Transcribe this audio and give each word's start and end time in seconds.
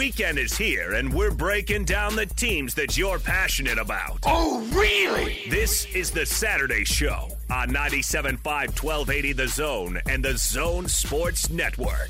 weekend 0.00 0.38
is 0.38 0.56
here, 0.56 0.94
and 0.94 1.12
we're 1.12 1.30
breaking 1.30 1.84
down 1.84 2.16
the 2.16 2.24
teams 2.24 2.72
that 2.72 2.96
you're 2.96 3.18
passionate 3.18 3.76
about. 3.76 4.18
Oh, 4.24 4.66
really? 4.72 5.42
This 5.50 5.84
is 5.94 6.10
the 6.10 6.24
Saturday 6.24 6.86
Show 6.86 7.28
on 7.50 7.68
97.5 7.68 8.42
1280 8.82 9.32
The 9.34 9.46
Zone 9.46 10.00
and 10.08 10.24
the 10.24 10.38
Zone 10.38 10.88
Sports 10.88 11.50
Network. 11.50 12.08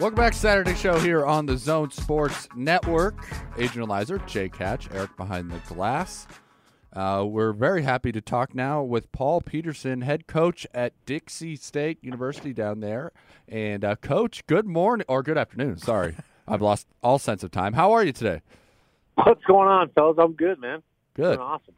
Welcome 0.00 0.16
back 0.16 0.32
to 0.32 0.38
Saturday 0.38 0.74
Show 0.74 0.98
here 0.98 1.24
on 1.24 1.46
the 1.46 1.56
Zone 1.56 1.92
Sports 1.92 2.48
Network. 2.56 3.24
Adrian 3.56 3.88
Elizer, 3.88 4.26
Jake 4.26 4.56
Hatch, 4.56 4.88
Eric 4.92 5.16
behind 5.16 5.52
the 5.52 5.60
glass. 5.72 6.26
Uh, 6.92 7.24
we're 7.26 7.52
very 7.52 7.82
happy 7.82 8.10
to 8.10 8.20
talk 8.20 8.54
now 8.54 8.82
with 8.82 9.12
Paul 9.12 9.40
Peterson, 9.40 10.00
head 10.00 10.26
coach 10.26 10.66
at 10.74 10.92
Dixie 11.06 11.56
State 11.56 11.98
University 12.02 12.52
down 12.52 12.80
there. 12.80 13.12
And 13.46 13.84
uh, 13.84 13.96
coach, 13.96 14.44
good 14.46 14.66
morning 14.66 15.04
or 15.08 15.22
good 15.22 15.38
afternoon. 15.38 15.78
Sorry, 15.78 16.16
I've 16.48 16.62
lost 16.62 16.88
all 17.02 17.18
sense 17.18 17.44
of 17.44 17.52
time. 17.52 17.74
How 17.74 17.92
are 17.92 18.02
you 18.04 18.12
today? 18.12 18.42
What's 19.14 19.44
going 19.44 19.68
on, 19.68 19.90
fellas? 19.90 20.16
I'm 20.18 20.32
good, 20.32 20.58
man. 20.58 20.82
Good. 21.14 21.38
Awesome. 21.38 21.74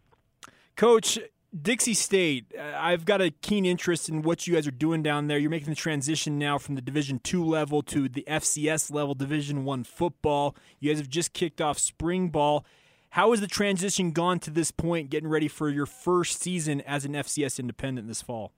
Coach, 0.77 1.19
Dixie 1.61 1.93
State, 1.93 2.47
uh, 2.59 2.63
I've 2.79 3.05
got 3.05 3.21
a 3.21 3.31
keen 3.31 3.67
interest 3.67 4.09
in 4.09 4.23
what 4.23 4.47
you 4.47 4.55
guys 4.55 4.67
are 4.67 4.71
doing 4.71 5.03
down 5.03 5.27
there. 5.27 5.37
You're 5.39 5.51
making 5.51 5.69
the 5.69 5.75
transition 5.75 6.39
now 6.39 6.57
from 6.57 6.77
the 6.77 6.81
Division 6.81 7.21
two 7.23 7.45
level 7.45 7.83
to 7.83 8.09
the 8.09 8.25
FCS 8.27 8.91
level, 8.91 9.15
Division 9.15 9.65
one 9.65 9.85
football. 9.85 10.57
You 10.81 10.91
guys 10.91 10.99
have 10.99 11.11
just 11.11 11.35
kicked 11.35 11.61
off 11.61 11.79
spring 11.79 12.31
ball. 12.31 12.65
How 13.13 13.33
has 13.33 13.43
the 13.43 13.47
transition 13.47 14.13
gone 14.13 14.39
to 14.39 14.51
this 14.51 14.71
point, 14.71 15.11
getting 15.11 15.29
ready 15.29 15.47
for 15.47 15.69
your 15.69 15.85
first 15.85 16.41
season 16.41 16.81
as 16.81 17.05
an 17.05 17.13
FCS 17.13 17.59
independent 17.59 18.09
this 18.09 18.23
fall? 18.23 18.53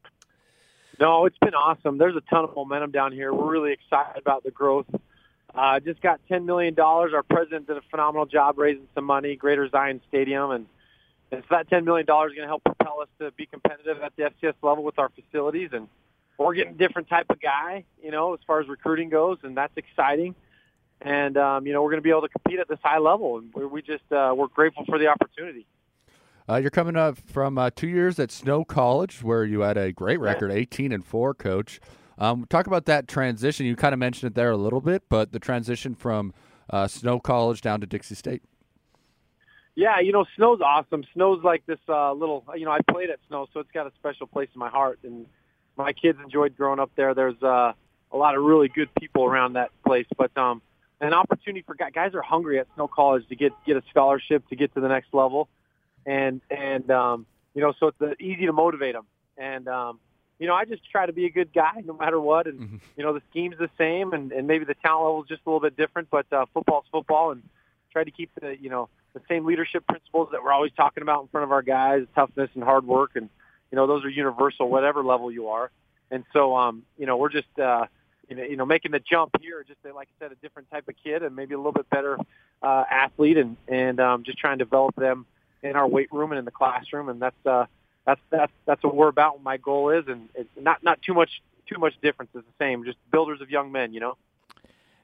No, 1.01 1.27
it's 1.27 1.37
been 1.39 1.55
awesome. 1.55 1.98
There's 1.98 2.15
a 2.15 2.20
ton 2.33 2.45
of 2.45 2.55
momentum 2.55 2.92
down 2.92 3.11
here. 3.11 3.34
We're 3.34 3.51
really 3.51 3.73
excited 3.73 4.17
about 4.17 4.45
the 4.45 4.53
growth. 4.53 4.87
Uh, 5.53 5.81
just 5.81 6.01
got 6.01 6.20
$10 6.31 6.45
million. 6.45 6.79
Our 6.79 7.25
president 7.25 7.67
did 7.67 7.79
a 7.79 7.81
phenomenal 7.91 8.27
job 8.27 8.56
raising 8.56 8.87
some 8.95 9.05
money, 9.05 9.34
Greater 9.34 9.69
Zion 9.69 10.01
Stadium, 10.06 10.53
and 10.53 10.67
and 11.33 11.42
so 11.48 11.57
that 11.57 11.69
$10 11.69 11.84
million 11.84 12.03
is 12.05 12.07
going 12.07 12.42
to 12.42 12.47
help 12.47 12.62
propel 12.62 13.01
us 13.03 13.09
to 13.19 13.33
be 13.33 13.47
competitive 13.47 13.97
at 14.05 14.12
the 14.14 14.31
FCS 14.31 14.55
level 14.62 14.84
with 14.84 15.01
our 15.01 15.09
facilities. 15.09 15.70
And 15.73 15.89
we're 16.39 16.55
getting 16.55 16.75
a 16.75 16.79
different 16.79 17.09
type 17.09 17.27
of 17.29 17.41
guy, 17.41 17.86
you 18.01 18.12
know, 18.12 18.34
as 18.34 18.41
far 18.47 18.61
as 18.61 18.69
recruiting 18.69 19.09
goes, 19.09 19.39
and 19.42 19.57
that's 19.57 19.77
exciting. 19.77 20.36
And, 21.00 21.37
um, 21.37 21.67
you 21.67 21.73
know, 21.73 21.83
we're 21.83 21.91
going 21.91 22.03
to 22.03 22.05
be 22.05 22.11
able 22.11 22.23
to 22.23 22.28
compete 22.28 22.59
at 22.59 22.69
this 22.69 22.78
high 22.83 22.98
level. 22.98 23.39
And 23.39 23.53
we 23.55 23.67
we 23.67 23.83
just, 23.83 24.11
uh, 24.11 24.34
we're 24.37 24.48
grateful 24.48 24.84
for 24.87 24.98
the 24.98 25.09
opportunity. 25.09 25.67
Uh, 26.48 26.56
you're 26.56 26.70
coming 26.70 26.97
up 26.97 27.19
from 27.19 27.56
uh, 27.56 27.70
two 27.75 27.89
years 27.89 28.19
at 28.19 28.31
Snow 28.31 28.64
College, 28.64 29.23
where 29.23 29.45
you 29.45 29.61
had 29.61 29.78
a 29.78 29.92
great 29.92 30.20
record, 30.20 30.51
18 30.51 30.92
and 30.92 31.05
four, 31.05 31.33
coach. 31.33 31.81
Um, 32.19 32.47
talk 32.48 32.67
about 32.67 32.84
that 32.84 33.09
transition. 33.09 33.67
You 33.67 33.77
kind 33.77 33.92
of 33.92 33.98
mentioned 33.98 34.33
it 34.33 34.34
there 34.34 34.51
a 34.51 34.56
little 34.56 34.81
bit, 34.81 35.05
but 35.09 35.33
the 35.33 35.39
transition 35.39 35.95
from 35.95 36.34
uh, 36.70 36.86
Snow 36.86 37.19
College 37.19 37.61
down 37.61 37.81
to 37.81 37.86
Dixie 37.86 38.14
State. 38.14 38.42
Yeah, 39.75 40.01
you 40.01 40.12
know, 40.12 40.25
Snow's 40.36 40.61
awesome. 40.61 41.05
Snow's 41.14 41.42
like 41.42 41.67
this 41.67 41.81
uh, 41.89 42.12
little, 42.12 42.45
you 42.55 42.64
know, 42.64 42.70
I 42.70 42.79
played 42.89 43.11
at 43.11 43.19
Snow, 43.27 43.48
so 43.53 43.61
it's 43.61 43.73
got 43.73 43.86
a 43.86 43.92
special 43.98 44.27
place 44.27 44.48
in 44.55 44.58
my 44.58 44.69
heart. 44.69 45.01
And 45.03 45.27
my 45.77 45.92
kids 45.92 46.19
enjoyed 46.23 46.56
growing 46.56 46.79
up 46.79 46.92
there. 46.95 47.14
There's 47.14 47.42
uh, 47.42 47.73
a 48.12 48.17
lot 48.17 48.36
of 48.36 48.45
really 48.45 48.69
good 48.69 48.89
people 48.95 49.25
around 49.25 49.55
that 49.55 49.70
place, 49.84 50.06
but 50.17 50.36
um, 50.39 50.62
an 51.07 51.15
opportunity 51.15 51.63
for 51.63 51.75
guys. 51.75 51.93
Guys 51.95 52.15
are 52.15 52.23
hungry 52.23 52.59
at 52.59 52.67
Snow 52.75 52.89
College 52.89 53.27
to 53.29 53.37
get 53.37 53.53
get 53.67 53.77
a 53.77 53.83
scholarship 53.91 54.49
to 54.49 54.57
get 54.57 54.75
to 54.75 54.81
the 54.81 54.89
next 54.89 55.13
level, 55.13 55.49
and 56.07 56.41
and 56.51 56.91
um, 56.91 57.27
you 57.55 57.63
know, 57.63 57.73
so 57.79 57.93
it's 57.99 58.21
easy 58.21 58.47
to 58.47 58.53
motivate 58.53 58.95
them. 58.95 59.07
And 59.37 59.69
um, 59.69 60.01
you 60.39 60.47
know, 60.47 60.55
I 60.55 60.65
just 60.65 60.83
try 60.91 61.07
to 61.07 61.13
be 61.13 61.27
a 61.27 61.31
good 61.31 61.53
guy 61.53 61.83
no 61.85 61.95
matter 61.95 62.21
what. 62.21 62.47
And 62.47 62.61
Mhm. 62.61 62.81
you 62.97 63.05
know, 63.05 63.13
the 63.13 63.23
scheme's 63.31 63.59
the 63.59 63.70
same, 63.79 64.13
and, 64.13 64.33
and 64.33 64.47
maybe 64.47 64.64
the 64.64 64.75
talent 64.75 65.05
level 65.07 65.23
is 65.23 65.29
just 65.29 65.43
a 65.47 65.48
little 65.48 65.61
bit 65.61 65.77
different, 65.77 66.09
but 66.11 66.27
uh, 66.33 66.47
football's 66.53 66.85
football, 66.91 67.31
and 67.31 67.43
try 67.93 68.05
to 68.05 68.11
keep 68.11 68.31
the 68.41 68.57
you 68.61 68.70
know 68.70 68.89
the 69.13 69.20
same 69.29 69.45
leadership 69.45 69.87
principles 69.87 70.29
that 70.33 70.43
we're 70.43 70.53
always 70.53 70.73
talking 70.77 71.03
about 71.03 71.23
in 71.23 71.29
front 71.29 71.45
of 71.45 71.53
our 71.53 71.63
guys, 71.63 72.05
toughness 72.14 72.51
and 72.55 72.64
hard 72.64 72.85
work, 72.87 73.13
and 73.14 73.29
you 73.70 73.77
know 73.77 73.87
those 73.87 74.05
are 74.05 74.09
universal, 74.11 74.69
whatever 74.69 75.05
level 75.05 75.31
you 75.31 75.48
are. 75.48 75.70
And 76.11 76.25
so, 76.33 76.55
um, 76.55 76.85
you 76.98 77.07
know, 77.07 77.17
we're 77.17 77.31
just 77.31 77.59
uh, 77.59 77.87
you 78.29 78.36
know, 78.36 78.42
you 78.42 78.57
know 78.57 78.67
making 78.67 78.92
the 78.92 79.01
jump 79.01 79.36
here, 79.40 79.64
just 79.67 79.79
like 79.95 80.08
I 80.20 80.24
said, 80.24 80.33
a 80.33 80.36
different 80.36 80.70
type 80.70 80.89
of 80.89 80.95
kid, 81.02 81.23
and 81.23 81.35
maybe 81.35 81.55
a 81.55 81.57
little 81.57 81.73
bit 81.73 81.89
better 81.90 82.18
uh, 82.62 82.85
athlete, 82.90 83.36
and 83.36 83.57
and 83.68 84.01
um, 84.01 84.24
just 84.24 84.39
trying 84.39 84.58
to 84.58 84.64
develop 84.64 84.95
them 84.96 85.27
in 85.62 85.77
our 85.77 85.89
weight 85.89 86.12
room 86.12 86.33
and 86.33 86.39
in 86.39 86.45
the 86.45 86.51
classroom, 86.51 87.08
and 87.08 87.20
that's 87.20 87.46
uh, 87.46 87.67
that's 88.07 88.20
that's 88.30 88.52
that's 88.67 88.83
what 88.83 88.95
we're 88.95 89.08
about. 89.08 89.34
What 89.34 89.42
my 89.42 89.57
goal 89.57 89.90
is, 89.90 90.05
and 90.08 90.29
it's 90.34 90.51
not 90.61 90.83
not 90.83 91.01
too 91.02 91.14
much 91.14 91.42
too 91.67 91.79
much 91.79 91.95
difference. 92.02 92.30
It's 92.34 92.46
the 92.46 92.64
same, 92.64 92.84
just 92.84 92.98
builders 93.11 93.40
of 93.40 93.51
young 93.51 93.73
men, 93.73 93.92
you 93.92 94.01
know. 94.01 94.17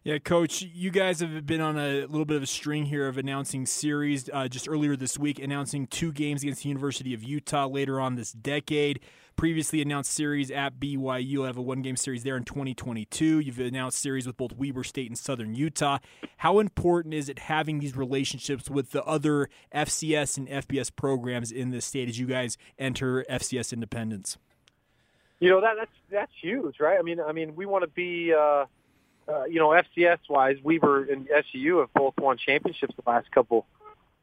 Yeah, 0.02 0.16
Coach, 0.16 0.62
you 0.62 0.90
guys 0.90 1.20
have 1.20 1.44
been 1.44 1.60
on 1.60 1.76
a 1.76 2.06
little 2.06 2.24
bit 2.24 2.38
of 2.38 2.42
a 2.42 2.46
string 2.46 2.86
here 2.86 3.06
of 3.06 3.18
announcing 3.18 3.66
series. 3.66 4.30
Uh, 4.32 4.48
just 4.48 4.66
earlier 4.66 4.96
this 4.96 5.18
week, 5.18 5.38
announcing 5.38 5.86
two 5.86 6.10
games 6.10 6.42
against 6.42 6.62
the 6.62 6.70
University 6.70 7.12
of 7.12 7.22
Utah 7.22 7.66
later 7.66 8.00
on 8.00 8.14
this 8.14 8.32
decade. 8.32 9.00
Previously 9.36 9.82
announced 9.82 10.10
series 10.10 10.50
at 10.50 10.80
BYU. 10.80 11.26
You'll 11.26 11.44
have 11.44 11.58
a 11.58 11.62
one 11.62 11.82
game 11.82 11.96
series 11.96 12.22
there 12.22 12.38
in 12.38 12.44
2022. 12.44 13.40
You've 13.40 13.58
announced 13.58 14.00
series 14.00 14.26
with 14.26 14.38
both 14.38 14.54
Weber 14.54 14.84
State 14.84 15.10
and 15.10 15.18
Southern 15.18 15.54
Utah. 15.54 15.98
How 16.38 16.60
important 16.60 17.12
is 17.12 17.28
it 17.28 17.38
having 17.38 17.78
these 17.80 17.94
relationships 17.94 18.70
with 18.70 18.92
the 18.92 19.04
other 19.04 19.50
FCS 19.74 20.38
and 20.38 20.48
FBS 20.48 20.90
programs 20.96 21.52
in 21.52 21.72
the 21.72 21.82
state 21.82 22.08
as 22.08 22.18
you 22.18 22.26
guys 22.26 22.56
enter 22.78 23.26
FCS 23.28 23.74
independence? 23.74 24.38
You 25.40 25.50
know 25.50 25.60
that 25.60 25.74
that's 25.78 25.92
that's 26.10 26.32
huge, 26.40 26.80
right? 26.80 26.98
I 26.98 27.02
mean, 27.02 27.20
I 27.20 27.32
mean, 27.32 27.54
we 27.54 27.66
want 27.66 27.82
to 27.82 27.88
be, 27.88 28.32
uh, 28.32 28.64
uh, 29.28 29.44
you 29.44 29.58
know, 29.58 29.68
FCS 29.68 30.18
wise, 30.28 30.56
Weber 30.62 31.04
and 31.04 31.28
SU 31.30 31.78
have 31.78 31.92
both 31.94 32.14
won 32.18 32.38
championships 32.38 32.94
the 32.96 33.08
last 33.08 33.30
couple 33.30 33.66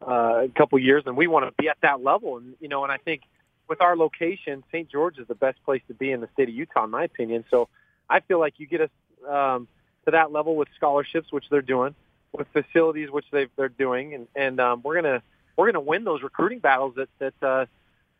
uh, 0.05 0.47
couple 0.55 0.77
years, 0.79 1.03
and 1.05 1.17
we 1.17 1.27
want 1.27 1.45
to 1.45 1.53
be 1.61 1.69
at 1.69 1.77
that 1.81 2.03
level. 2.03 2.37
And 2.37 2.55
you 2.59 2.67
know, 2.67 2.83
and 2.83 2.91
I 2.91 2.97
think 2.97 3.21
with 3.67 3.81
our 3.81 3.95
location, 3.95 4.63
St. 4.71 4.89
George 4.89 5.17
is 5.17 5.27
the 5.27 5.35
best 5.35 5.63
place 5.63 5.81
to 5.87 5.93
be 5.93 6.11
in 6.11 6.21
the 6.21 6.29
state 6.33 6.49
of 6.49 6.55
Utah, 6.55 6.85
in 6.85 6.91
my 6.91 7.03
opinion. 7.03 7.45
So 7.49 7.67
I 8.09 8.19
feel 8.21 8.39
like 8.39 8.55
you 8.57 8.67
get 8.67 8.81
us 8.81 8.89
um, 9.27 9.67
to 10.05 10.11
that 10.11 10.31
level 10.31 10.55
with 10.55 10.69
scholarships, 10.75 11.31
which 11.31 11.45
they're 11.49 11.61
doing, 11.61 11.95
with 12.31 12.47
facilities, 12.53 13.09
which 13.09 13.25
they've, 13.31 13.49
they're 13.55 13.69
doing, 13.69 14.13
and, 14.13 14.27
and 14.35 14.59
um, 14.59 14.81
we're 14.83 14.95
gonna 14.95 15.21
we're 15.55 15.71
gonna 15.71 15.81
win 15.81 16.03
those 16.03 16.21
recruiting 16.21 16.59
battles 16.59 16.95
that 16.95 17.09
that 17.19 17.33
uh, 17.41 17.65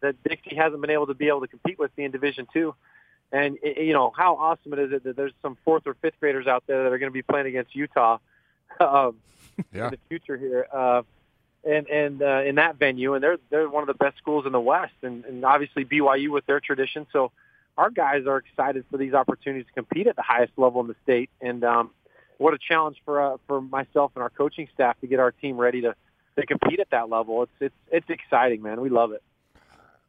that 0.02 0.22
Dixie 0.24 0.56
hasn't 0.56 0.82
been 0.82 0.90
able 0.90 1.08
to 1.08 1.14
be 1.14 1.28
able 1.28 1.42
to 1.42 1.48
compete 1.48 1.80
with 1.80 1.92
in 1.98 2.12
Division 2.12 2.48
Two. 2.52 2.76
And 3.32 3.58
you 3.62 3.94
know 3.94 4.14
how 4.16 4.36
awesome 4.36 4.74
it 4.74 4.80
is 4.80 5.04
that 5.04 5.16
there's 5.16 5.34
some 5.42 5.58
fourth 5.66 5.86
or 5.86 5.96
fifth 5.96 6.20
graders 6.20 6.48
out 6.48 6.64
there 6.66 6.84
that 6.84 6.94
are 6.94 6.98
going 6.98 7.12
to 7.12 7.14
be 7.14 7.22
playing 7.22 7.48
against 7.48 7.76
Utah 7.76 8.20
um, 8.80 9.18
Yeah. 9.74 9.86
in 9.86 9.92
the 9.92 10.00
future 10.08 10.38
here, 10.38 10.68
uh, 10.72 11.02
and 11.68 11.88
and 11.88 12.22
uh, 12.22 12.42
in 12.46 12.56
that 12.56 12.78
venue, 12.78 13.16
and 13.16 13.24
they're 13.24 13.38
they're 13.50 13.68
one 13.70 13.84
of 13.84 13.88
the 13.88 13.96
best 14.06 14.18
schools 14.18 14.46
in 14.46 14.52
the 14.54 14.60
West, 14.62 14.94
and, 15.02 15.26
and 15.26 15.44
obviously 15.44 15.84
BYU 15.84 16.30
with 16.30 16.46
their 16.46 16.60
tradition. 16.62 17.06
So 17.12 17.32
our 17.78 17.90
guys 17.90 18.26
are 18.28 18.38
excited 18.38 18.86
for 18.90 18.98
these 18.98 19.14
opportunities 19.14 19.68
to 19.68 19.74
compete 19.74 20.08
at 20.08 20.16
the 20.16 20.22
highest 20.22 20.54
level 20.58 20.80
in 20.82 20.88
the 20.88 20.96
state, 21.04 21.30
and 21.42 21.64
um, 21.64 21.92
what 22.38 22.54
a 22.54 22.58
challenge 22.58 22.98
for 23.04 23.22
uh, 23.22 23.38
for 23.48 23.62
myself 23.62 24.12
and 24.16 24.24
our 24.24 24.30
coaching 24.30 24.70
staff 24.74 25.00
to 25.02 25.08
get 25.08 25.20
our 25.20 25.32
team 25.32 25.58
ready 25.58 25.82
to 25.82 25.96
to 26.38 26.46
compete 26.46 26.80
at 26.80 26.90
that 26.92 27.10
level. 27.10 27.44
It's 27.44 27.52
it's 27.60 27.76
it's 27.92 28.10
exciting, 28.10 28.62
man. 28.62 28.80
We 28.80 28.90
love 28.90 29.12
it. 29.12 29.22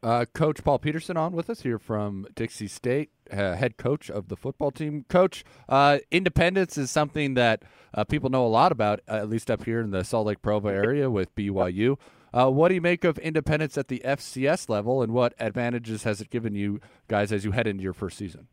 Uh, 0.00 0.25
coach 0.32 0.62
Paul 0.62 0.78
Peterson 0.78 1.16
on 1.16 1.32
with 1.32 1.50
us 1.50 1.62
here 1.62 1.78
from 1.78 2.26
Dixie 2.36 2.69
State, 2.69 3.10
uh, 3.32 3.56
head 3.56 3.76
coach 3.76 4.09
of 4.09 4.28
the 4.28 4.36
football 4.36 4.70
team. 4.70 5.04
Coach, 5.09 5.44
uh, 5.69 5.98
independence 6.12 6.78
is 6.78 6.91
something 6.91 7.34
that 7.34 7.64
uh, 7.92 8.04
people 8.04 8.31
know 8.31 8.47
a 8.47 8.48
lot 8.48 8.70
about, 8.70 9.00
uh, 9.08 9.14
at 9.14 9.28
least 9.28 9.50
up 9.50 9.64
here 9.64 9.81
in 9.81 9.91
the 9.91 10.04
Salt 10.04 10.26
Lake 10.28 10.41
Provo 10.41 10.69
area 10.69 11.10
with 11.10 11.34
BYU. 11.34 11.97
Uh, 12.32 12.48
what 12.48 12.69
do 12.69 12.76
you 12.76 12.81
make 12.81 13.03
of 13.03 13.19
independence 13.19 13.76
at 13.76 13.88
the 13.88 14.00
FCS 14.04 14.69
level, 14.69 15.02
and 15.02 15.12
what 15.12 15.34
advantages 15.40 16.05
has 16.05 16.20
it 16.20 16.31
given 16.31 16.55
you 16.55 16.81
guys 17.08 17.32
as 17.32 17.44
you 17.44 17.50
head 17.50 17.67
into 17.67 17.82
your 17.82 17.93
first 17.94 18.19
season? 18.19 18.46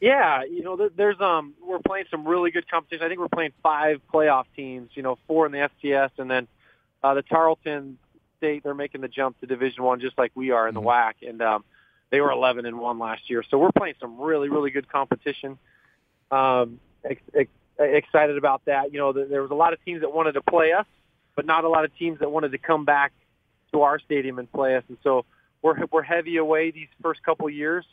Yeah, 0.00 0.42
you 0.44 0.62
know, 0.62 0.90
there's 0.94 1.20
um, 1.20 1.54
we're 1.64 1.78
playing 1.78 2.06
some 2.10 2.26
really 2.26 2.50
good 2.50 2.68
competition. 2.68 3.04
I 3.04 3.08
think 3.08 3.20
we're 3.20 3.28
playing 3.28 3.52
five 3.62 4.00
playoff 4.12 4.44
teams. 4.54 4.90
You 4.94 5.02
know, 5.02 5.18
four 5.26 5.46
in 5.46 5.52
the 5.52 5.70
FCS, 5.84 6.10
and 6.18 6.30
then 6.30 6.48
uh, 7.02 7.14
the 7.14 7.22
Tarleton 7.22 7.98
State. 8.38 8.62
They're 8.62 8.74
making 8.74 9.00
the 9.00 9.08
jump 9.08 9.38
to 9.40 9.46
Division 9.46 9.82
One, 9.82 10.00
just 10.00 10.16
like 10.18 10.32
we 10.34 10.50
are 10.50 10.68
in 10.68 10.74
the 10.74 10.80
WAC, 10.80 11.14
and 11.26 11.40
um, 11.42 11.64
they 12.10 12.20
were 12.20 12.30
11 12.30 12.66
and 12.66 12.78
one 12.78 12.98
last 12.98 13.28
year. 13.28 13.42
So 13.50 13.58
we're 13.58 13.72
playing 13.72 13.94
some 14.00 14.20
really, 14.20 14.48
really 14.48 14.70
good 14.70 14.88
competition. 14.88 15.58
Um, 16.30 16.80
ex- 17.04 17.20
ex- 17.34 17.50
excited 17.78 18.36
about 18.36 18.64
that. 18.66 18.92
You 18.92 18.98
know, 18.98 19.12
th- 19.12 19.28
there 19.28 19.42
was 19.42 19.50
a 19.50 19.54
lot 19.54 19.72
of 19.72 19.84
teams 19.84 20.00
that 20.00 20.12
wanted 20.12 20.32
to 20.32 20.42
play 20.42 20.72
us, 20.72 20.86
but 21.34 21.46
not 21.46 21.64
a 21.64 21.68
lot 21.68 21.84
of 21.84 21.96
teams 21.96 22.20
that 22.20 22.30
wanted 22.30 22.52
to 22.52 22.58
come 22.58 22.84
back 22.84 23.12
to 23.72 23.82
our 23.82 23.98
stadium 23.98 24.38
and 24.38 24.50
play 24.50 24.76
us. 24.76 24.84
And 24.88 24.98
so 25.02 25.24
we're 25.62 25.76
we're 25.90 26.02
heavy 26.02 26.36
away 26.36 26.70
these 26.70 26.88
first 27.02 27.22
couple 27.22 27.48
years. 27.50 27.84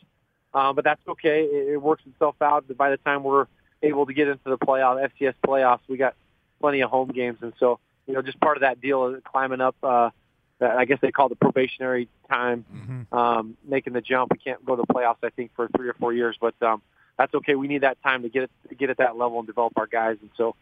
Uh, 0.52 0.72
but 0.72 0.84
that's 0.84 1.00
okay. 1.08 1.42
It, 1.42 1.72
it 1.72 1.82
works 1.82 2.04
itself 2.06 2.36
out. 2.40 2.64
By 2.76 2.90
the 2.90 2.96
time 2.98 3.24
we're 3.24 3.46
able 3.82 4.06
to 4.06 4.14
get 4.14 4.28
into 4.28 4.48
the 4.48 4.58
playoff, 4.58 5.10
FCS 5.20 5.34
playoffs, 5.44 5.80
we 5.88 5.96
got 5.96 6.14
plenty 6.60 6.80
of 6.80 6.90
home 6.90 7.08
games, 7.08 7.38
and 7.42 7.52
so 7.58 7.80
you 8.06 8.14
know, 8.14 8.22
just 8.22 8.38
part 8.40 8.56
of 8.56 8.60
that 8.60 8.80
deal 8.80 9.06
is 9.06 9.22
climbing 9.24 9.60
up 9.60 9.76
uh, 9.82 10.10
I 10.60 10.84
guess 10.84 10.98
they 11.00 11.10
call 11.10 11.28
the 11.28 11.36
probationary 11.36 12.08
time, 12.28 12.64
mm-hmm. 12.72 13.14
um, 13.16 13.56
making 13.64 13.92
the 13.92 14.00
jump. 14.00 14.32
We 14.32 14.38
can't 14.38 14.64
go 14.64 14.76
to 14.76 14.82
the 14.86 14.92
playoffs, 14.92 15.18
I 15.22 15.30
think, 15.30 15.50
for 15.56 15.68
three 15.76 15.88
or 15.88 15.94
four 15.94 16.12
years, 16.12 16.36
but 16.40 16.54
um, 16.62 16.80
that's 17.18 17.34
okay. 17.34 17.54
We 17.54 17.68
need 17.68 17.82
that 17.82 18.02
time 18.02 18.22
to 18.22 18.28
get 18.28 18.44
it 18.44 18.50
to 18.68 18.74
get 18.74 18.90
at 18.90 18.98
that 18.98 19.16
level 19.16 19.38
and 19.38 19.46
develop 19.46 19.72
our 19.76 19.86
guys, 19.86 20.16
and 20.20 20.30
so 20.36 20.54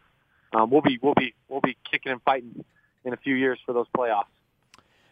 um, 0.51 0.69
we'll 0.69 0.81
be 0.81 0.99
we'll 1.01 1.13
be 1.13 1.33
we'll 1.47 1.61
be 1.61 1.77
kicking 1.89 2.11
and 2.11 2.21
fighting 2.23 2.65
in 3.05 3.13
a 3.13 3.17
few 3.17 3.35
years 3.35 3.59
for 3.65 3.73
those 3.73 3.87
playoffs. 3.95 4.25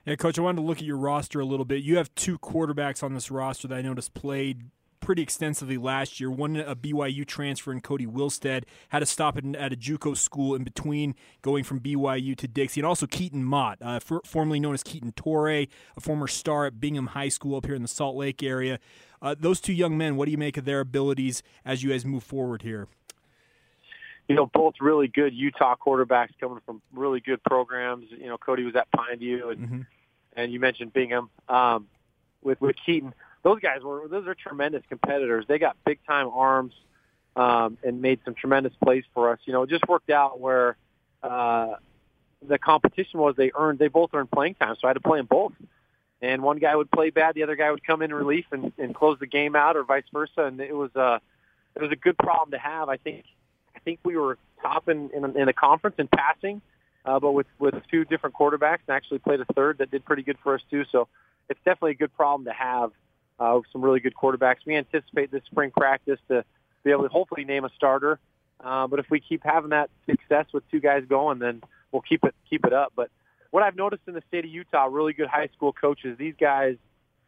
Yeah, 0.05 0.15
coach, 0.15 0.39
I 0.39 0.41
wanted 0.41 0.61
to 0.61 0.67
look 0.67 0.79
at 0.79 0.83
your 0.83 0.97
roster 0.97 1.39
a 1.39 1.45
little 1.45 1.65
bit. 1.65 1.83
You 1.83 1.97
have 1.97 2.13
two 2.15 2.39
quarterbacks 2.39 3.03
on 3.03 3.13
this 3.13 3.29
roster 3.29 3.67
that 3.67 3.75
I 3.75 3.81
noticed 3.81 4.15
played 4.15 4.63
pretty 5.01 5.21
extensively 5.21 5.77
last 5.77 6.19
year. 6.19 6.31
One 6.31 6.55
a 6.55 6.75
BYU 6.75 7.25
transfer 7.25 7.71
in 7.71 7.81
Cody 7.81 8.05
Wilstead 8.05 8.63
had 8.89 8.99
to 8.99 9.05
stop 9.05 9.37
at, 9.37 9.43
at 9.55 9.73
a 9.73 9.75
JUCO 9.75 10.15
school 10.15 10.55
in 10.55 10.63
between 10.63 11.15
going 11.41 11.63
from 11.63 11.79
BYU 11.79 12.37
to 12.37 12.47
Dixie, 12.47 12.79
and 12.79 12.87
also 12.87 13.07
Keaton 13.07 13.43
Mott, 13.43 13.79
uh, 13.81 13.99
for, 13.99 14.21
formerly 14.23 14.59
known 14.59 14.73
as 14.73 14.83
Keaton 14.83 15.11
Torre, 15.11 15.49
a 15.49 15.67
former 15.99 16.27
star 16.27 16.65
at 16.65 16.79
Bingham 16.79 17.07
High 17.07 17.29
School 17.29 17.57
up 17.57 17.65
here 17.65 17.75
in 17.75 17.81
the 17.81 17.87
Salt 17.87 18.15
Lake 18.15 18.41
area. 18.41 18.79
Uh, 19.21 19.35
those 19.37 19.59
two 19.59 19.73
young 19.73 19.97
men, 19.97 20.15
what 20.15 20.25
do 20.25 20.31
you 20.31 20.37
make 20.37 20.57
of 20.57 20.65
their 20.65 20.79
abilities 20.79 21.43
as 21.65 21.83
you 21.83 21.89
guys 21.89 22.05
move 22.05 22.23
forward 22.23 22.61
here? 22.61 22.87
You 24.27 24.35
know, 24.35 24.45
both 24.45 24.75
really 24.79 25.07
good 25.07 25.33
Utah 25.33 25.75
quarterbacks 25.75 26.29
coming 26.39 26.59
from 26.65 26.81
really 26.93 27.19
good 27.19 27.43
programs. 27.43 28.05
You 28.11 28.27
know, 28.27 28.37
Cody 28.37 28.63
was 28.63 28.75
at 28.75 28.87
Pineview, 28.91 29.51
and 29.51 29.59
mm-hmm. 29.59 29.81
and 30.37 30.53
you 30.53 30.59
mentioned 30.59 30.93
Bingham 30.93 31.29
um, 31.49 31.87
with 32.41 32.61
with 32.61 32.75
Keaton 32.85 33.13
those 33.43 33.59
guys 33.59 33.81
were 33.83 34.07
those 34.07 34.27
are 34.27 34.35
tremendous 34.35 34.83
competitors. 34.89 35.45
They 35.47 35.59
got 35.59 35.77
big 35.85 35.99
time 36.05 36.29
arms 36.33 36.73
um, 37.35 37.77
and 37.83 38.01
made 38.01 38.19
some 38.25 38.35
tremendous 38.35 38.73
plays 38.83 39.03
for 39.13 39.31
us. 39.31 39.39
You 39.45 39.53
know, 39.53 39.63
it 39.63 39.69
just 39.69 39.87
worked 39.87 40.09
out 40.09 40.39
where 40.39 40.77
uh, 41.23 41.75
the 42.47 42.57
competition 42.57 43.19
was 43.19 43.35
they 43.35 43.51
earned 43.55 43.79
they 43.79 43.87
both 43.87 44.13
earned 44.13 44.31
playing 44.31 44.55
time, 44.55 44.75
so 44.79 44.87
I 44.87 44.89
had 44.89 44.93
to 44.93 45.01
play 45.01 45.19
them 45.19 45.27
both. 45.27 45.53
And 46.21 46.43
one 46.43 46.59
guy 46.59 46.75
would 46.75 46.91
play 46.91 47.09
bad, 47.09 47.33
the 47.33 47.41
other 47.43 47.55
guy 47.55 47.71
would 47.71 47.83
come 47.83 48.03
in 48.03 48.13
relief 48.13 48.45
and, 48.51 48.71
and 48.77 48.93
close 48.93 49.17
the 49.17 49.25
game 49.25 49.55
out, 49.55 49.75
or 49.75 49.83
vice 49.83 50.03
versa. 50.13 50.43
And 50.43 50.61
it 50.61 50.75
was 50.75 50.91
a 50.95 51.01
uh, 51.01 51.19
it 51.75 51.81
was 51.81 51.91
a 51.91 51.95
good 51.95 52.17
problem 52.17 52.51
to 52.51 52.59
have. 52.59 52.89
I 52.89 52.97
think 52.97 53.25
I 53.75 53.79
think 53.79 53.99
we 54.03 54.17
were 54.17 54.37
top 54.61 54.87
in 54.87 55.09
in, 55.11 55.23
in 55.37 55.45
the 55.45 55.53
conference 55.53 55.95
in 55.97 56.07
passing, 56.07 56.61
uh, 57.05 57.19
but 57.19 57.31
with 57.31 57.47
with 57.57 57.75
two 57.89 58.05
different 58.05 58.35
quarterbacks, 58.35 58.79
and 58.87 58.95
actually 58.95 59.19
played 59.19 59.39
a 59.39 59.45
third 59.53 59.79
that 59.79 59.89
did 59.89 60.05
pretty 60.05 60.21
good 60.21 60.37
for 60.43 60.53
us 60.53 60.61
too. 60.69 60.85
So 60.91 61.07
it's 61.49 61.59
definitely 61.65 61.91
a 61.91 61.95
good 61.95 62.15
problem 62.15 62.45
to 62.45 62.53
have 62.53 62.91
uh, 63.41 63.59
some 63.71 63.81
really 63.81 63.99
good 63.99 64.13
quarterbacks. 64.13 64.57
We 64.65 64.75
anticipate 64.75 65.31
this 65.31 65.41
spring 65.45 65.71
practice 65.71 66.19
to 66.27 66.45
be 66.83 66.91
able 66.91 67.03
to 67.03 67.09
hopefully 67.09 67.43
name 67.43 67.65
a 67.65 67.69
starter. 67.75 68.19
Uh, 68.63 68.85
but 68.85 68.99
if 68.99 69.07
we 69.09 69.19
keep 69.19 69.41
having 69.43 69.71
that 69.71 69.89
success 70.05 70.45
with 70.53 70.69
two 70.69 70.79
guys 70.79 71.03
going, 71.09 71.39
then 71.39 71.61
we'll 71.91 72.03
keep 72.03 72.23
it 72.23 72.35
keep 72.47 72.65
it 72.65 72.73
up. 72.73 72.93
But 72.95 73.09
what 73.49 73.63
I've 73.63 73.75
noticed 73.75 74.03
in 74.07 74.13
the 74.13 74.21
state 74.27 74.45
of 74.45 74.51
Utah, 74.51 74.85
really 74.85 75.13
good 75.13 75.27
high 75.27 75.49
school 75.55 75.73
coaches, 75.73 76.17
these 76.19 76.35
guys 76.39 76.75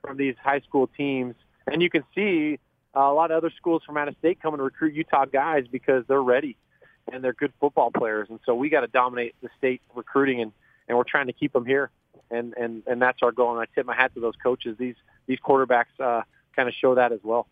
from 0.02 0.18
these 0.18 0.36
high 0.42 0.60
school 0.60 0.88
teams, 0.96 1.34
and 1.66 1.82
you 1.82 1.90
can 1.90 2.04
see 2.14 2.60
uh, 2.96 3.00
a 3.00 3.14
lot 3.14 3.32
of 3.32 3.38
other 3.38 3.52
schools 3.58 3.82
from 3.84 3.98
out 3.98 4.08
of 4.08 4.16
state 4.20 4.40
coming 4.40 4.60
to 4.60 4.64
recruit 4.64 4.94
Utah 4.94 5.26
guys 5.26 5.66
because 5.72 6.04
they're 6.08 6.22
ready 6.22 6.56
and 7.12 7.24
they're 7.24 7.34
good 7.34 7.54
football 7.60 7.90
players. 7.90 8.28
And 8.30 8.40
so 8.46 8.54
we 8.54 8.70
got 8.70 8.82
to 8.82 8.88
dominate 8.88 9.34
the 9.42 9.50
state 9.58 9.82
recruiting, 9.96 10.42
and 10.42 10.52
and 10.88 10.96
we're 10.96 11.06
trying 11.06 11.28
to 11.28 11.34
keep 11.34 11.54
them 11.54 11.66
here 11.66 11.90
and 12.30 12.54
and 12.56 12.84
and 12.86 13.02
that's 13.02 13.20
our 13.24 13.32
goal. 13.32 13.52
And 13.52 13.60
I 13.60 13.66
tip 13.74 13.88
my 13.88 13.96
hat 13.96 14.14
to 14.14 14.20
those 14.20 14.36
coaches. 14.42 14.78
These 14.78 14.96
these 15.28 15.40
quarterbacks 15.40 15.86
uh, 16.00 16.22
kind 16.56 16.68
of 16.68 16.74
show 16.76 16.96
that 16.96 17.12
as 17.12 17.20
well. 17.24 17.48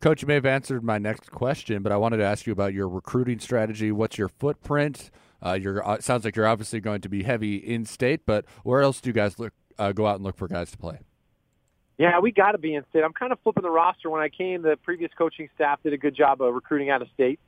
Coach, 0.00 0.22
you 0.22 0.28
may 0.28 0.34
have 0.34 0.46
answered 0.46 0.82
my 0.82 0.98
next 0.98 1.30
question, 1.30 1.82
but 1.82 1.92
I 1.92 1.96
wanted 1.96 2.16
to 2.16 2.24
ask 2.24 2.46
you 2.46 2.52
about 2.52 2.74
your 2.74 2.88
recruiting 2.88 3.38
strategy. 3.38 3.92
What's 3.92 4.18
your 4.18 4.28
footprint? 4.28 5.10
Uh, 5.44 5.52
you're 5.52 5.86
uh, 5.88 6.00
sounds 6.00 6.24
like 6.24 6.34
you're 6.36 6.46
obviously 6.46 6.80
going 6.80 7.00
to 7.02 7.08
be 7.08 7.22
heavy 7.22 7.56
in 7.56 7.84
state, 7.84 8.22
but 8.26 8.44
where 8.64 8.82
else 8.82 9.00
do 9.00 9.10
you 9.10 9.14
guys 9.14 9.38
look 9.38 9.52
uh, 9.78 9.92
go 9.92 10.06
out 10.06 10.16
and 10.16 10.24
look 10.24 10.36
for 10.36 10.48
guys 10.48 10.70
to 10.72 10.76
play? 10.76 10.98
Yeah, 11.98 12.18
we 12.18 12.32
got 12.32 12.52
to 12.52 12.58
be 12.58 12.74
in 12.74 12.84
state. 12.90 13.04
I'm 13.04 13.12
kind 13.12 13.32
of 13.32 13.38
flipping 13.40 13.62
the 13.62 13.70
roster. 13.70 14.10
When 14.10 14.22
I 14.22 14.28
came, 14.28 14.62
the 14.62 14.76
previous 14.82 15.10
coaching 15.16 15.48
staff 15.54 15.80
did 15.82 15.92
a 15.92 15.98
good 15.98 16.16
job 16.16 16.42
of 16.42 16.52
recruiting 16.52 16.90
out 16.90 17.02
of 17.02 17.08
state, 17.14 17.38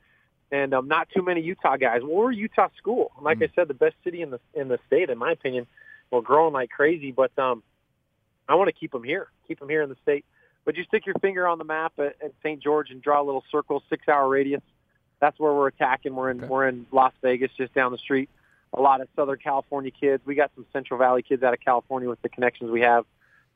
and 0.51 0.73
um, 0.73 0.87
not 0.87 1.09
too 1.13 1.23
many 1.23 1.41
Utah 1.41 1.75
guys. 1.75 2.01
Well, 2.03 2.15
we're 2.15 2.31
Utah 2.31 2.69
school. 2.77 3.11
Like 3.21 3.39
mm. 3.39 3.49
I 3.49 3.53
said, 3.55 3.67
the 3.67 3.73
best 3.73 3.95
city 4.03 4.21
in 4.21 4.29
the 4.29 4.39
in 4.53 4.69
the 4.69 4.79
state, 4.87 5.09
in 5.09 5.17
my 5.17 5.31
opinion 5.31 5.67
we're 6.11 6.21
growing 6.21 6.53
like 6.53 6.69
crazy. 6.69 7.11
But 7.11 7.37
um, 7.37 7.63
I 8.47 8.55
want 8.55 8.67
to 8.67 8.73
keep 8.73 8.91
them 8.91 9.03
here, 9.03 9.27
keep 9.47 9.59
them 9.59 9.69
here 9.69 9.81
in 9.81 9.89
the 9.89 9.97
state. 10.03 10.25
But 10.65 10.75
you 10.75 10.83
stick 10.83 11.05
your 11.05 11.15
finger 11.21 11.47
on 11.47 11.59
the 11.59 11.63
map 11.63 11.93
at, 11.99 12.15
at 12.23 12.33
St. 12.41 12.61
George 12.61 12.89
and 12.89 13.01
draw 13.01 13.21
a 13.21 13.23
little 13.23 13.43
circle, 13.51 13.83
six-hour 13.89 14.27
radius. 14.27 14.63
That's 15.19 15.39
where 15.39 15.53
we're 15.53 15.67
attacking. 15.67 16.15
We're 16.15 16.31
in 16.31 16.39
okay. 16.39 16.47
we're 16.47 16.67
in 16.67 16.87
Las 16.91 17.13
Vegas, 17.21 17.51
just 17.57 17.73
down 17.73 17.91
the 17.91 17.97
street. 17.97 18.29
A 18.73 18.81
lot 18.81 18.99
of 18.99 19.07
Southern 19.15 19.37
California 19.37 19.91
kids. 19.91 20.23
We 20.25 20.35
got 20.35 20.51
some 20.55 20.65
Central 20.73 20.99
Valley 20.99 21.21
kids 21.21 21.43
out 21.43 21.53
of 21.53 21.61
California 21.61 22.09
with 22.09 22.21
the 22.21 22.29
connections 22.29 22.71
we 22.71 22.81
have. 22.81 23.05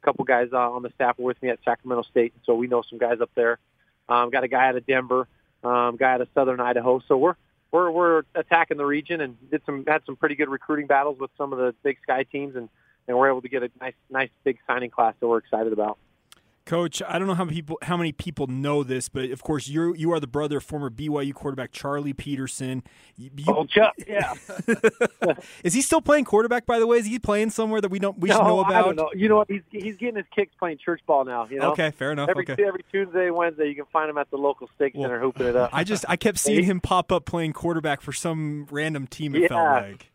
A 0.02 0.06
couple 0.06 0.24
guys 0.24 0.50
uh, 0.54 0.58
on 0.58 0.84
the 0.84 0.92
staff 0.96 1.20
are 1.20 1.24
with 1.24 1.42
me 1.42 1.50
at 1.50 1.60
Sacramento 1.66 2.04
State, 2.10 2.34
so 2.46 2.56
we 2.56 2.68
know 2.68 2.84
some 2.90 3.00
guys 3.00 3.20
up 3.20 3.32
there. 3.36 3.60
Um, 4.08 4.30
got 4.30 4.44
a 4.44 4.48
guy 4.48 4.70
out 4.70 4.78
of 4.78 4.86
Denver, 4.86 5.28
um, 5.64 5.98
guy 5.98 6.14
out 6.14 6.22
of 6.22 6.30
Southern 6.34 6.62
Idaho. 6.62 7.02
So 7.08 7.18
we're 7.18 7.36
we're 7.72 7.92
we're 7.92 8.24
attacking 8.36 8.78
the 8.78 8.86
region 8.86 9.20
and 9.20 9.38
did 9.52 9.62
some 9.66 9.84
had 9.86 10.04
some 10.06 10.16
pretty 10.16 10.36
good 10.36 10.50
recruiting 10.50 10.88
battles 10.88 11.20
with 11.20 11.32
some 11.38 11.52
of 11.52 11.60
the 11.60 11.76
Big 11.84 11.98
Sky 12.04 12.24
teams 12.24 12.56
and 12.56 12.70
and 13.10 13.18
we're 13.18 13.30
able 13.30 13.42
to 13.42 13.50
get 13.50 13.64
a 13.64 13.72
nice 13.82 13.96
nice 14.10 14.30
big 14.46 14.60
signing 14.66 14.92
class 14.92 15.16
that 15.20 15.28
we're 15.28 15.40
excited 15.40 15.74
about. 15.74 15.98
Coach, 16.66 17.02
I 17.08 17.18
don't 17.18 17.28
know 17.28 17.34
how 17.34 17.46
many 17.46 17.56
people 17.56 17.80
how 17.82 17.98
many 17.98 18.12
people 18.12 18.46
know 18.46 18.84
this, 18.84 19.10
but 19.10 19.32
of 19.32 19.42
course 19.42 19.68
you 19.68 19.96
you 19.96 20.14
are 20.14 20.20
the 20.20 20.28
brother 20.28 20.58
of 20.58 20.64
former 20.64 20.92
BYU 20.92 21.34
quarterback 21.34 21.72
Charlie 21.72 22.14
Peterson. 22.14 22.84
You, 23.18 23.32
oh, 23.48 23.66
Chuck, 23.66 23.96
yeah. 24.08 24.36
is 25.64 25.74
he 25.74 25.82
still 25.82 26.00
playing 26.00 26.26
quarterback? 26.26 26.68
By 26.68 26.78
the 26.78 26.86
way, 26.86 26.98
is 26.98 27.08
he 27.08 27.18
playing 27.18 27.50
somewhere 27.50 27.82
that 27.82 27.90
we 27.90 27.98
don't 27.98 28.20
we 28.20 28.30
no, 28.30 28.36
should 28.36 28.44
know 28.44 28.60
about? 28.60 28.76
I 28.76 28.82
don't 28.84 28.96
know. 28.96 29.10
You 29.16 29.30
know 29.30 29.38
what? 29.38 29.50
He's 29.50 29.64
he's 29.72 29.98
getting 29.98 30.18
his 30.18 30.28
kicks 30.36 30.54
playing 30.60 30.78
church 30.78 31.02
ball 31.08 31.26
now. 31.26 31.48
You 31.50 31.58
know. 31.58 31.72
Okay, 31.72 31.90
fair 31.90 32.12
enough. 32.12 32.30
Every 32.30 32.46
okay. 32.48 32.64
every 32.64 32.86
Tuesday, 32.92 33.32
Wednesday, 33.32 33.68
you 33.68 33.76
can 33.76 33.86
find 33.86 34.08
him 34.08 34.20
at 34.20 34.30
the 34.30 34.38
local 34.38 34.70
stake 34.76 34.94
well, 34.94 35.06
center 35.06 35.20
hooping 35.20 35.48
it 35.48 35.56
up. 35.56 35.72
I 35.74 35.84
just 35.84 36.06
I 36.08 36.18
kept 36.18 36.38
seeing 36.38 36.66
him 36.66 36.82
pop 36.82 37.12
up 37.12 37.26
playing 37.26 37.54
quarterback 37.54 38.02
for 38.02 38.14
some 38.14 38.68
random 38.70 39.08
team. 39.08 39.34
It 39.34 39.42
yeah. 39.42 39.48
felt 39.48 39.84
like 39.90 40.12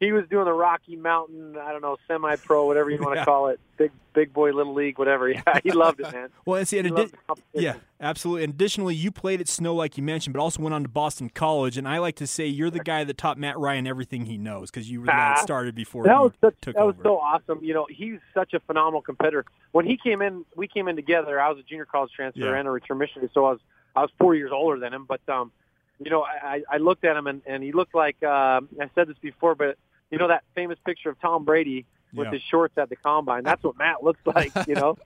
he 0.00 0.12
was 0.12 0.24
doing 0.28 0.44
the 0.44 0.52
Rocky 0.52 0.94
Mountain, 0.94 1.56
I 1.60 1.72
don't 1.72 1.82
know, 1.82 1.96
semi-pro, 2.06 2.66
whatever 2.66 2.88
you 2.88 2.98
want 2.98 3.16
yeah. 3.16 3.22
to 3.22 3.24
call 3.24 3.48
it, 3.48 3.58
big 3.76 3.90
big 4.14 4.32
boy, 4.32 4.52
little 4.52 4.74
league, 4.74 4.98
whatever. 4.98 5.28
Yeah, 5.38 5.60
he 5.62 5.72
loved 5.72 6.00
it, 6.00 6.12
man. 6.12 6.30
well, 6.44 6.58
and 6.58 6.66
see, 6.66 6.78
and 6.78 6.90
adi- 6.92 7.12
yeah, 7.52 7.74
absolutely. 8.00 8.44
And 8.44 8.54
additionally, 8.54 8.94
you 8.94 9.10
played 9.10 9.40
at 9.40 9.48
Snow, 9.48 9.74
like 9.74 9.96
you 9.96 10.02
mentioned, 10.02 10.34
but 10.34 10.40
also 10.40 10.62
went 10.62 10.74
on 10.74 10.82
to 10.82 10.88
Boston 10.88 11.28
College. 11.28 11.76
And 11.76 11.86
I 11.86 11.98
like 11.98 12.16
to 12.16 12.26
say 12.26 12.46
you're 12.46 12.70
the 12.70 12.80
guy 12.80 13.04
that 13.04 13.18
taught 13.18 13.38
Matt 13.38 13.58
Ryan 13.58 13.86
everything 13.86 14.24
he 14.26 14.38
knows 14.38 14.70
because 14.70 14.90
you 14.90 15.00
were 15.00 15.06
that 15.06 15.38
started 15.40 15.74
before. 15.74 16.04
That 16.04 16.20
was 16.20 16.32
such, 16.40 16.54
that 16.62 16.76
over. 16.76 16.86
was 16.86 16.96
so 17.02 17.18
awesome. 17.18 17.62
You 17.62 17.74
know, 17.74 17.86
he's 17.90 18.18
such 18.34 18.54
a 18.54 18.60
phenomenal 18.60 19.02
competitor. 19.02 19.44
When 19.72 19.84
he 19.84 19.96
came 19.96 20.22
in, 20.22 20.44
we 20.56 20.68
came 20.68 20.88
in 20.88 20.96
together. 20.96 21.40
I 21.40 21.48
was 21.48 21.58
a 21.58 21.62
junior 21.62 21.84
college 21.84 22.12
transfer 22.12 22.40
yeah. 22.40 22.54
and 22.54 22.66
a 22.66 22.70
return 22.70 22.98
missionary, 22.98 23.30
so 23.34 23.44
I 23.46 23.50
was 23.50 23.60
I 23.96 24.00
was 24.02 24.10
four 24.18 24.34
years 24.34 24.50
older 24.52 24.78
than 24.78 24.94
him. 24.94 25.04
But 25.06 25.20
um, 25.28 25.52
you 25.98 26.10
know, 26.10 26.22
I, 26.22 26.62
I 26.70 26.78
looked 26.78 27.04
at 27.04 27.16
him 27.16 27.26
and, 27.26 27.42
and 27.46 27.62
he 27.62 27.72
looked 27.72 27.94
like 27.94 28.16
uh, 28.22 28.60
I 28.80 28.90
said 28.94 29.08
this 29.08 29.18
before, 29.20 29.54
but 29.54 29.76
you 30.10 30.18
know 30.18 30.28
that 30.28 30.44
famous 30.54 30.78
picture 30.84 31.10
of 31.10 31.20
Tom 31.20 31.44
Brady 31.44 31.86
with 32.14 32.26
yeah. 32.26 32.32
his 32.32 32.42
shorts 32.42 32.76
at 32.78 32.88
the 32.88 32.96
combine. 32.96 33.44
That's 33.44 33.62
what 33.62 33.76
Matt 33.76 34.02
looks 34.02 34.20
like, 34.26 34.52
you 34.66 34.74
know. 34.74 34.96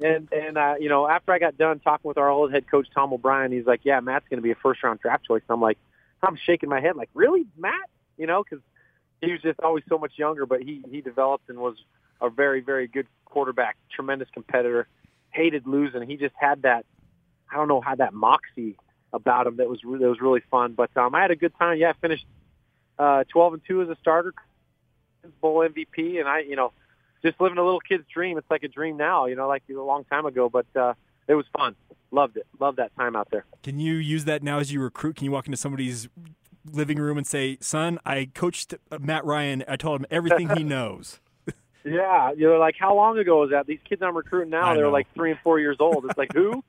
and 0.00 0.28
and 0.32 0.56
uh, 0.56 0.74
you 0.78 0.88
know, 0.88 1.08
after 1.08 1.32
I 1.32 1.38
got 1.38 1.56
done 1.56 1.80
talking 1.80 2.08
with 2.08 2.18
our 2.18 2.28
old 2.28 2.52
head 2.52 2.70
coach 2.70 2.88
Tom 2.94 3.12
O'Brien, 3.12 3.52
he's 3.52 3.66
like, 3.66 3.80
"Yeah, 3.84 4.00
Matt's 4.00 4.26
going 4.28 4.38
to 4.38 4.42
be 4.42 4.50
a 4.50 4.56
first 4.56 4.82
round 4.82 5.00
draft 5.00 5.26
choice." 5.26 5.42
And 5.48 5.54
I'm 5.54 5.60
like, 5.60 5.78
I'm 6.22 6.36
shaking 6.36 6.68
my 6.68 6.80
head, 6.80 6.96
like, 6.96 7.10
"Really, 7.14 7.46
Matt?" 7.56 7.90
You 8.16 8.26
know, 8.26 8.42
because 8.42 8.62
he 9.20 9.32
was 9.32 9.40
just 9.40 9.60
always 9.60 9.84
so 9.88 9.98
much 9.98 10.12
younger, 10.16 10.46
but 10.46 10.62
he 10.62 10.82
he 10.90 11.00
developed 11.00 11.48
and 11.48 11.58
was 11.58 11.76
a 12.20 12.30
very 12.30 12.60
very 12.60 12.86
good 12.86 13.06
quarterback, 13.24 13.76
tremendous 13.94 14.28
competitor, 14.32 14.86
hated 15.30 15.66
losing. 15.66 16.02
He 16.02 16.16
just 16.16 16.34
had 16.38 16.62
that, 16.62 16.84
I 17.50 17.56
don't 17.56 17.68
know, 17.68 17.80
had 17.80 17.98
that 17.98 18.14
moxie 18.14 18.76
about 19.12 19.46
him 19.46 19.56
that 19.56 19.68
was 19.68 19.80
that 19.82 20.08
was 20.08 20.20
really 20.20 20.42
fun. 20.50 20.72
But 20.72 20.96
um, 20.96 21.14
I 21.14 21.22
had 21.22 21.30
a 21.30 21.36
good 21.36 21.52
time. 21.58 21.78
Yeah, 21.78 21.90
I 21.90 21.92
finished 21.94 22.26
uh, 22.98 23.24
12 23.28 23.54
and 23.54 23.62
two 23.66 23.82
as 23.82 23.88
a 23.88 23.96
starter, 24.00 24.34
Bowl 25.40 25.58
MVP, 25.58 26.18
and 26.18 26.28
I, 26.28 26.40
you 26.40 26.56
know, 26.56 26.72
just 27.22 27.40
living 27.40 27.58
a 27.58 27.64
little 27.64 27.80
kid's 27.80 28.04
dream. 28.12 28.38
It's 28.38 28.50
like 28.50 28.62
a 28.62 28.68
dream 28.68 28.96
now, 28.96 29.26
you 29.26 29.36
know, 29.36 29.48
like 29.48 29.62
a 29.70 29.74
long 29.74 30.04
time 30.04 30.26
ago, 30.26 30.48
but 30.48 30.66
uh, 30.74 30.94
it 31.28 31.34
was 31.34 31.46
fun. 31.56 31.76
Loved 32.10 32.36
it. 32.36 32.46
Loved 32.60 32.78
that 32.78 32.94
time 32.96 33.16
out 33.16 33.28
there. 33.30 33.44
Can 33.62 33.78
you 33.78 33.94
use 33.94 34.24
that 34.26 34.42
now 34.42 34.58
as 34.58 34.72
you 34.72 34.80
recruit? 34.80 35.16
Can 35.16 35.24
you 35.24 35.30
walk 35.30 35.46
into 35.46 35.56
somebody's 35.56 36.08
living 36.70 36.98
room 36.98 37.16
and 37.16 37.26
say, 37.26 37.56
"Son, 37.60 37.98
I 38.04 38.30
coached 38.34 38.74
Matt 39.00 39.24
Ryan. 39.24 39.64
I 39.66 39.76
told 39.76 40.00
him 40.00 40.06
everything 40.10 40.50
he 40.50 40.62
knows." 40.64 41.20
Yeah, 41.84 42.32
you 42.32 42.48
know, 42.48 42.58
like 42.58 42.76
how 42.78 42.94
long 42.94 43.18
ago 43.18 43.40
was 43.40 43.50
that? 43.50 43.66
These 43.66 43.80
kids 43.88 44.02
I'm 44.02 44.16
recruiting 44.16 44.50
now, 44.50 44.74
they're 44.74 44.88
like 44.88 45.12
three 45.14 45.32
and 45.32 45.40
four 45.40 45.58
years 45.58 45.78
old. 45.80 46.04
It's 46.04 46.16
like 46.16 46.32
who, 46.32 46.62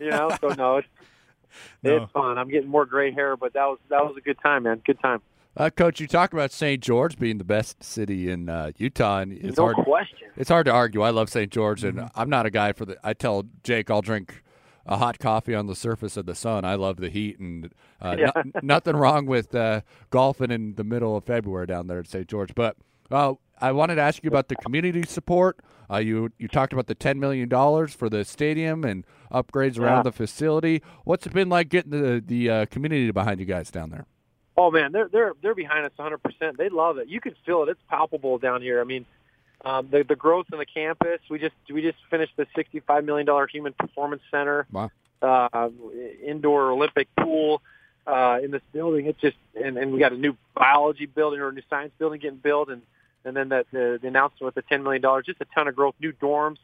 you 0.00 0.10
know? 0.10 0.30
So 0.40 0.48
no, 0.48 0.76
it's 0.78 0.88
no. 1.82 1.96
it's 1.96 2.12
fun. 2.12 2.38
I'm 2.38 2.48
getting 2.48 2.70
more 2.70 2.86
gray 2.86 3.12
hair, 3.12 3.36
but 3.36 3.52
that 3.54 3.66
was 3.66 3.78
that 3.90 4.04
was 4.04 4.16
a 4.16 4.20
good 4.20 4.38
time, 4.42 4.62
man. 4.62 4.80
Good 4.84 5.00
time. 5.00 5.20
Uh, 5.56 5.70
Coach, 5.70 6.00
you 6.00 6.08
talk 6.08 6.32
about 6.32 6.50
St. 6.50 6.82
George 6.82 7.16
being 7.16 7.38
the 7.38 7.44
best 7.44 7.82
city 7.82 8.28
in 8.28 8.48
uh, 8.48 8.72
Utah, 8.76 9.20
and 9.20 9.32
it's 9.32 9.56
no 9.56 9.64
hard. 9.64 9.76
Question. 9.76 10.28
It's 10.36 10.50
hard 10.50 10.66
to 10.66 10.72
argue. 10.72 11.02
I 11.02 11.10
love 11.10 11.28
St. 11.28 11.50
George, 11.50 11.84
and 11.84 11.98
mm-hmm. 11.98 12.20
I'm 12.20 12.28
not 12.28 12.44
a 12.44 12.50
guy 12.50 12.72
for 12.72 12.84
the. 12.84 12.96
I 13.04 13.12
tell 13.14 13.44
Jake 13.62 13.88
I'll 13.88 14.02
drink 14.02 14.42
a 14.84 14.96
hot 14.96 15.20
coffee 15.20 15.54
on 15.54 15.66
the 15.66 15.76
surface 15.76 16.16
of 16.16 16.26
the 16.26 16.34
sun. 16.34 16.64
I 16.64 16.74
love 16.74 16.96
the 16.96 17.08
heat, 17.08 17.38
and 17.38 17.72
uh, 18.00 18.16
yeah. 18.18 18.30
no, 18.34 18.60
nothing 18.62 18.96
wrong 18.96 19.26
with 19.26 19.54
uh, 19.54 19.82
golfing 20.10 20.50
in 20.50 20.74
the 20.74 20.84
middle 20.84 21.16
of 21.16 21.24
February 21.24 21.66
down 21.66 21.86
there 21.86 22.00
at 22.00 22.08
St. 22.08 22.26
George. 22.26 22.52
But 22.56 22.76
uh, 23.12 23.34
I 23.60 23.70
wanted 23.70 23.94
to 23.94 24.02
ask 24.02 24.24
you 24.24 24.28
about 24.28 24.48
the 24.48 24.56
community 24.56 25.04
support. 25.04 25.60
Uh, 25.88 25.98
you 25.98 26.30
you 26.36 26.48
talked 26.48 26.72
about 26.72 26.88
the 26.88 26.96
ten 26.96 27.20
million 27.20 27.48
dollars 27.48 27.94
for 27.94 28.08
the 28.08 28.24
stadium 28.24 28.82
and 28.84 29.06
upgrades 29.30 29.78
around 29.78 29.98
Yeah. 29.98 30.02
the 30.02 30.12
facility. 30.12 30.82
What's 31.04 31.26
it 31.26 31.32
been 31.32 31.48
like 31.48 31.68
getting 31.68 31.92
the 31.92 32.20
the 32.26 32.50
uh, 32.50 32.66
community 32.66 33.12
behind 33.12 33.38
you 33.38 33.46
guys 33.46 33.70
down 33.70 33.90
there? 33.90 34.06
Oh 34.56 34.70
man, 34.70 34.92
they're 34.92 35.08
they're 35.08 35.32
they're 35.42 35.54
behind 35.54 35.84
us 35.84 35.92
100. 35.96 36.18
percent 36.22 36.58
They 36.58 36.68
love 36.68 36.98
it. 36.98 37.08
You 37.08 37.20
can 37.20 37.34
feel 37.44 37.62
it. 37.64 37.70
It's 37.70 37.80
palpable 37.88 38.38
down 38.38 38.62
here. 38.62 38.80
I 38.80 38.84
mean, 38.84 39.04
um, 39.64 39.88
the 39.90 40.04
the 40.04 40.16
growth 40.16 40.46
in 40.52 40.58
the 40.58 40.66
campus. 40.66 41.20
We 41.28 41.38
just 41.38 41.54
we 41.72 41.82
just 41.82 41.98
finished 42.10 42.32
the 42.36 42.46
65 42.54 43.04
million 43.04 43.26
dollar 43.26 43.46
human 43.46 43.72
performance 43.72 44.22
center. 44.30 44.66
Wow. 44.70 44.90
Uh, 45.22 45.70
indoor 46.22 46.70
Olympic 46.70 47.08
pool 47.16 47.62
uh, 48.06 48.38
in 48.42 48.50
this 48.50 48.62
building. 48.72 49.06
It's 49.06 49.20
just 49.20 49.36
and, 49.54 49.78
and 49.78 49.92
we 49.92 49.98
got 49.98 50.12
a 50.12 50.16
new 50.16 50.36
biology 50.54 51.06
building 51.06 51.40
or 51.40 51.48
a 51.48 51.52
new 51.52 51.62
science 51.70 51.92
building 51.98 52.20
getting 52.20 52.38
built, 52.38 52.68
and 52.68 52.82
and 53.24 53.36
then 53.36 53.48
that 53.48 53.66
the, 53.72 53.98
the 54.00 54.08
announcement 54.08 54.42
with 54.42 54.54
the 54.54 54.62
10 54.62 54.82
million 54.82 55.02
dollars. 55.02 55.24
Just 55.26 55.40
a 55.40 55.46
ton 55.54 55.66
of 55.66 55.74
growth, 55.74 55.94
new 56.00 56.12
dorms. 56.12 56.58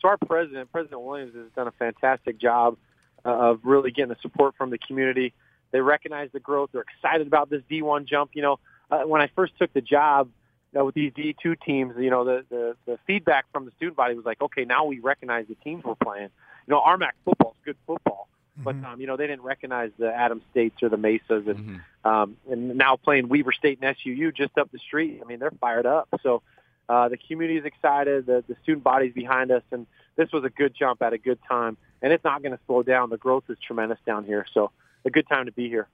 So 0.00 0.08
our 0.08 0.18
president, 0.18 0.70
President 0.72 1.00
Williams, 1.00 1.34
has 1.34 1.46
done 1.56 1.66
a 1.66 1.72
fantastic 1.72 2.38
job 2.38 2.76
uh, 3.24 3.30
of 3.30 3.60
really 3.64 3.90
getting 3.90 4.10
the 4.10 4.16
support 4.20 4.54
from 4.56 4.70
the 4.70 4.78
community. 4.78 5.32
They 5.70 5.80
recognize 5.80 6.30
the 6.32 6.40
growth. 6.40 6.70
They're 6.72 6.82
excited 6.82 7.26
about 7.26 7.50
this 7.50 7.62
D1 7.70 8.06
jump. 8.06 8.30
You 8.34 8.42
know, 8.42 8.58
uh, 8.90 9.02
when 9.02 9.20
I 9.20 9.28
first 9.34 9.54
took 9.58 9.72
the 9.72 9.80
job 9.80 10.30
uh, 10.78 10.84
with 10.84 10.94
these 10.94 11.12
D2 11.12 11.60
teams, 11.64 11.94
you 11.98 12.10
know, 12.10 12.24
the, 12.24 12.44
the 12.48 12.76
the 12.86 12.98
feedback 13.06 13.46
from 13.52 13.64
the 13.64 13.72
student 13.72 13.96
body 13.96 14.14
was 14.14 14.24
like, 14.24 14.40
okay, 14.40 14.64
now 14.64 14.84
we 14.84 14.98
recognize 15.00 15.46
the 15.48 15.56
teams 15.56 15.84
we're 15.84 15.94
playing. 15.94 16.30
You 16.66 16.74
know, 16.74 16.80
RMAC 16.80 17.12
football 17.24 17.56
is 17.58 17.64
good 17.64 17.76
football, 17.86 18.28
but 18.56 18.76
um, 18.84 19.00
you 19.00 19.06
know 19.06 19.16
they 19.16 19.26
didn't 19.26 19.42
recognize 19.42 19.90
the 19.98 20.12
Adam 20.12 20.42
States 20.50 20.82
or 20.82 20.88
the 20.88 20.96
Mesas, 20.96 21.46
and 21.46 21.80
um, 22.04 22.36
and 22.50 22.76
now 22.76 22.96
playing 22.96 23.28
Weber 23.28 23.52
State 23.52 23.80
and 23.80 23.96
SUU 23.96 24.34
just 24.34 24.56
up 24.58 24.70
the 24.72 24.78
street. 24.78 25.20
I 25.22 25.26
mean, 25.26 25.38
they're 25.38 25.50
fired 25.50 25.86
up. 25.86 26.08
So 26.22 26.42
uh, 26.88 27.08
the 27.08 27.16
community 27.16 27.58
is 27.58 27.64
excited. 27.64 28.26
The, 28.26 28.44
the 28.48 28.56
student 28.62 28.84
body's 28.84 29.12
behind 29.12 29.50
us, 29.50 29.62
and 29.72 29.86
this 30.16 30.30
was 30.32 30.44
a 30.44 30.50
good 30.50 30.74
jump 30.78 31.02
at 31.02 31.12
a 31.12 31.18
good 31.18 31.38
time. 31.48 31.76
And 32.02 32.12
it's 32.12 32.24
not 32.24 32.42
going 32.42 32.52
to 32.52 32.60
slow 32.66 32.82
down. 32.82 33.10
The 33.10 33.16
growth 33.16 33.44
is 33.48 33.56
tremendous 33.66 33.98
down 34.06 34.24
here. 34.24 34.46
So 34.52 34.70
a 35.06 35.10
good 35.10 35.26
time 35.28 35.46
to 35.46 35.52
be 35.52 35.68
here. 35.68 35.88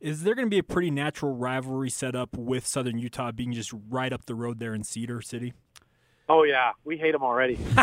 Is 0.00 0.22
there 0.22 0.34
going 0.34 0.46
to 0.46 0.50
be 0.50 0.58
a 0.58 0.64
pretty 0.64 0.90
natural 0.90 1.34
rivalry 1.34 1.90
set 1.90 2.16
up 2.16 2.36
with 2.36 2.66
Southern 2.66 2.98
Utah 2.98 3.30
being 3.30 3.52
just 3.52 3.72
right 3.90 4.12
up 4.12 4.26
the 4.26 4.34
road 4.34 4.58
there 4.58 4.74
in 4.74 4.82
Cedar 4.82 5.20
City? 5.20 5.52
Oh 6.28 6.44
yeah, 6.44 6.72
we 6.84 6.96
hate 6.96 7.12
them 7.12 7.22
already. 7.22 7.56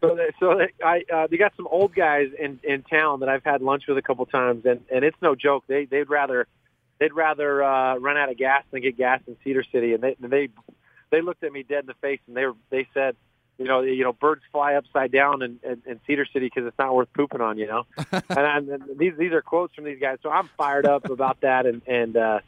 so 0.00 0.14
they, 0.14 0.30
so 0.38 0.58
they, 0.58 0.68
I 0.84 1.04
uh, 1.12 1.26
they 1.30 1.36
got 1.36 1.54
some 1.56 1.68
old 1.70 1.94
guys 1.94 2.28
in 2.38 2.58
in 2.64 2.82
town 2.82 3.20
that 3.20 3.28
I've 3.28 3.44
had 3.44 3.62
lunch 3.62 3.84
with 3.86 3.98
a 3.98 4.02
couple 4.02 4.26
times, 4.26 4.64
and 4.64 4.80
and 4.92 5.04
it's 5.04 5.16
no 5.22 5.34
joke. 5.34 5.64
They 5.68 5.84
they'd 5.84 6.10
rather 6.10 6.46
they'd 6.98 7.12
rather 7.12 7.62
uh, 7.62 7.96
run 7.96 8.16
out 8.16 8.30
of 8.30 8.36
gas 8.36 8.64
than 8.70 8.82
get 8.82 8.96
gas 8.96 9.20
in 9.26 9.36
Cedar 9.44 9.64
City, 9.70 9.94
and 9.94 10.02
they 10.02 10.16
they 10.18 10.48
they 11.10 11.22
looked 11.22 11.44
at 11.44 11.52
me 11.52 11.62
dead 11.62 11.80
in 11.80 11.86
the 11.86 11.94
face, 11.94 12.20
and 12.26 12.36
they 12.36 12.46
were, 12.46 12.54
they 12.70 12.88
said. 12.92 13.16
You 13.60 13.66
know, 13.66 13.82
you 13.82 14.04
know, 14.04 14.14
birds 14.14 14.40
fly 14.50 14.76
upside 14.76 15.12
down 15.12 15.42
in, 15.42 15.60
in, 15.62 15.82
in 15.84 16.00
Cedar 16.06 16.24
City 16.32 16.46
because 16.46 16.66
it's 16.66 16.78
not 16.78 16.94
worth 16.94 17.12
pooping 17.12 17.42
on. 17.42 17.58
You 17.58 17.66
know, 17.66 17.86
and, 18.30 18.70
and 18.70 18.82
these 18.96 19.12
these 19.18 19.32
are 19.32 19.42
quotes 19.42 19.74
from 19.74 19.84
these 19.84 20.00
guys. 20.00 20.16
So 20.22 20.30
I'm 20.30 20.48
fired 20.56 20.86
up 20.86 21.10
about 21.10 21.42
that, 21.42 21.66
and 21.66 21.82
and, 21.86 22.16
uh, 22.16 22.40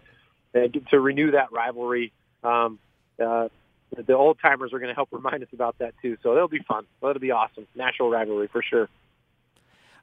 and 0.55 0.87
to 0.91 0.99
renew 0.99 1.33
that 1.33 1.53
rivalry. 1.53 2.15
Um, 2.43 2.79
uh, 3.23 3.49
the- 3.95 4.17
old 4.17 4.39
timers 4.41 4.73
are 4.73 4.79
going 4.79 4.89
to 4.89 4.95
help 4.95 5.11
remind 5.13 5.43
us 5.43 5.51
about 5.53 5.77
that 5.81 5.93
too. 6.01 6.17
So 6.23 6.35
it'll 6.35 6.49
be 6.49 6.63
fun. 6.67 6.87
It'll 7.03 7.19
be 7.19 7.31
awesome. 7.31 7.67
National 7.75 8.09
rivalry 8.09 8.49
for 8.49 8.63
sure. 8.63 8.89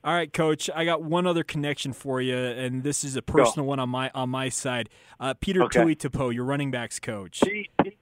All 0.03 0.13
right, 0.13 0.31
Coach. 0.31 0.69
I 0.73 0.85
got 0.85 1.01
one 1.01 1.25
other 1.25 1.43
connection 1.43 1.91
for 1.91 2.21
you, 2.21 2.37
and 2.37 2.83
this 2.83 3.03
is 3.03 3.15
a 3.15 3.23
personal 3.23 3.65
one 3.65 3.79
on 3.79 3.89
my 3.89 4.11
on 4.13 4.29
my 4.29 4.49
side. 4.49 4.89
Uh, 5.19 5.33
Peter 5.33 5.63
Okay. 5.63 5.79
Your 6.31 6.45
running 6.45 6.69
backs 6.69 6.99
coach. 6.99 7.41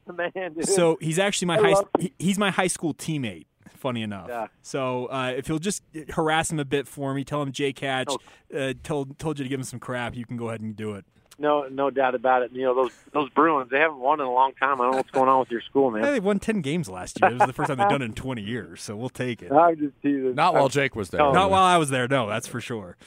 The 0.07 0.13
man. 0.35 0.53
Dude. 0.53 0.67
So 0.67 0.97
he's 1.01 1.19
actually 1.19 1.47
my 1.47 1.57
I 1.57 1.61
high 1.61 1.71
love 1.73 1.87
he- 1.99 2.13
he's 2.17 2.37
my 2.39 2.49
high 2.51 2.67
school 2.67 2.93
teammate. 2.93 3.45
Funny 3.75 4.01
enough. 4.01 4.27
Yeah. 4.29 4.47
So 4.63 5.05
uh, 5.07 5.33
if 5.37 5.47
you'll 5.47 5.59
just 5.59 5.83
harass 6.09 6.51
him 6.51 6.57
a 6.59 6.65
bit 6.65 6.87
for 6.87 7.13
me, 7.13 7.23
tell 7.23 7.41
him 7.43 7.51
Jake 7.51 7.77
Hatch 7.79 8.11
uh, 8.55 8.73
told 8.83 9.19
told 9.19 9.37
you 9.37 9.45
to 9.45 9.49
give 9.49 9.59
him 9.59 9.63
some 9.65 9.79
crap. 9.79 10.15
You 10.15 10.25
can 10.25 10.35
go 10.37 10.47
ahead 10.49 10.61
and 10.61 10.75
do 10.75 10.93
it. 10.95 11.05
no, 11.37 11.67
no 11.67 11.91
doubt 11.91 12.15
about 12.15 12.41
it. 12.41 12.51
You 12.53 12.63
know 12.63 12.73
those 12.73 12.91
those 13.13 13.29
Bruins. 13.29 13.69
They 13.69 13.77
haven't 13.79 13.99
won 13.99 14.19
in 14.19 14.25
a 14.25 14.31
long 14.33 14.53
time. 14.59 14.81
I 14.81 14.85
don't 14.85 14.91
know 14.93 14.97
what's 14.97 15.11
going 15.11 15.29
on 15.29 15.41
with 15.41 15.51
your 15.51 15.61
school, 15.61 15.93
Yeah, 15.95 16.01
man. 16.01 16.11
they 16.13 16.19
won 16.19 16.39
ten 16.39 16.61
games 16.61 16.89
last 16.89 17.19
year. 17.21 17.29
It 17.29 17.37
was 17.37 17.45
the 17.47 17.53
first 17.53 17.67
time 17.67 17.77
they've 17.77 17.87
done 17.89 18.01
it 18.01 18.05
in 18.05 18.13
twenty 18.13 18.41
years, 18.41 18.81
so 18.81 18.95
we'll 18.95 19.09
take 19.09 19.43
it. 19.43 19.51
I'm 19.53 19.77
just 19.77 19.93
teasing. 20.01 20.33
Not 20.33 20.55
while 20.55 20.69
Jake 20.69 20.95
was 20.95 21.09
there. 21.11 21.19
No. 21.19 21.31
Not 21.33 21.51
while 21.51 21.63
I 21.63 21.77
was 21.77 21.89
there, 21.91 22.07
no, 22.07 22.27
that's 22.27 22.47
for 22.47 22.59
sure. 22.59 22.97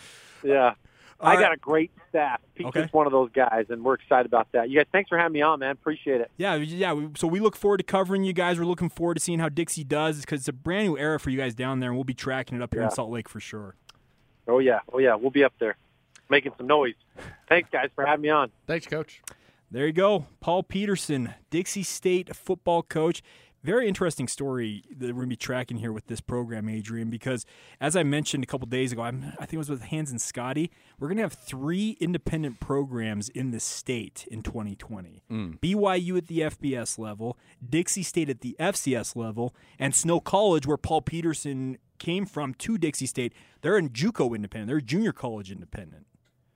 Yeah. 0.45 0.75
All 1.21 1.29
I 1.29 1.35
right. 1.35 1.41
got 1.41 1.53
a 1.53 1.57
great 1.57 1.91
staff. 2.09 2.41
Pete's 2.55 2.69
Okay. 2.69 2.89
one 2.93 3.07
of 3.07 3.13
those 3.13 3.31
guys, 3.33 3.67
and 3.69 3.85
we're 3.85 3.95
excited 3.95 4.27
about 4.27 4.49
that. 4.53 4.71
You 4.71 4.79
guys, 4.79 4.87
thanks 4.91 5.09
for 5.09 5.19
having 5.19 5.33
me 5.35 5.43
on, 5.43 5.59
man. 5.61 5.73
Appreciate 5.73 6.21
it. 6.23 6.31
Yeah, 6.39 6.55
yeah. 6.55 6.99
So 7.17 7.27
we 7.29 7.41
look 7.41 7.57
forward 7.57 7.79
to 7.79 7.83
covering 7.85 8.25
you 8.25 8.33
guys. 8.33 8.59
We're 8.59 8.65
looking 8.65 8.89
forward 8.89 9.15
to 9.15 9.21
seeing 9.21 9.39
how 9.39 9.51
Dixie 9.51 9.85
does 9.85 10.21
because 10.23 10.41
it's 10.41 10.49
a 10.49 10.53
brand 10.53 10.87
new 10.89 10.97
era 10.99 11.21
for 11.21 11.29
you 11.31 11.37
guys 11.39 11.55
down 11.55 11.81
there, 11.81 11.91
and 11.91 11.97
we'll 11.99 12.05
be 12.05 12.15
tracking 12.15 12.57
it 12.57 12.63
up 12.63 12.73
here 12.73 12.83
in 12.83 12.91
Salt 12.91 13.11
Lake 13.11 13.29
for 13.29 13.41
sure. 13.41 13.75
Oh 14.49 14.59
yeah, 14.61 14.81
oh 14.93 14.99
yeah. 14.99 15.15
We'll 15.15 15.31
be 15.31 15.45
up 15.45 15.53
there, 15.61 15.77
making 16.31 16.53
some 16.57 16.67
noise. 16.67 16.95
Thanks, 17.49 17.69
guys, 17.71 17.91
for 17.95 18.07
having 18.07 18.23
me 18.23 18.31
on. 18.31 18.51
Thanks, 18.67 18.87
Coach. 18.87 19.21
There 19.71 19.87
you 19.87 19.93
go. 19.93 20.27
Paul 20.41 20.63
Peterson, 20.65 21.35
Dixie 21.51 21.83
State 21.85 22.35
football 22.35 22.83
coach. 22.83 23.23
Very 23.63 23.89
interesting 23.89 24.27
story 24.27 24.85
that 24.91 25.09
we're 25.09 25.13
going 25.13 25.27
to 25.27 25.31
be 25.31 25.37
tracking 25.37 25.79
here 25.79 25.93
with 25.93 26.07
this 26.07 26.21
program, 26.21 26.69
Adrian, 26.69 27.11
because 27.11 27.45
as 27.79 27.95
I 27.95 28.03
mentioned 28.03 28.43
a 28.43 28.47
couple 28.47 28.67
days 28.67 28.91
ago, 28.91 29.03
I'm, 29.03 29.35
I 29.39 29.45
think 29.45 29.55
it 29.55 29.59
was 29.59 29.69
with 29.69 29.83
Hans 29.83 30.11
and 30.11 30.21
Scotty, 30.21 30.71
we're 30.99 31.09
going 31.09 31.19
to 31.19 31.25
have 31.25 31.35
three 31.35 31.99
independent 32.01 32.59
programs 32.59 33.29
in 33.29 33.51
the 33.51 33.61
state 33.61 34.27
in 34.31 34.43
2020 34.43 35.23
mm. 35.31 35.61
BYU 35.61 36.17
at 36.17 36.27
the 36.29 36.41
FBS 36.41 36.99
level, 36.99 37.37
Dixie 37.67 38.03
State 38.03 38.31
at 38.31 38.41
the 38.41 38.57
FCS 38.59 39.15
level, 39.15 39.55
and 39.79 39.95
Snow 39.95 40.21
College, 40.21 40.67
where 40.67 40.79
Paul 40.79 41.03
Peterson 41.03 41.77
came 41.99 42.25
from 42.25 42.55
to 42.55 42.79
Dixie 42.79 43.07
State. 43.07 43.35
They're 43.61 43.77
in 43.77 43.91
Juco 43.91 44.35
independent, 44.35 44.69
they're 44.69 44.81
junior 44.81 45.13
college 45.13 45.53
independent. 45.53 46.07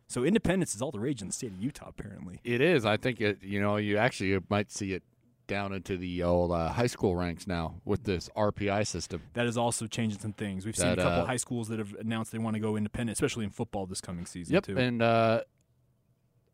So 0.07 0.25
independence 0.25 0.75
is 0.75 0.83
all 0.83 0.91
the 0.91 1.01
rage 1.01 1.21
in 1.21 1.29
the 1.29 1.33
state 1.33 1.51
of 1.51 1.61
Utah, 1.61 1.89
apparently. 1.89 2.41
It 2.45 2.61
is. 2.61 2.85
I 2.85 2.97
think 2.97 3.21
it. 3.21 3.43
You 3.43 3.61
know, 3.61 3.77
you 3.77 3.97
actually 3.97 4.39
might 4.49 4.71
see 4.71 4.93
it 4.93 5.03
down 5.47 5.73
into 5.73 5.97
the 5.97 6.23
old 6.23 6.53
uh, 6.53 6.69
high 6.71 6.87
school 6.87 7.15
ranks 7.17 7.47
now 7.47 7.75
with 7.85 8.05
this 8.05 8.29
RPI 8.37 8.87
system. 8.87 9.23
that 9.35 9.47
is 9.47 9.57
also 9.57 9.87
changing 9.87 10.19
some 10.21 10.33
things. 10.33 10.65
We've 10.65 10.77
seen 10.77 10.89
a 10.89 10.97
couple 10.97 11.23
uh, 11.23 11.27
high 11.27 11.37
schools 11.37 11.69
that 11.69 11.79
have 11.79 11.95
announced 11.95 12.33
they 12.33 12.39
want 12.39 12.55
to 12.55 12.61
go 12.61 12.77
independent, 12.77 13.17
especially 13.17 13.45
in 13.45 13.51
football 13.51 13.87
this 13.87 14.01
coming 14.01 14.27
season 14.27 14.55
Yep. 14.55 14.63
too. 14.65 14.79
And 14.79 15.03
uh, 15.03 15.41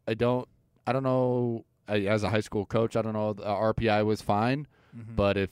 I 0.08 0.14
don't. 0.14 0.48
I 0.86 0.92
don't 0.92 1.02
know. 1.02 1.64
I, 1.86 2.00
as 2.00 2.22
a 2.22 2.30
high 2.30 2.40
school 2.40 2.66
coach, 2.66 2.96
I 2.96 3.02
don't 3.02 3.12
know. 3.12 3.32
The 3.32 3.44
RPI 3.44 4.04
was 4.04 4.22
fine, 4.22 4.66
Mhm. 4.96 5.14
but 5.16 5.36
if 5.36 5.50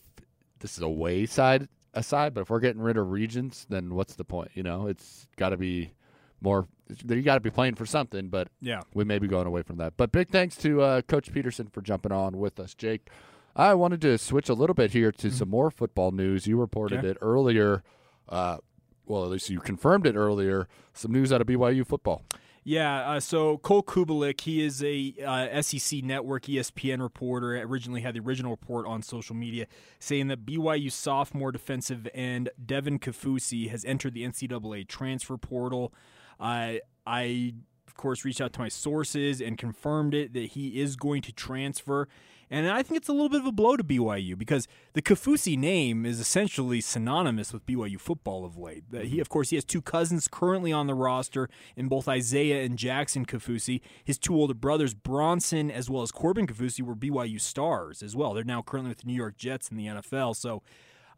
this 0.61 0.77
is 0.77 0.83
a 0.83 0.89
way 0.89 1.27
side 1.27 1.69
aside, 1.95 2.35
but 2.35 2.43
if 2.43 2.51
we're 2.51 2.61
getting 2.61 2.83
rid 2.83 2.97
of 2.97 3.11
regions, 3.11 3.67
then 3.69 3.95
what's 3.95 4.15
the 4.15 4.25
point? 4.25 4.51
You 4.55 4.63
know, 4.63 4.87
it's 4.87 5.27
got 5.37 5.51
to 5.51 5.57
be 5.57 5.93
more. 6.41 6.67
You 7.07 7.21
got 7.23 7.35
to 7.35 7.41
be 7.41 7.51
playing 7.51 7.75
for 7.75 7.85
something, 7.87 8.29
but 8.29 8.49
yeah, 8.61 8.81
we 8.95 9.05
may 9.05 9.19
be 9.19 9.29
going 9.29 9.47
away 9.47 9.63
from 9.63 9.77
that. 9.77 9.97
But 9.97 10.11
big 10.13 10.31
thanks 10.31 10.57
to 10.59 10.81
uh, 10.83 11.03
Coach 11.03 11.33
Peterson 11.33 11.67
for 11.69 11.83
jumping 11.83 12.13
on 12.13 12.39
with 12.39 12.59
us, 12.59 12.75
Jake. 12.75 13.09
I 13.55 13.75
wanted 13.75 14.01
to 14.03 14.17
switch 14.19 14.49
a 14.49 14.55
little 14.55 14.75
bit 14.75 14.93
here 14.93 15.11
to 15.13 15.31
some 15.31 15.51
more 15.51 15.71
football 15.71 16.13
news. 16.13 16.47
You 16.47 16.57
reported 16.59 17.01
Okay. 17.01 17.09
it 17.09 17.17
earlier. 17.21 17.83
Uh, 18.29 18.59
well, 19.07 19.25
at 19.25 19.31
least 19.31 19.51
you 19.51 19.59
confirmed 19.61 20.07
it 20.07 20.15
earlier. 20.17 20.69
Some 20.95 21.13
news 21.13 21.33
out 21.33 21.41
of 21.41 21.47
BYU 21.47 21.87
football. 21.87 22.23
yeah. 22.63 23.11
Uh, 23.11 23.21
so 23.21 23.59
Cole 23.59 23.83
Cubelic, 23.83 24.41
he 24.43 24.63
is 24.63 24.83
a 24.85 25.15
uh, 25.27 25.61
SEC 25.63 26.03
Network 26.05 26.45
ESPN 26.45 27.01
reporter. 27.03 27.57
Originally 27.63 28.03
had 28.03 28.15
the 28.15 28.21
original 28.21 28.51
report 28.53 28.87
on 28.87 29.03
social 29.03 29.35
media 29.35 29.67
saying 29.99 30.29
that 30.29 30.45
BYU 30.47 30.93
sophomore 30.93 31.51
defensive 31.53 32.07
end 32.15 32.51
Devin 32.65 32.99
Kaufusi 32.99 33.69
has 33.71 33.85
entered 33.85 34.15
the 34.15 34.25
NCAA 34.25 34.87
transfer 34.87 35.37
portal. 35.37 35.93
I 36.39 36.81
I 37.07 37.55
of 37.87 37.95
course 37.95 38.25
reached 38.25 38.41
out 38.41 38.53
to 38.55 38.61
my 38.61 38.69
sources 38.69 39.41
and 39.41 39.59
confirmed 39.59 40.15
it 40.15 40.33
that 40.35 40.51
he 40.51 40.81
is 40.81 40.97
going 40.97 41.23
to 41.23 41.33
transfer. 41.33 42.09
And 42.51 42.69
I 42.69 42.83
think 42.83 42.99
it's 42.99 43.09
a 43.09 43.13
little 43.13 43.29
bit 43.29 43.41
of 43.41 43.47
a 43.47 43.53
blow 43.53 43.77
to 43.77 43.85
BYU 43.85 44.37
because 44.39 44.67
the 44.95 45.03
Kaufusi 45.03 45.59
name 45.59 46.07
is 46.07 46.19
essentially 46.19 46.81
synonymous 46.81 47.53
with 47.53 47.67
BYU 47.67 48.01
football 48.01 48.45
of 48.47 48.57
late. 48.57 48.85
He, 48.91 49.21
of 49.21 49.29
course, 49.29 49.51
he 49.51 49.57
has 49.57 49.65
two 49.65 49.83
cousins 49.83 50.29
currently 50.29 50.73
on 50.73 50.87
the 50.87 50.95
roster 50.95 51.51
in 51.77 51.89
both 51.89 52.09
Isaiah 52.09 52.65
and 52.65 52.79
Jackson 52.79 53.27
Kaufusi. 53.27 53.83
His 54.03 54.19
two 54.19 54.35
older 54.35 54.55
brothers, 54.55 54.95
Bronson 54.95 55.71
as 55.71 55.91
well 55.91 56.03
as 56.03 56.11
Corbin 56.11 56.47
Kaufusi, 56.47 56.81
were 56.81 56.97
BYU 56.97 57.39
stars 57.39 58.03
as 58.03 58.17
well. 58.17 58.33
They're 58.33 58.45
now 58.45 58.63
currently 58.63 58.91
with 58.91 58.99
the 58.99 59.07
New 59.07 59.15
York 59.15 59.37
Jets 59.37 59.69
in 59.69 59.77
the 59.77 59.87
NFL. 59.87 60.35
So 60.35 60.63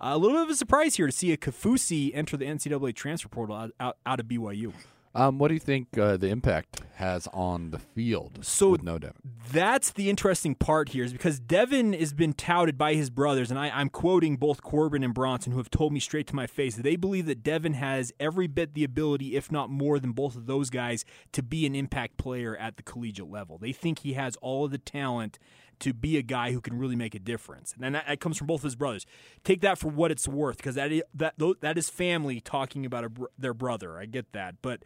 uh, 0.01 0.11
a 0.13 0.19
little 0.19 0.37
bit 0.37 0.45
of 0.45 0.51
a 0.51 0.57
surprise 0.57 0.97
here 0.97 1.07
to 1.07 1.13
see 1.13 1.31
a 1.31 1.37
Kaufusi 1.37 2.11
enter 2.13 2.37
the 2.37 2.47
NCAA 2.47 2.95
transfer 2.95 3.29
portal 3.29 3.55
out, 3.55 3.71
out, 3.79 3.99
out 4.05 4.19
of 4.19 4.27
BYU. 4.27 4.73
Um, 5.13 5.39
what 5.39 5.49
do 5.49 5.55
you 5.55 5.61
think 5.61 5.99
uh, 5.99 6.17
the 6.17 6.29
impact 6.29 6.83
has 6.95 7.27
on 7.33 7.71
the 7.73 7.79
field? 7.81 8.39
So- 8.43 8.71
with 8.71 8.83
no 8.83 8.99
doubt. 8.99 9.17
That's 9.53 9.91
the 9.91 10.09
interesting 10.09 10.55
part 10.55 10.91
here, 10.91 11.03
is 11.03 11.13
because 11.13 11.41
Devin 11.41 11.93
has 11.95 12.13
been 12.13 12.33
touted 12.33 12.79
by 12.79 12.95
his 12.95 13.11
brothers, 13.11 13.51
and 13.51 13.59
I, 13.59 13.69
I'm 13.71 13.89
quoting 13.89 14.37
both 14.37 14.63
Corbin 14.63 15.03
and 15.03 15.13
Bronson, 15.13 15.51
who 15.51 15.59
have 15.59 15.71
told 15.71 15.93
me 15.93 15.99
straight 15.99 16.29
to 16.29 16.37
my 16.37 16.47
face 16.47 16.77
that 16.77 16.85
they 16.85 16.95
believe 16.95 17.27
that 17.27 17.43
Devin 17.43 17.73
has 17.73 18.13
every 18.21 18.47
bit 18.47 18.75
the 18.75 18.85
ability, 18.85 19.35
if 19.35 19.51
not 19.51 19.69
more 19.69 19.99
than 19.99 20.13
both 20.13 20.37
of 20.37 20.47
those 20.47 20.71
guys, 20.71 21.05
to 21.33 21.43
be 21.43 21.67
an 21.67 21.75
impact 21.75 22.17
player 22.17 22.57
at 22.57 22.77
the 22.77 22.85
collegiate 22.85 23.29
level. 23.29 23.59
They 23.59 23.73
think 23.73 24.01
he 24.01 24.13
has 24.13 24.37
all 24.37 24.67
of 24.67 24.71
the 24.71 24.79
talent 24.79 25.41
to 25.81 25.93
be 25.93 26.17
a 26.17 26.23
guy 26.23 26.53
who 26.53 26.61
can 26.61 26.79
really 26.79 26.97
make 26.97 27.15
a 27.15 27.19
difference. 27.19 27.75
And 27.81 27.95
that, 27.95 28.07
that 28.07 28.21
comes 28.21 28.37
from 28.37 28.47
both 28.47 28.63
his 28.63 28.77
brothers. 28.77 29.07
Take 29.45 29.61
that 29.63 29.79
for 29.79 29.89
what 29.89 30.11
it's 30.11 30.29
worth, 30.29 30.59
because 30.59 30.77
that 30.77 30.93
is, 30.93 31.03
that 31.15 31.35
that 31.61 31.79
is 31.79 31.91
family 31.91 32.41
talking 32.41 32.87
about 32.87 33.05
a, 33.05 33.11
their 33.39 33.55
brother. 33.55 33.99
I 33.99 34.07
get 34.07 34.33
that, 34.33 34.57
but 34.63 34.83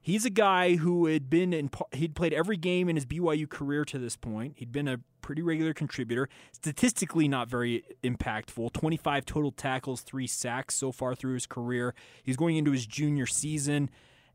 he's 0.00 0.24
a 0.24 0.30
guy 0.30 0.76
who 0.76 1.06
had 1.06 1.28
been 1.28 1.52
in 1.52 1.70
he'd 1.92 2.14
played 2.14 2.32
every 2.32 2.56
game 2.56 2.88
in 2.88 2.96
his 2.96 3.06
BYU 3.06 3.48
career 3.48 3.84
to 3.86 3.98
this 3.98 4.16
point. 4.16 4.54
He'd 4.56 4.72
been 4.72 4.88
a 4.88 5.00
pretty 5.20 5.42
regular 5.42 5.74
contributor, 5.74 6.28
statistically 6.52 7.28
not 7.28 7.48
very 7.48 7.84
impactful. 8.02 8.72
25 8.72 9.26
total 9.26 9.52
tackles, 9.52 10.00
3 10.00 10.26
sacks 10.26 10.74
so 10.74 10.92
far 10.92 11.14
through 11.14 11.34
his 11.34 11.46
career. 11.46 11.94
He's 12.22 12.36
going 12.36 12.56
into 12.56 12.70
his 12.70 12.86
junior 12.86 13.26
season. 13.26 13.90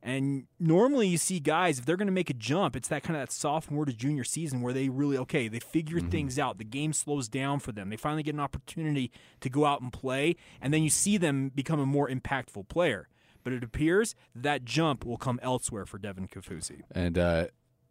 And 0.06 0.48
normally 0.60 1.08
you 1.08 1.18
see 1.18 1.40
guys 1.40 1.80
if 1.80 1.86
they're 1.86 1.96
going 1.96 2.08
to 2.08 2.14
make 2.14 2.30
a 2.30 2.34
jump, 2.34 2.76
it's 2.76 2.90
that 2.90 3.04
kind 3.04 3.16
of 3.16 3.22
that 3.22 3.32
sophomore 3.32 3.86
to 3.86 3.94
junior 3.94 4.26
season 4.26 4.62
where 4.62 4.74
they 4.74 4.90
really 4.90 5.18
okay, 5.20 5.48
they 5.48 5.60
figure 5.60 6.00
mm-hmm. 6.00 6.10
things 6.10 6.38
out. 6.38 6.58
The 6.58 6.66
game 6.66 6.92
slows 6.92 7.30
down 7.30 7.60
for 7.60 7.72
them. 7.72 7.90
They 7.90 7.96
finally 7.96 8.22
get 8.22 8.34
an 8.34 8.42
opportunity 8.42 9.12
to 9.40 9.50
go 9.50 9.66
out 9.66 9.82
and 9.82 9.94
play, 9.94 10.36
and 10.62 10.74
then 10.74 10.84
you 10.84 10.90
see 10.90 11.18
them 11.18 11.52
become 11.56 11.80
a 11.80 11.86
more 11.86 12.10
impactful 12.10 12.68
player 12.68 13.08
but 13.44 13.54
it 13.54 13.64
appears 13.64 14.16
that 14.34 14.64
jump 14.64 15.06
will 15.06 15.18
come 15.18 15.40
elsewhere 15.44 15.86
for 15.86 15.98
Devin 15.98 16.28
Kaufusi. 16.28 16.82
And 16.92 17.18
uh, 17.18 17.48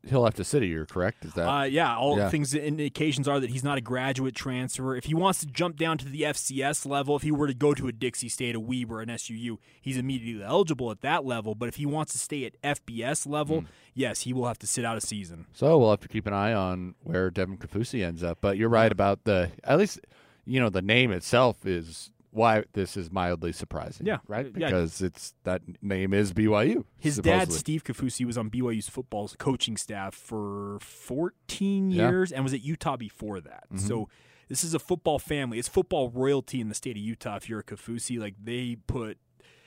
he'll 0.09 0.25
have 0.25 0.35
to 0.35 0.45
sit 0.45 0.63
year, 0.63 0.87
correct? 0.87 1.25
Is 1.25 1.35
that? 1.35 1.49
Uh, 1.49 1.63
yeah, 1.65 1.97
all 1.97 2.19
yeah. 2.19 2.29
things 2.29 2.55
indications 2.55 3.29
are 3.29 3.41
that 3.41 3.51
he's 3.51 3.65
not 3.65 3.79
a 3.79 3.81
graduate 3.81 4.35
transfer. 4.35 4.97
If 4.97 5.05
he 5.05 5.15
wants 5.15 5.41
to 5.41 5.47
jump 5.47 5.77
down 5.77 5.99
to 5.99 6.09
the 6.09 6.23
FCS 6.23 6.87
level, 6.87 7.17
if 7.17 7.23
he 7.23 7.31
were 7.31 7.47
to 7.47 7.55
go 7.55 7.75
to 7.75 7.89
a 7.89 7.93
Dixie 7.93 8.29
State, 8.29 8.55
a 8.55 8.61
Weber, 8.61 9.01
an 9.01 9.09
SUU, 9.09 9.59
he's 9.81 9.97
immediately 9.97 10.45
eligible 10.45 10.91
at 10.91 11.01
that 11.03 11.25
level. 11.25 11.55
But 11.55 11.69
if 11.69 11.77
he 11.77 11.87
wants 11.87 12.13
to 12.13 12.19
stay 12.19 12.45
at 12.45 12.61
FBS 12.63 13.27
level, 13.27 13.63
mm. 13.63 13.67
yes, 13.95 14.23
he 14.23 14.33
will 14.33 14.47
have 14.47 14.59
to 14.61 14.67
sit 14.67 14.85
out 14.85 14.97
a 14.97 15.01
season. 15.01 15.47
So 15.53 15.79
we'll 15.79 15.91
have 15.91 16.01
to 16.01 16.09
keep 16.09 16.27
an 16.27 16.33
eye 16.33 16.53
on 16.53 16.95
where 17.03 17.31
Devin 17.31 17.59
Kaufusi 17.59 18.05
ends 18.05 18.23
up. 18.23 18.39
But 18.41 18.57
you're 18.57 18.69
right 18.69 18.93
about 18.93 19.25
the 19.25 19.51
at 19.65 19.79
least 19.79 20.01
you 20.45 20.61
know 20.61 20.71
the 20.71 20.83
name 20.83 21.13
itself 21.13 21.65
is 21.67 22.11
why 22.33 22.65
this 22.73 22.97
is 22.97 23.13
mildly 23.13 23.53
surprising. 23.53 24.07
Yeah, 24.07 24.19
right. 24.27 24.51
Because 24.53 25.01
yeah. 25.01 25.07
it's 25.09 25.35
that 25.45 25.63
name 25.83 26.15
is 26.15 26.33
BYU. 26.33 26.85
His 26.99 27.17
supposedly. 27.17 27.47
dad, 27.47 27.53
Steve 27.53 27.85
Kaufusi, 27.85 28.25
was 28.25 28.39
on 28.39 28.51
BYU's 28.51 28.89
football 28.89 29.29
coaching 29.39 29.77
staff 29.77 30.15
for 30.15 30.79
14 30.81 31.91
years 31.91 32.31
yeah. 32.31 32.37
and 32.37 32.45
was 32.45 32.55
at 32.55 32.63
Utah 32.63 32.97
before 32.97 33.41
that. 33.43 33.65
Mm-hmm. 33.67 33.87
So 33.87 34.09
this 34.49 34.65
is 34.65 34.73
a 34.73 34.79
football 34.79 35.19
family. 35.19 35.59
It's 35.59 35.69
football 35.69 36.09
royalty 36.09 36.61
in 36.61 36.69
the 36.69 36.75
state 36.75 36.97
of 36.97 37.03
Utah. 37.03 37.37
If 37.37 37.49
you're 37.49 37.61
a 37.61 37.65
Kaufusi, 37.65 38.19
like 38.19 38.35
they 38.43 38.77
put. 38.87 39.19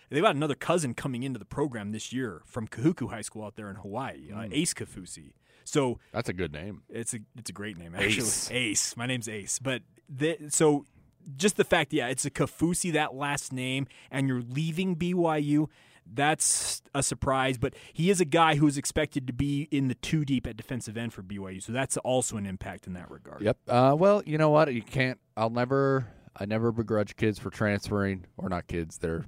They've 0.09 0.23
got 0.23 0.35
another 0.35 0.55
cousin 0.55 0.93
coming 0.93 1.23
into 1.23 1.39
the 1.39 1.45
program 1.45 1.91
this 1.91 2.13
year 2.13 2.43
from 2.45 2.67
Kahuku 2.67 3.09
High 3.09 3.21
School 3.21 3.43
out 3.43 3.55
there 3.55 3.69
in 3.71 3.75
Hawaii, 3.77 4.29
uh, 4.31 4.37
mm. 4.37 4.45
uh, 4.45 4.49
Ace 4.51 4.73
Kaufusi. 4.73 5.33
So 5.65 5.99
that's 6.13 6.29
a 6.29 6.33
good 6.33 6.53
name. 6.53 6.83
It's 6.89 7.13
a 7.13 7.19
it's 7.35 7.49
a 7.49 7.53
great 7.53 7.77
name 7.77 7.95
actually. 7.95 8.27
Ace. 8.27 8.51
Ace. 8.51 8.97
My 8.97 9.07
name's 9.07 9.27
Ace. 9.27 9.59
But 9.59 9.81
the, 10.07 10.37
so 10.49 10.85
just 11.35 11.57
the 11.57 11.63
fact, 11.63 11.93
yeah, 11.93 12.07
it's 12.07 12.25
a 12.25 12.31
Kaufusi 12.31 12.93
that 12.93 13.15
last 13.15 13.51
name, 13.51 13.87
and 14.11 14.27
you're 14.27 14.41
leaving 14.41 14.95
BYU. 14.95 15.67
That's 16.11 16.83
a 16.93 17.01
surprise, 17.01 17.57
but 17.57 17.73
he 17.91 18.11
is 18.11 18.21
a 18.21 18.25
guy 18.25 18.55
who's 18.55 18.77
expected 18.77 19.25
to 19.25 19.33
be 19.33 19.67
in 19.71 19.87
the 19.87 19.95
two 19.95 20.23
deep 20.23 20.45
at 20.45 20.55
defensive 20.55 20.97
end 20.97 21.13
for 21.13 21.23
BYU, 21.23 21.61
so 21.61 21.71
that's 21.71 21.97
also 21.97 22.37
an 22.37 22.45
impact 22.45 22.85
in 22.85 22.93
that 22.93 23.09
regard. 23.09 23.41
Yep. 23.41 23.57
Uh, 23.67 23.95
well, 23.97 24.21
you 24.25 24.37
know 24.37 24.51
what? 24.51 24.71
You 24.71 24.83
can't. 24.83 25.19
I'll 25.35 25.49
never. 25.49 26.07
I 26.37 26.45
never 26.45 26.71
begrudge 26.71 27.15
kids 27.15 27.39
for 27.39 27.49
transferring, 27.49 28.25
or 28.37 28.49
not 28.49 28.67
kids. 28.67 28.99
They're 28.99 29.25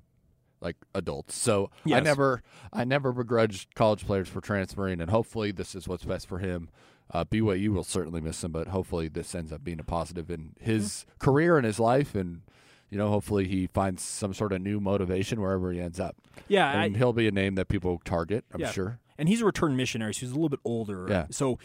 like 0.61 0.75
adults. 0.93 1.35
So 1.35 1.71
yes. 1.83 1.97
I 1.97 1.99
never. 2.01 2.43
I 2.71 2.83
never 2.83 3.11
begrudge 3.11 3.67
college 3.73 4.05
players 4.05 4.29
for 4.29 4.41
transferring, 4.41 5.01
and 5.01 5.09
hopefully 5.09 5.51
this 5.51 5.73
is 5.73 5.87
what's 5.87 6.05
best 6.05 6.27
for 6.27 6.37
him. 6.37 6.69
Uh, 7.11 7.23
BYU 7.23 7.69
will 7.69 7.83
certainly 7.83 8.21
miss 8.21 8.43
him, 8.43 8.51
but 8.51 8.67
hopefully 8.67 9.07
this 9.07 9.33
ends 9.33 9.51
up 9.53 9.63
being 9.63 9.79
a 9.79 9.83
positive 9.83 10.29
in 10.29 10.53
his 10.59 10.85
mm-hmm. 10.87 11.25
career 11.25 11.57
and 11.57 11.65
his 11.65 11.79
life, 11.79 12.15
and 12.15 12.41
you 12.89 12.97
know, 12.97 13.09
hopefully 13.09 13.47
he 13.47 13.67
finds 13.67 14.01
some 14.01 14.33
sort 14.33 14.53
of 14.53 14.61
new 14.61 14.79
motivation 14.79 15.41
wherever 15.41 15.71
he 15.71 15.79
ends 15.79 15.99
up. 15.99 16.15
Yeah, 16.47 16.69
and 16.71 16.95
I, 16.95 16.97
he'll 16.97 17.13
be 17.13 17.27
a 17.27 17.31
name 17.31 17.55
that 17.55 17.67
people 17.67 18.01
target. 18.03 18.45
I'm 18.53 18.61
yeah. 18.61 18.71
sure. 18.71 18.99
And 19.17 19.27
he's 19.27 19.41
a 19.41 19.45
return 19.45 19.75
missionary, 19.75 20.13
so 20.13 20.21
he's 20.21 20.31
a 20.31 20.35
little 20.35 20.49
bit 20.49 20.59
older. 20.63 21.07
Yeah. 21.09 21.25
So, 21.31 21.59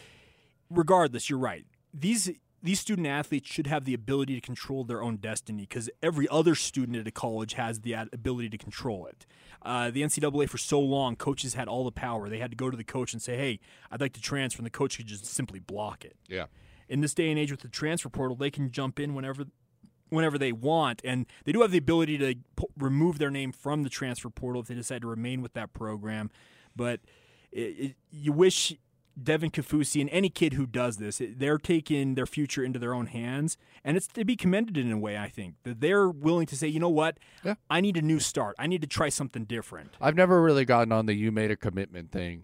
regardless, 0.69 1.29
you're 1.29 1.39
right. 1.39 1.65
These 1.93 2.31
these 2.63 2.79
student 2.79 3.05
athletes 3.05 3.49
should 3.49 3.67
have 3.67 3.83
the 3.83 3.93
ability 3.93 4.35
to 4.35 4.41
control 4.41 4.85
their 4.85 5.03
own 5.03 5.17
destiny 5.17 5.63
because 5.63 5.89
every 6.01 6.27
other 6.29 6.55
student 6.55 6.97
at 6.97 7.05
a 7.05 7.11
college 7.11 7.53
has 7.55 7.81
the 7.81 7.93
ability 7.93 8.49
to 8.49 8.57
control 8.57 9.05
it. 9.05 9.25
Uh, 9.61 9.91
the 9.91 10.01
NCAA 10.01 10.49
for 10.49 10.57
so 10.57 10.79
long, 10.79 11.17
coaches 11.17 11.55
had 11.55 11.67
all 11.67 11.83
the 11.83 11.91
power. 11.91 12.29
They 12.29 12.39
had 12.39 12.51
to 12.51 12.57
go 12.57 12.69
to 12.69 12.77
the 12.77 12.83
coach 12.83 13.11
and 13.11 13.21
say, 13.21 13.37
"Hey, 13.37 13.59
I'd 13.91 14.01
like 14.01 14.13
to 14.13 14.21
transfer," 14.21 14.59
and 14.59 14.65
the 14.65 14.71
coach 14.71 14.97
could 14.97 15.07
just 15.07 15.25
simply 15.25 15.59
block 15.59 16.05
it. 16.05 16.15
Yeah. 16.27 16.45
In 16.87 17.01
this 17.01 17.13
day 17.13 17.29
and 17.29 17.39
age 17.39 17.51
with 17.51 17.61
the 17.61 17.69
transfer 17.69 18.09
portal, 18.09 18.35
they 18.35 18.51
can 18.51 18.71
jump 18.71 18.99
in 18.99 19.13
whenever 19.13 19.45
whenever 20.09 20.37
they 20.37 20.51
want, 20.51 21.01
and 21.03 21.25
they 21.43 21.51
do 21.51 21.61
have 21.61 21.71
the 21.71 21.77
ability 21.77 22.17
to 22.17 22.35
remove 22.77 23.17
their 23.17 23.31
name 23.31 23.51
from 23.51 23.83
the 23.83 23.89
transfer 23.89 24.29
portal 24.29 24.61
if 24.61 24.67
they 24.67 24.75
decide 24.75 25.01
to 25.01 25.07
remain 25.07 25.41
with 25.41 25.53
that 25.53 25.73
program. 25.73 26.29
But 26.75 27.01
it, 27.51 27.61
it, 27.61 27.95
you 28.11 28.31
wish 28.31 28.73
Devin 29.21 29.51
Kaufusi 29.51 30.01
and 30.01 30.09
any 30.09 30.29
kid 30.29 30.53
who 30.53 30.65
does 30.65 30.97
this, 30.97 31.21
they're 31.21 31.57
taking 31.57 32.15
their 32.15 32.25
future 32.25 32.63
into 32.63 32.79
their 32.79 32.93
own 32.93 33.07
hands, 33.07 33.57
and 33.83 33.95
it's 33.95 34.07
to 34.07 34.25
be 34.25 34.35
commended 34.35 34.77
in 34.77 34.91
a 34.91 34.97
way. 34.97 35.17
I 35.17 35.29
think 35.29 35.55
that 35.63 35.81
they're 35.81 36.09
willing 36.09 36.47
to 36.47 36.55
say, 36.55 36.67
you 36.67 36.79
know 36.79 36.89
what, 36.89 37.17
yeah. 37.43 37.55
I 37.69 37.81
need 37.81 37.97
a 37.97 38.01
new 38.01 38.19
start. 38.19 38.55
I 38.57 38.67
need 38.67 38.81
to 38.81 38.87
try 38.87 39.09
something 39.09 39.45
different. 39.45 39.91
I've 40.01 40.15
never 40.15 40.41
really 40.41 40.65
gotten 40.65 40.91
on 40.91 41.05
the 41.05 41.13
"you 41.13 41.31
made 41.31 41.51
a 41.51 41.55
commitment" 41.55 42.11
thing. 42.11 42.43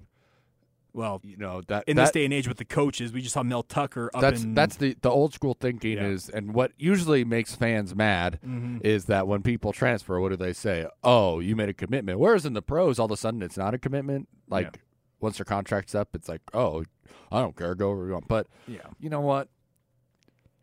Well, 0.92 1.22
you 1.24 1.38
know 1.38 1.62
that 1.68 1.84
in 1.88 1.98
that, 1.98 2.06
this 2.06 2.12
day 2.12 2.26
and 2.26 2.34
age 2.34 2.48
with 2.48 2.58
the 2.58 2.66
coaches, 2.66 3.14
we 3.14 3.22
just 3.22 3.34
saw 3.34 3.44
Mel 3.44 3.64
Tucker. 3.64 4.10
that's 4.20 4.44
in, 4.44 4.56
that's 4.56 4.76
the 4.78 4.96
the 5.02 5.10
old 5.10 5.34
school 5.34 5.54
thinking 5.54 5.98
yeah. 5.98 6.08
is, 6.08 6.30
and 6.30 6.54
what 6.54 6.72
usually 6.78 7.24
makes 7.24 7.56
fans 7.56 7.96
mad 7.96 8.40
mm-hmm. 8.46 8.80
is 8.84 9.06
that 9.06 9.28
when 9.28 9.44
people 9.44 9.72
transfer, 9.72 10.20
what 10.20 10.30
do 10.30 10.36
they 10.36 10.54
say? 10.54 10.88
Oh, 11.04 11.40
you 11.40 11.56
made 11.56 11.70
a 11.70 11.74
commitment. 11.74 12.20
Whereas 12.20 12.46
in 12.46 12.54
the 12.54 12.62
pros, 12.62 12.98
all 12.98 13.06
of 13.06 13.12
a 13.12 13.18
sudden 13.18 13.42
it's 13.44 13.58
not 13.58 13.74
a 13.74 13.78
commitment. 13.78 14.28
Like 14.50 14.66
yeah. 14.66 14.82
Once 15.20 15.38
their 15.38 15.46
contract's 15.46 15.96
up, 15.96 16.10
it's 16.14 16.30
like, 16.30 16.42
oh, 16.54 16.84
I 17.32 17.42
don't 17.42 17.56
care, 17.56 17.76
go 17.76 17.94
where 17.94 18.08
you 18.08 18.14
want. 18.14 18.28
But 18.28 18.48
yeah, 18.68 18.88
you 19.00 19.10
know 19.10 19.22
what? 19.22 19.50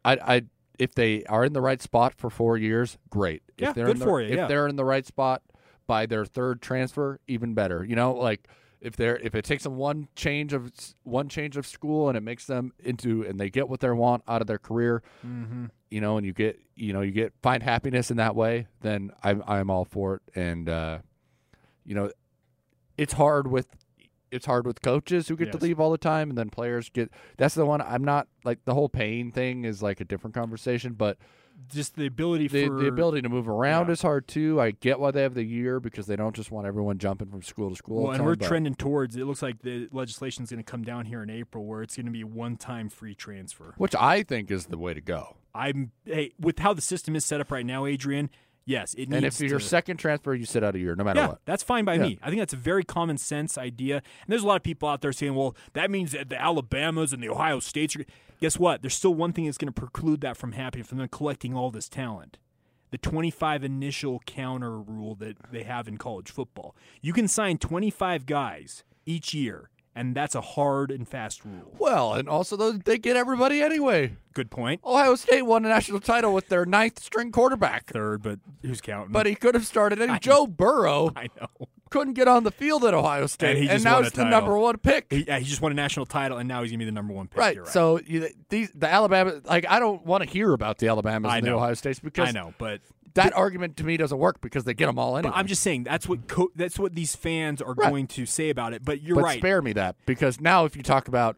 I 0.05 0.13
I 0.15 0.43
if 0.79 0.95
they 0.95 1.25
are 1.25 1.45
in 1.45 1.53
the 1.53 1.61
right 1.61 1.81
spot 1.81 2.15
for 2.17 2.31
four 2.31 2.57
years, 2.57 2.99
great. 3.11 3.43
Yeah, 3.59 3.71
if 3.71 3.75
they're 3.75 3.87
good 3.87 3.97
in 3.97 3.99
the, 4.01 4.05
for 4.05 4.21
you. 4.21 4.29
If 4.29 4.37
yeah. 4.37 4.47
they're 4.47 4.69
in 4.69 4.77
the 4.77 4.85
right 4.85 5.07
spot 5.07 5.43
by 5.87 6.07
their 6.07 6.25
third 6.25 6.61
transfer, 6.61 7.21
even 7.27 7.55
better. 7.55 7.85
You 7.85 7.97
know, 7.97 8.13
like 8.13 8.49
if 8.81 8.97
they're 8.97 9.17
if 9.17 9.35
it 9.35 9.45
takes 9.45 9.65
them 9.65 9.77
one 9.77 10.09
change 10.15 10.53
of 10.53 10.71
one 11.03 11.29
change 11.29 11.57
of 11.57 11.67
school 11.67 12.09
and 12.09 12.17
it 12.17 12.23
makes 12.23 12.47
them 12.47 12.73
into 12.79 13.23
and 13.23 13.39
they 13.39 13.51
get 13.51 13.69
what 13.69 13.81
they 13.81 13.91
want 13.91 14.23
out 14.29 14.41
of 14.41 14.47
their 14.47 14.59
career, 14.59 15.03
mm-hmm. 15.27 15.67
you 15.91 16.01
know, 16.01 16.17
and 16.17 16.27
you 16.27 16.33
get 16.33 16.59
you 16.75 16.93
know 16.93 17.01
you 17.01 17.13
get 17.13 17.33
find 17.43 17.63
happiness 17.63 18.11
in 18.11 18.19
that 18.19 18.37
way, 18.37 18.67
then 18.81 19.11
I'm 19.23 19.43
I'm 19.47 19.71
all 19.71 19.85
for 19.85 20.17
it. 20.17 20.23
And 20.35 20.69
uh, 20.69 20.99
you 21.85 21.95
know, 21.95 22.11
it's 22.97 23.15
hard 23.15 23.47
with 23.47 23.69
it's 24.37 24.47
hard 24.47 24.67
with 24.67 24.83
coaches 24.83 25.29
who 25.29 25.37
get 25.37 25.49
yes. 25.49 25.57
to 25.57 25.63
leave 25.63 25.81
all 25.81 25.91
the 25.91 25.99
time, 25.99 26.29
and 26.31 26.39
then 26.39 26.51
players 26.51 26.89
get. 26.89 27.11
That's 27.37 27.55
the 27.55 27.67
one 27.67 27.81
I'm 27.81 28.05
not 28.05 28.29
like. 28.45 28.65
The 28.65 28.75
whole 28.75 28.89
pain 28.89 29.33
thing 29.33 29.65
is 29.65 29.83
like 29.83 30.01
a 30.01 30.05
different 30.05 30.35
conversation, 30.35 30.93
but 30.93 31.19
just 31.73 31.97
the 31.97 32.07
ability 32.07 32.49
the, 32.49 32.67
for 32.67 32.77
the 32.77 32.87
ability 32.87 33.23
to 33.23 33.29
move 33.29 33.49
around 33.49 33.87
yeah. 33.87 33.93
is 33.95 34.03
hard 34.03 34.29
too. 34.29 34.61
I 34.61 34.73
get 34.73 35.01
why 35.01 35.11
they 35.11 35.23
have 35.23 35.35
the 35.35 35.43
year 35.43 35.81
because 35.81 36.07
they 36.07 36.17
don't 36.17 36.37
just 36.37 36.51
want 36.51 36.67
everyone 36.67 36.99
jumping 36.99 37.29
from 37.29 37.43
school 37.43 37.71
to 37.71 37.77
school. 37.77 38.05
Well, 38.05 38.13
and 38.13 38.19
time, 38.19 38.27
we're 38.27 38.37
trending 38.37 38.75
towards. 38.75 39.17
It 39.17 39.25
looks 39.25 39.43
like 39.43 39.63
the 39.63 39.89
legislation 39.91 40.45
is 40.45 40.51
going 40.51 40.63
to 40.63 40.71
come 40.71 40.85
down 40.85 41.07
here 41.07 41.23
in 41.23 41.31
April, 41.31 41.65
where 41.65 41.83
it's 41.83 41.97
going 41.97 42.07
to 42.07 42.13
be 42.13 42.25
one-time 42.25 42.89
free 42.89 43.15
transfer, 43.15 43.75
which 43.79 43.95
I 43.95 44.23
think 44.23 44.51
is 44.51 44.67
the 44.67 44.79
way 44.79 44.95
to 44.95 45.01
go. 45.01 45.37
I'm 45.55 45.93
hey 46.05 46.33
with 46.39 46.59
how 46.59 46.75
the 46.75 46.83
system 46.83 47.17
is 47.17 47.25
set 47.25 47.41
up 47.41 47.51
right 47.51 47.65
now, 47.65 47.87
Adrian. 47.87 48.31
Yes, 48.67 48.95
it 48.95 49.09
needs 49.09 49.15
And 49.15 49.25
if 49.25 49.37
to, 49.39 49.47
your 49.47 49.61
second 49.61 49.99
transfer, 49.99 50.35
you 50.35 50.45
sit 50.45 50.65
out 50.65 50.75
a 50.75 50.79
year, 50.79 50.97
no 50.97 51.05
matter 51.05 51.21
yeah, 51.21 51.29
what. 51.29 51.41
That's 51.45 51.63
fine 51.63 51.85
by 51.85 51.95
yeah. 51.95 52.03
me. 52.03 52.19
I 52.21 52.29
think 52.29 52.41
that's 52.41 52.53
a 52.53 52.57
very 52.57 52.83
common 52.83 53.17
sense 53.17 53.57
idea. 53.57 53.97
And 53.97 54.27
there's 54.27 54.43
a 54.43 54.47
lot 54.47 54.57
of 54.57 54.65
people 54.65 54.89
out 54.89 55.03
there 55.03 55.13
saying, 55.13 55.37
well, 55.37 55.57
that 55.75 55.89
means 55.89 56.11
that 56.13 56.29
the 56.29 56.41
Alabamas 56.41 57.13
and 57.13 57.23
the 57.23 57.29
Ohio 57.29 57.61
States 57.61 57.95
are. 57.95 58.05
Guess 58.41 58.59
what? 58.59 58.83
There's 58.83 58.95
still 58.95 59.15
one 59.15 59.33
thing 59.33 59.47
that's 59.47 59.57
going 59.57 59.73
to 59.73 59.81
preclude 59.81 60.21
that 60.23 60.37
from 60.37 60.53
happening, 60.53 60.85
from 60.85 60.99
them 60.99 61.09
collecting 61.09 61.55
all 61.55 61.71
this 61.71 61.89
talent. 61.89 62.39
The 62.91 62.99
25 62.99 63.63
initial 63.65 64.21
counter 64.27 64.79
rule 64.79 65.15
that 65.17 65.37
they 65.53 65.63
have 65.63 65.87
in 65.87 65.97
college 65.97 66.31
football. 66.31 66.75
You 67.01 67.13
can 67.13 67.29
sign 67.29 67.59
25 67.59 68.27
guys 68.27 68.83
each 69.07 69.33
year 69.33 69.71
and 69.97 70.15
that's 70.15 70.35
a 70.35 70.41
hard 70.41 70.91
and 70.91 71.09
fast 71.09 71.45
rule. 71.45 71.75
Well, 71.79 72.15
and 72.15 72.29
also 72.29 72.73
they 72.73 72.99
get 72.99 73.17
everybody 73.17 73.63
anyway. 73.63 74.17
Good 74.35 74.51
point. 74.51 74.83
Ohio 74.85 75.15
State 75.15 75.43
won 75.43 75.65
a 75.65 75.69
national 75.69 76.01
title 76.01 76.35
with 76.35 76.49
their 76.49 76.67
ninth 76.67 77.03
string 77.03 77.33
quarterback. 77.33 77.87
Third, 77.87 78.23
but 78.23 78.39
who's 78.63 78.83
counting? 78.83 79.13
But 79.13 79.25
he 79.25 79.35
could 79.35 79.55
have 79.55 79.67
started 79.67 80.01
any. 80.03 80.19
Joe 80.19 80.47
Burrow. 80.47 81.11
I 81.17 81.29
know. 81.41 81.69
Couldn't 81.89 82.15
get 82.15 82.29
on 82.29 82.43
the 82.45 82.51
field 82.51 82.85
at 82.85 82.95
Ohio 82.95 83.27
State, 83.27 83.59
and, 83.59 83.71
and 83.71 83.85
now 83.85 84.03
he's 84.03 84.13
the 84.13 84.25
number 84.25 84.59
one 84.59 84.77
pick. 84.77 85.07
He, 85.09 85.25
yeah, 85.25 85.39
he 85.39 85.45
just 85.45 85.63
won 85.63 85.71
a 85.73 85.75
national 85.75 86.05
title, 86.05 86.37
and 86.37 86.49
now 86.49 86.63
he's 86.63 86.73
gonna 86.73 86.81
be 86.81 86.85
the 86.85 86.93
number 86.93 87.15
one 87.15 87.29
pick. 87.29 87.39
Right. 87.39 87.59
right. 87.59 87.69
So 87.69 88.01
you, 88.05 88.29
these 88.51 88.71
the 88.75 88.89
Alabama, 88.89 89.41
like 89.45 89.67
I 89.69 89.79
don't 89.79 90.05
want 90.05 90.25
to 90.25 90.29
hear 90.29 90.53
about 90.53 90.79
the 90.79 90.89
Alabamas 90.89 91.31
I 91.31 91.39
and 91.39 91.47
the 91.47 91.53
Ohio 91.53 91.75
States 91.75 92.01
because 92.01 92.29
I 92.29 92.33
know, 92.33 92.53
but 92.59 92.81
that 93.17 93.37
argument 93.37 93.77
to 93.79 93.85
me 93.85 93.97
doesn't 93.97 94.19
work 94.19 94.41
because 94.41 94.65
they 94.65 94.73
get 94.75 94.87
them 94.87 94.99
all 94.99 95.17
anyway. 95.17 95.33
But 95.33 95.39
I'm 95.39 95.47
just 95.47 95.63
saying 95.63 95.85
that's 95.85 96.09
what 96.09 96.29
co- 96.29 96.53
that's 96.55 96.79
what 96.79 96.95
these 96.95 97.15
fans 97.17 97.61
are 97.61 97.75
right. 97.75 97.91
going 97.91 98.07
to 98.09 98.25
say 98.27 98.49
about 98.51 98.73
it. 98.73 98.85
But 98.85 99.03
you're 99.03 99.17
but 99.17 99.25
right. 99.25 99.39
Spare 99.39 99.61
me 99.63 99.73
that 99.75 99.97
because 100.07 100.41
now 100.41 100.65
if 100.65 100.77
you 100.77 100.83
talk 100.83 101.09
about 101.09 101.37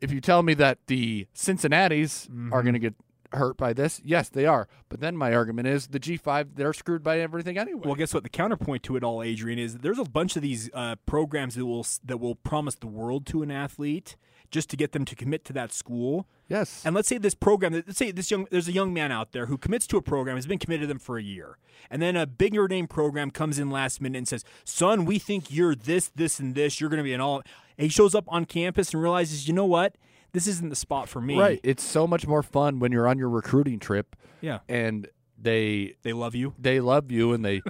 if 0.00 0.10
you 0.10 0.20
tell 0.20 0.42
me 0.42 0.54
that 0.54 0.78
the 0.86 1.26
Cincinnati's 1.34 2.26
Mm-hmm. 2.30 2.52
are 2.52 2.62
going 2.62 2.72
to 2.74 2.78
get 2.80 2.94
hurt 3.32 3.56
by 3.56 3.72
this, 3.72 4.00
yes, 4.04 4.28
they 4.28 4.44
are. 4.46 4.68
But 4.88 5.00
then 5.00 5.16
my 5.16 5.32
argument 5.34 5.68
is 5.68 5.88
the 5.88 6.00
G5 6.00 6.48
they're 6.56 6.72
screwed 6.72 7.02
by 7.02 7.20
everything 7.20 7.56
anyway. 7.58 7.82
Well, 7.84 7.94
guess 7.94 8.12
what? 8.12 8.22
The 8.24 8.28
counterpoint 8.28 8.82
to 8.84 8.96
it 8.96 9.04
all, 9.04 9.22
Adrian, 9.22 9.58
is 9.58 9.78
there's 9.78 9.98
a 9.98 10.04
bunch 10.04 10.36
of 10.36 10.42
these 10.42 10.68
uh, 10.74 10.96
programs 11.06 11.54
that 11.54 11.66
will 11.66 11.86
that 12.04 12.18
will 12.18 12.34
promise 12.34 12.74
the 12.74 12.86
world 12.88 13.26
to 13.26 13.42
an 13.42 13.50
athlete 13.50 14.16
just 14.52 14.70
to 14.70 14.76
get 14.76 14.92
them 14.92 15.04
to 15.06 15.16
commit 15.16 15.44
to 15.46 15.52
that 15.54 15.72
school. 15.72 16.28
yes. 16.48 16.82
And 16.84 16.94
let's 16.94 17.08
say 17.08 17.18
this 17.18 17.34
program, 17.34 17.72
let's 17.72 17.96
say 17.98 18.12
this 18.12 18.30
young, 18.30 18.46
there's 18.52 18.68
a 18.68 18.72
young 18.72 18.92
man 18.94 19.10
out 19.10 19.32
there 19.32 19.46
who 19.46 19.58
commits 19.58 19.88
to 19.88 19.96
a 19.96 20.02
program, 20.02 20.36
has 20.36 20.46
been 20.46 20.58
committed 20.60 20.82
to 20.82 20.86
them 20.86 20.98
for 21.00 21.18
a 21.18 21.22
year, 21.22 21.58
and 21.90 22.00
then 22.00 22.14
a 22.14 22.26
bigger 22.26 22.68
name 22.68 22.86
program 22.86 23.30
comes 23.32 23.58
in 23.58 23.70
last 23.70 24.00
minute 24.00 24.18
and 24.18 24.28
says, 24.28 24.44
"Son, 24.64 25.04
we 25.04 25.18
think 25.18 25.50
you're 25.50 25.74
this, 25.74 26.12
this, 26.14 26.38
and 26.38 26.54
this. 26.54 26.80
You're 26.80 26.90
going 26.90 26.98
to 26.98 27.04
be 27.04 27.14
an 27.14 27.20
all." 27.20 27.42
And 27.76 27.84
he 27.86 27.88
shows 27.88 28.14
up 28.14 28.24
on 28.28 28.44
campus 28.44 28.92
and 28.92 29.02
realizes, 29.02 29.48
you 29.48 29.54
know 29.54 29.64
what? 29.66 29.96
This 30.32 30.46
isn't 30.46 30.68
the 30.70 30.76
spot 30.76 31.08
for 31.08 31.20
me. 31.20 31.36
right. 31.38 31.60
It's 31.64 31.82
so 31.82 32.06
much 32.06 32.26
more 32.26 32.42
fun 32.42 32.78
when 32.78 32.92
you're 32.92 33.08
on 33.08 33.18
your 33.18 33.28
recruiting 33.30 33.78
trip 33.78 34.14
Yeah. 34.40 34.58
and 34.68 35.08
they 35.38 35.96
They 36.02 36.12
love 36.12 36.34
you. 36.34 36.54
they 36.58 36.80
love 36.80 37.10
you 37.10 37.32
and 37.32 37.44
they 37.44 37.62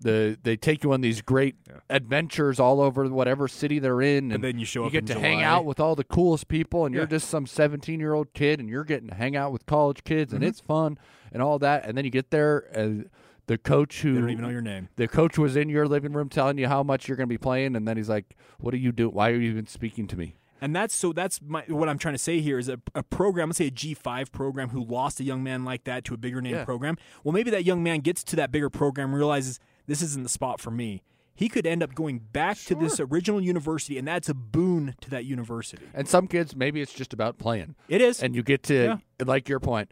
the 0.00 0.38
they 0.42 0.56
take 0.56 0.82
you 0.82 0.92
on 0.92 1.00
these 1.02 1.20
great 1.22 1.56
adventures 1.90 2.58
all 2.60 2.80
over 2.80 3.04
whatever 3.08 3.48
city 3.48 3.78
they're 3.78 4.00
in 4.00 4.32
and 4.32 4.42
then 4.42 4.58
you 4.58 4.64
show 4.64 4.80
you 4.82 4.86
up 4.86 4.92
get 4.92 5.00
in 5.02 5.06
to 5.06 5.18
hang 5.18 5.42
out 5.42 5.64
with 5.64 5.80
all 5.80 5.94
the 5.94 6.04
coolest 6.04 6.48
people 6.48 6.86
and 6.86 6.94
you're 6.94 7.06
just 7.06 7.28
some 7.28 7.46
17 7.46 8.00
year 8.00 8.14
old 8.14 8.32
kid 8.32 8.60
and 8.60 8.68
you're 8.68 8.84
getting 8.84 9.08
to 9.08 9.14
hang 9.14 9.36
out 9.36 9.52
with 9.52 9.66
college 9.66 10.04
kids 10.04 10.32
Mm-hmm. 10.32 10.36
and 10.42 10.44
it's 10.44 10.60
fun 10.60 10.98
and 11.32 11.42
all 11.42 11.58
that 11.58 11.84
and 11.86 11.96
then 11.98 12.04
you 12.04 12.10
get 12.10 12.30
there 12.30 12.58
and 12.72 13.08
the 13.46 13.58
coach 13.58 14.02
who 14.02 14.14
They 14.14 14.20
don't 14.20 14.30
even 14.30 14.44
know 14.44 14.50
your 14.50 14.60
name. 14.62 14.88
the 14.96 15.08
coach 15.08 15.36
was 15.36 15.56
in 15.56 15.68
your 15.68 15.88
living 15.88 16.12
room 16.12 16.28
telling 16.28 16.56
you 16.58 16.68
how 16.68 16.82
much 16.82 17.08
you're 17.08 17.16
going 17.16 17.28
to 17.28 17.32
be 17.32 17.38
playing 17.38 17.74
and 17.74 17.86
then 17.88 17.96
he's 17.96 18.08
like 18.08 18.36
what 18.58 18.72
are 18.74 18.78
you 18.78 18.92
doing 18.92 19.12
why 19.14 19.30
are 19.30 19.34
you 19.36 19.50
even 19.50 19.66
speaking 19.66 20.06
to 20.06 20.16
me 20.16 20.36
And 20.60 20.76
that's 20.76 20.94
so 20.94 21.12
that's 21.12 21.40
my 21.42 21.64
what 21.68 21.88
I'm 21.88 21.98
trying 21.98 22.14
to 22.14 22.18
say 22.18 22.40
here 22.40 22.58
is 22.58 22.68
a, 22.68 22.78
a 22.94 23.02
program, 23.02 23.48
let's 23.48 23.58
say 23.58 23.66
a 23.68 23.70
G5 23.70 24.30
program 24.30 24.68
who 24.70 24.84
lost 24.84 25.18
a 25.18 25.24
young 25.24 25.42
man 25.42 25.64
like 25.64 25.84
that 25.84 26.04
to 26.04 26.14
a 26.14 26.18
bigger 26.18 26.40
name 26.42 26.54
Yeah. 26.54 26.64
program. 26.64 26.96
Well, 27.24 27.32
maybe 27.32 27.50
that 27.50 27.64
young 27.64 27.82
man 27.82 28.00
gets 28.00 28.22
to 28.24 28.36
that 28.36 28.52
bigger 28.52 28.68
program 28.70 29.08
and 29.08 29.16
realizes 29.16 29.58
this 29.86 30.02
isn't 30.02 30.22
the 30.22 30.28
spot 30.28 30.60
for 30.60 30.70
me. 30.70 31.02
He 31.34 31.48
could 31.48 31.66
end 31.66 31.82
up 31.82 31.94
going 31.94 32.18
back 32.18 32.58
to 32.66 32.74
this 32.74 33.00
original 33.00 33.40
university, 33.40 33.96
and 33.96 34.06
that's 34.06 34.28
a 34.28 34.34
boon 34.34 34.94
to 35.00 35.10
that 35.10 35.24
university. 35.24 35.84
and 35.94 36.06
some 36.06 36.26
kids 36.26 36.54
maybe 36.54 36.80
it's 36.82 36.92
just 36.92 37.12
about 37.14 37.38
playing 37.38 37.74
It 37.88 38.00
is. 38.02 38.22
and 38.22 38.34
you 38.34 38.42
get 38.42 38.62
to 38.64 38.74
Yeah. 38.84 38.96
like 39.24 39.48
your 39.48 39.60
point 39.60 39.90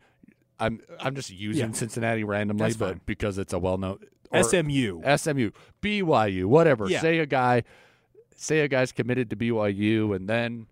i'm 0.61 0.81
i'm 1.01 1.15
just 1.15 1.31
using 1.31 1.69
Yeah. 1.71 1.73
cincinnati 1.73 2.23
randomly 2.25 2.65
That's 2.65 2.77
but 2.77 2.89
fine. 2.95 3.01
because 3.07 3.39
it's 3.39 3.53
a 3.53 3.59
well-known 3.59 3.99
SMU. 4.35 5.01
smu 5.17 5.51
byu 5.81 6.45
whatever 6.47 6.89
Yeah. 6.91 7.01
say 7.01 7.19
a 7.21 7.27
guy 7.27 7.63
say 8.37 8.61
a 8.61 8.69
guy's 8.69 8.93
committed 8.93 9.31
to 9.31 9.37
byu 9.37 10.15
and 10.15 10.29
then 10.29 10.67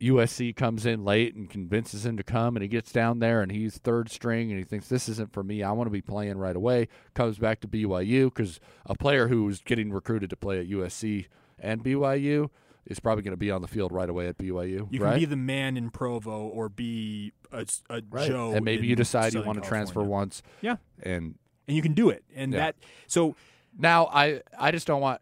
usc 0.00 0.54
comes 0.56 0.86
in 0.86 1.04
late 1.04 1.34
and 1.34 1.50
convinces 1.50 2.06
him 2.06 2.16
to 2.16 2.22
come 2.22 2.54
and 2.56 2.62
he 2.62 2.68
gets 2.68 2.92
down 2.92 3.18
there 3.18 3.42
and 3.42 3.50
he's 3.50 3.78
third 3.78 4.08
string 4.10 4.50
and 4.50 4.58
he 4.58 4.64
thinks 4.64 4.88
this 4.88 5.08
isn't 5.08 5.32
for 5.32 5.42
me 5.42 5.62
i 5.62 5.72
want 5.72 5.86
to 5.88 5.92
be 5.92 6.00
playing 6.00 6.38
right 6.38 6.54
away 6.54 6.86
comes 7.14 7.36
back 7.38 7.60
to 7.60 7.66
byu 7.66 8.26
because 8.26 8.60
a 8.86 8.94
player 8.94 9.26
who's 9.28 9.60
getting 9.60 9.92
recruited 9.92 10.30
to 10.30 10.36
play 10.36 10.60
at 10.60 10.68
usc 10.68 11.26
and 11.58 11.82
byu 11.82 12.48
is 12.86 13.00
probably 13.00 13.22
going 13.22 13.32
to 13.32 13.36
be 13.36 13.50
on 13.50 13.60
the 13.60 13.66
field 13.68 13.90
right 13.90 14.08
away 14.08 14.28
at 14.28 14.38
byu 14.38 14.86
You 14.90 15.00
right 15.02 15.10
can 15.12 15.18
be 15.18 15.24
the 15.24 15.36
man 15.36 15.76
in 15.76 15.90
Provo 15.90 16.46
or 16.46 16.68
be 16.68 17.32
a, 17.52 17.66
a 17.90 18.00
Joe. 18.00 18.52
and 18.54 18.64
maybe 18.64 18.86
you 18.86 18.94
decide 18.96 19.34
you 19.34 19.42
want 19.42 19.60
to 19.62 19.68
transfer 19.68 20.02
once 20.04 20.42
Yeah, 20.60 20.76
and 21.02 21.34
and 21.66 21.76
you 21.76 21.82
can 21.82 21.92
do 21.92 22.08
it. 22.08 22.24
And 22.34 22.52
Yeah. 22.52 22.58
that 22.60 22.76
so 23.08 23.34
now 23.76 24.06
i 24.06 24.40
i 24.58 24.70
just 24.70 24.86
don't 24.86 25.00
want 25.02 25.20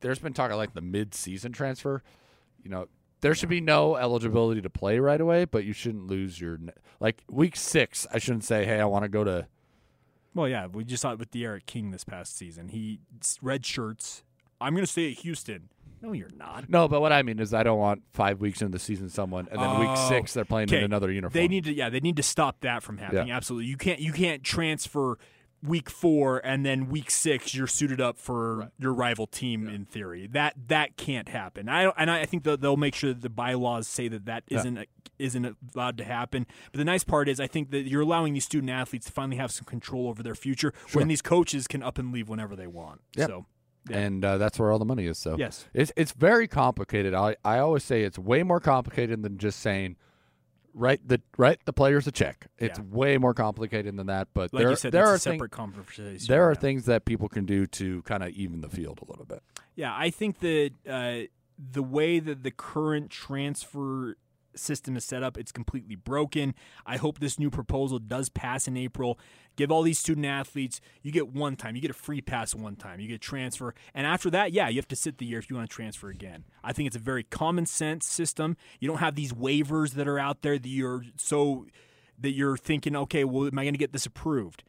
there's 0.00 0.18
been 0.18 0.32
talk 0.32 0.50
of 0.50 0.56
like 0.56 0.72
the 0.72 0.80
mid-season 0.80 1.52
transfer 1.52 2.02
you 2.62 2.70
know 2.70 2.86
there 3.24 3.34
should 3.34 3.48
be 3.48 3.60
no 3.62 3.96
eligibility 3.96 4.60
to 4.60 4.68
play 4.68 4.98
right 4.98 5.20
away 5.20 5.46
but 5.46 5.64
you 5.64 5.72
shouldn't 5.72 6.06
lose 6.06 6.38
your 6.38 6.58
like 7.00 7.24
week 7.30 7.56
six 7.56 8.06
i 8.12 8.18
shouldn't 8.18 8.44
say 8.44 8.66
hey 8.66 8.78
i 8.78 8.84
want 8.84 9.02
to 9.02 9.08
go 9.08 9.24
to 9.24 9.46
Well, 10.34 10.46
yeah, 10.46 10.66
we 10.66 10.84
just 10.84 11.00
saw 11.00 11.12
it 11.12 11.18
with 11.18 11.30
D'Eriq 11.30 11.64
King 11.64 11.90
this 11.90 12.04
past 12.04 12.36
season. 12.36 12.68
He 12.68 12.98
red 13.40 13.64
shirts. 13.64 14.24
I'm 14.60 14.74
going 14.74 14.84
to 14.84 14.90
stay 14.90 15.10
at 15.12 15.18
Houston. 15.18 15.68
No, 16.02 16.12
you're 16.12 16.28
not. 16.36 16.68
no 16.68 16.86
but 16.86 17.00
what 17.00 17.12
i 17.12 17.22
mean 17.22 17.38
is 17.38 17.54
i 17.54 17.62
don't 17.62 17.78
want 17.78 18.02
five 18.12 18.38
weeks 18.38 18.60
into 18.60 18.72
the 18.72 18.78
season 18.78 19.08
someone 19.08 19.48
and 19.50 19.58
then 19.58 19.80
week 19.80 19.88
oh, 19.90 20.08
six 20.10 20.34
they're 20.34 20.44
playing 20.44 20.68
in 20.68 20.84
another 20.84 21.10
uniform 21.10 21.32
They 21.32 21.48
need 21.48 21.64
to, 21.64 21.72
yeah, 21.72 21.88
they 21.88 22.00
need 22.00 22.16
to 22.16 22.22
stop 22.22 22.60
that 22.60 22.82
from 22.82 22.98
happening. 22.98 23.28
Yeah. 23.28 23.36
Absolutely, 23.36 23.70
you 23.70 23.78
can't, 23.78 24.00
you 24.00 24.12
can't 24.12 24.44
transfer 24.44 25.16
week 25.64 25.88
four 25.88 26.38
and 26.44 26.64
then 26.64 26.88
week 26.88 27.10
six 27.10 27.54
you're 27.54 27.66
suited 27.66 28.00
up 28.00 28.18
for 28.18 28.70
your 28.78 28.92
rival 28.92 29.26
team. 29.26 29.68
In 29.68 29.84
theory, 29.84 30.26
that 30.32 30.54
that 30.68 30.96
can't 30.96 31.28
happen. 31.28 31.68
I 31.68 31.84
and 31.96 32.10
I 32.10 32.26
think 32.26 32.44
they'll 32.44 32.76
make 32.76 32.94
sure 32.94 33.12
that 33.12 33.22
the 33.22 33.30
bylaws 33.30 33.88
say 33.88 34.08
that 34.08 34.26
that 34.26 34.44
isn't 34.48 34.86
isn't 35.18 35.56
allowed 35.74 35.96
to 35.98 36.04
happen. 36.04 36.46
But 36.72 36.78
the 36.78 36.84
nice 36.84 37.04
part 37.04 37.28
is, 37.28 37.38
I 37.40 37.46
think 37.46 37.70
that 37.70 37.88
you're 37.88 38.02
allowing 38.02 38.34
these 38.34 38.44
student 38.44 38.70
athletes 38.70 39.06
to 39.06 39.12
finally 39.12 39.36
have 39.36 39.50
some 39.52 39.64
control 39.64 40.08
over 40.08 40.22
their 40.22 40.34
future, 40.34 40.72
when 40.92 41.08
these 41.08 41.22
coaches 41.22 41.66
can 41.66 41.82
up 41.82 41.98
and 41.98 42.12
leave 42.12 42.28
whenever 42.28 42.56
they 42.56 42.66
want. 42.66 43.00
Yep. 43.16 43.28
So 43.28 43.46
and 43.90 44.24
uh, 44.24 44.38
that's 44.38 44.58
where 44.58 44.72
all 44.72 44.78
the 44.78 44.84
money 44.86 45.06
is 45.06 45.18
so 45.18 45.36
Yes. 45.38 45.66
it's 45.74 45.92
it's 45.94 46.12
very 46.12 46.48
complicated 46.48 47.12
i 47.12 47.36
i 47.44 47.58
always 47.58 47.84
say 47.84 48.02
it's 48.02 48.18
way 48.18 48.42
more 48.42 48.58
complicated 48.58 49.22
than 49.22 49.36
just 49.36 49.60
saying 49.60 49.96
write 50.74 51.06
the 51.06 51.20
write 51.38 51.64
the 51.66 51.72
players 51.72 52.06
a 52.08 52.12
check 52.12 52.48
it's 52.58 52.78
Yeah. 52.78 52.84
way 52.90 53.16
more 53.16 53.32
complicated 53.32 53.96
than 53.96 54.08
that 54.08 54.28
but 54.34 54.52
like 54.52 54.66
there, 54.66 54.74
said, 54.76 54.90
there 54.92 55.06
are 55.06 55.14
a 55.14 55.18
things 55.18 55.34
separate 55.36 55.52
conversation. 55.52 56.26
there 56.28 56.44
are 56.48 56.52
Yeah. 56.52 56.58
things 56.58 56.84
that 56.86 57.04
people 57.04 57.28
can 57.28 57.46
do 57.46 57.66
to 57.68 58.02
kind 58.02 58.22
of 58.24 58.30
even 58.30 58.60
the 58.60 58.68
field 58.68 58.98
a 59.00 59.08
little 59.10 59.24
bit. 59.24 59.42
Yeah, 59.76 59.94
I 59.96 60.10
think 60.10 60.40
that 60.40 60.70
uh, 60.88 61.28
the 61.58 61.82
way 61.82 62.18
that 62.18 62.42
the 62.42 62.50
current 62.50 63.10
transfer 63.10 64.16
system 64.56 64.96
is 64.96 65.04
set 65.04 65.22
up, 65.22 65.36
it's 65.36 65.50
completely 65.52 65.96
broken. 65.96 66.54
I 66.86 66.96
hope 66.96 67.18
this 67.18 67.38
new 67.38 67.50
proposal 67.50 67.98
does 67.98 68.28
pass 68.28 68.68
in 68.68 68.76
April. 68.76 69.18
Give 69.56 69.70
all 69.70 69.82
these 69.82 69.98
student 69.98 70.26
athletes, 70.26 70.80
you 71.02 71.12
get 71.12 71.28
one 71.28 71.56
time, 71.56 71.76
you 71.76 71.82
get 71.82 71.90
a 71.90 71.94
free 71.94 72.20
pass 72.20 72.54
one 72.54 72.76
time, 72.76 73.00
you 73.00 73.08
get 73.08 73.20
transfer, 73.20 73.74
and 73.94 74.06
after 74.06 74.30
that, 74.30 74.52
yeah, 74.52 74.68
you 74.68 74.76
have 74.76 74.88
to 74.88 74.96
sit 74.96 75.18
the 75.18 75.26
year 75.26 75.38
if 75.38 75.48
you 75.48 75.56
want 75.56 75.68
to 75.68 75.74
transfer 75.74 76.10
again. 76.10 76.44
I 76.62 76.72
think 76.72 76.86
it's 76.88 76.96
a 76.96 77.00
very 77.00 77.22
common 77.22 77.66
sense 77.66 78.06
system. 78.06 78.56
You 78.80 78.88
don't 78.88 78.98
have 78.98 79.14
these 79.14 79.32
waivers 79.32 79.92
that 79.92 80.08
are 80.08 80.18
out 80.18 80.42
there 80.42 80.58
that 80.58 80.68
you're 80.68 81.04
so 81.16 81.66
that 82.18 82.32
you're 82.32 82.56
thinking, 82.56 82.96
okay, 82.96 83.24
well, 83.24 83.46
am 83.46 83.58
I 83.58 83.64
going 83.64 83.74
to 83.74 83.78
get 83.78 83.92
this 83.92 84.06
approved? 84.06 84.62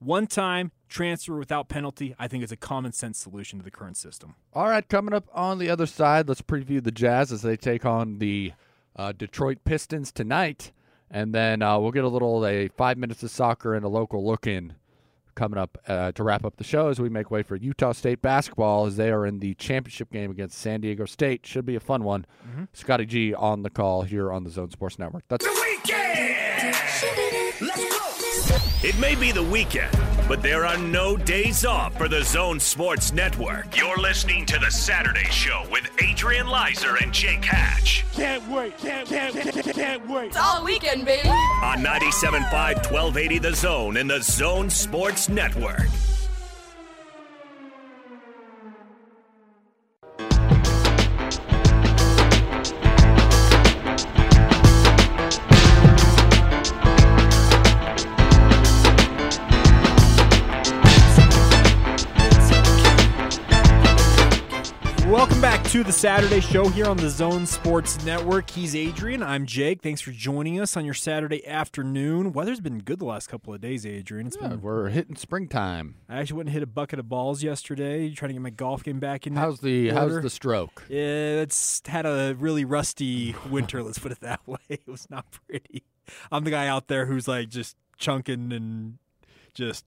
One 0.00 0.26
time 0.26 0.72
transfer 0.88 1.36
without 1.36 1.68
penalty, 1.68 2.14
I 2.18 2.28
think 2.28 2.44
is 2.44 2.52
a 2.52 2.56
common 2.56 2.92
sense 2.92 3.18
solution 3.18 3.58
to 3.58 3.64
the 3.64 3.70
current 3.70 3.96
system. 3.96 4.36
All 4.52 4.68
right, 4.68 4.88
coming 4.88 5.12
up 5.12 5.26
on 5.32 5.58
the 5.58 5.68
other 5.70 5.86
side, 5.86 6.28
let's 6.28 6.40
preview 6.42 6.82
the 6.82 6.92
Jazz 6.92 7.32
as 7.32 7.42
they 7.42 7.56
take 7.56 7.84
on 7.84 8.18
the 8.18 8.52
uh, 8.96 9.12
Detroit 9.12 9.58
Pistons 9.64 10.12
tonight, 10.12 10.72
and 11.10 11.34
then 11.34 11.62
uh, 11.62 11.78
we'll 11.78 11.92
get 11.92 12.04
a 12.04 12.08
little 12.08 12.46
a 12.46 12.68
five 12.68 12.98
minutes 12.98 13.22
of 13.22 13.30
soccer 13.30 13.74
and 13.74 13.84
a 13.84 13.88
local 13.88 14.26
look 14.26 14.46
in 14.46 14.74
coming 15.34 15.58
up 15.58 15.78
uh, 15.86 16.10
to 16.12 16.24
wrap 16.24 16.44
up 16.44 16.56
the 16.56 16.64
show 16.64 16.88
as 16.88 17.00
we 17.00 17.08
make 17.08 17.30
way 17.30 17.42
for 17.42 17.54
Utah 17.54 17.92
State 17.92 18.20
basketball 18.20 18.86
as 18.86 18.96
they 18.96 19.10
are 19.10 19.24
in 19.24 19.38
the 19.38 19.54
championship 19.54 20.10
game 20.10 20.30
against 20.32 20.58
San 20.58 20.80
Diego 20.80 21.04
State. 21.04 21.46
Should 21.46 21.64
be 21.64 21.76
a 21.76 21.80
fun 21.80 22.02
one. 22.02 22.26
Scotty 22.72 23.06
G 23.06 23.32
on 23.34 23.62
the 23.62 23.70
call 23.70 24.02
here 24.02 24.32
on 24.32 24.42
the 24.42 24.50
Zone 24.50 24.70
Sports 24.70 24.98
Network. 24.98 25.22
That's 25.28 25.46
It 28.84 28.96
may 28.98 29.14
be 29.16 29.32
the 29.32 29.42
weekend, 29.42 29.92
but 30.28 30.42
there 30.42 30.64
are 30.64 30.76
no 30.78 31.16
days 31.16 31.64
off 31.64 31.96
for 31.98 32.06
the 32.08 32.22
Zone 32.22 32.60
Sports 32.60 33.12
Network. 33.12 33.76
You're 33.76 33.98
listening 33.98 34.46
to 34.46 34.58
the 34.60 34.70
Saturday 34.70 35.24
Show 35.24 35.64
with 35.72 35.90
Adrian 36.00 36.46
Lizer 36.46 36.96
and 37.02 37.12
Jake 37.12 37.44
Hatch 37.44 38.04
Can't 38.12 38.46
wait, 38.48 38.78
can't, 38.78 39.08
can't, 39.08 39.34
can't, 39.34 39.74
can't 39.74 40.08
wait. 40.08 40.26
It's 40.28 40.36
all 40.36 40.64
weekend, 40.64 41.04
baby. 41.04 41.28
on 41.28 41.78
97.5 41.78 42.42
1280 42.92 43.38
The 43.38 43.54
Zone 43.56 43.96
and 43.96 44.08
the 44.08 44.20
Zone 44.22 44.70
Sports 44.70 45.28
Network. 45.28 45.88
Welcome 65.08 65.40
back 65.40 65.64
to 65.70 65.82
the 65.82 65.92
Saturday 65.92 66.40
show 66.40 66.68
here 66.68 66.84
on 66.86 66.98
the 66.98 67.08
Zone 67.08 67.46
Sports 67.46 68.04
Network. 68.04 68.50
He's 68.50 68.76
Adrian. 68.76 69.22
I'm 69.22 69.46
Jake. 69.46 69.80
Thanks 69.80 70.02
for 70.02 70.10
joining 70.10 70.60
us 70.60 70.76
on 70.76 70.84
your 70.84 70.92
Saturday 70.92 71.46
afternoon. 71.46 72.32
Weather's 72.34 72.60
been 72.60 72.78
good 72.80 72.98
the 72.98 73.06
last 73.06 73.26
couple 73.28 73.54
of 73.54 73.60
days, 73.62 73.86
Adrian. 73.86 74.26
It's 74.26 74.36
Yeah, 74.38 74.48
been. 74.48 74.60
we're 74.60 74.90
hitting 74.90 75.16
springtime. 75.16 75.94
I 76.10 76.18
actually 76.18 76.36
went 76.36 76.48
and 76.50 76.54
hit 76.54 76.62
a 76.62 76.66
bucket 76.66 76.98
of 76.98 77.08
balls 77.08 77.42
yesterday, 77.42 78.10
trying 78.10 78.28
to 78.28 78.32
get 78.34 78.42
my 78.42 78.50
golf 78.50 78.84
game 78.84 78.98
back 79.00 79.26
in. 79.26 79.34
How's 79.34 79.60
the 79.60 79.88
how's 79.90 80.20
the 80.20 80.28
stroke? 80.30 80.84
Yeah, 80.90 81.40
it's 81.40 81.80
had 81.86 82.04
a 82.04 82.34
really 82.38 82.66
rusty 82.66 83.34
winter. 83.50 83.82
let's 83.82 83.98
put 83.98 84.12
it 84.12 84.20
that 84.20 84.40
way. 84.46 84.58
It 84.68 84.86
was 84.86 85.08
not 85.08 85.24
pretty. 85.30 85.84
I'm 86.30 86.44
the 86.44 86.50
guy 86.50 86.66
out 86.66 86.88
there 86.88 87.06
who's 87.06 87.26
like 87.26 87.48
just 87.48 87.76
chunking 87.96 88.52
and 88.52 88.98
just 89.54 89.86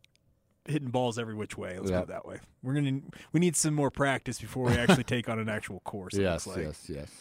hitting 0.66 0.90
balls 0.90 1.18
every 1.20 1.34
which 1.36 1.58
way. 1.58 1.78
Let's 1.78 1.92
Yeah. 1.92 2.00
put 2.02 2.10
it 2.10 2.12
that 2.14 2.26
way. 2.26 2.40
We're 2.64 2.74
gonna 2.76 3.02
we 3.34 3.40
need 3.40 3.56
some 3.56 3.74
more 3.74 3.92
practice 3.92 4.40
before 4.40 4.66
we 4.66 4.74
actually 4.74 5.04
take 5.04 5.28
on 5.30 5.40
an 5.40 5.50
actual 5.50 5.80
course. 5.82 6.14
Yes, 6.14 6.46
like. 6.48 6.58
yes, 6.58 6.86
yes. 6.90 7.12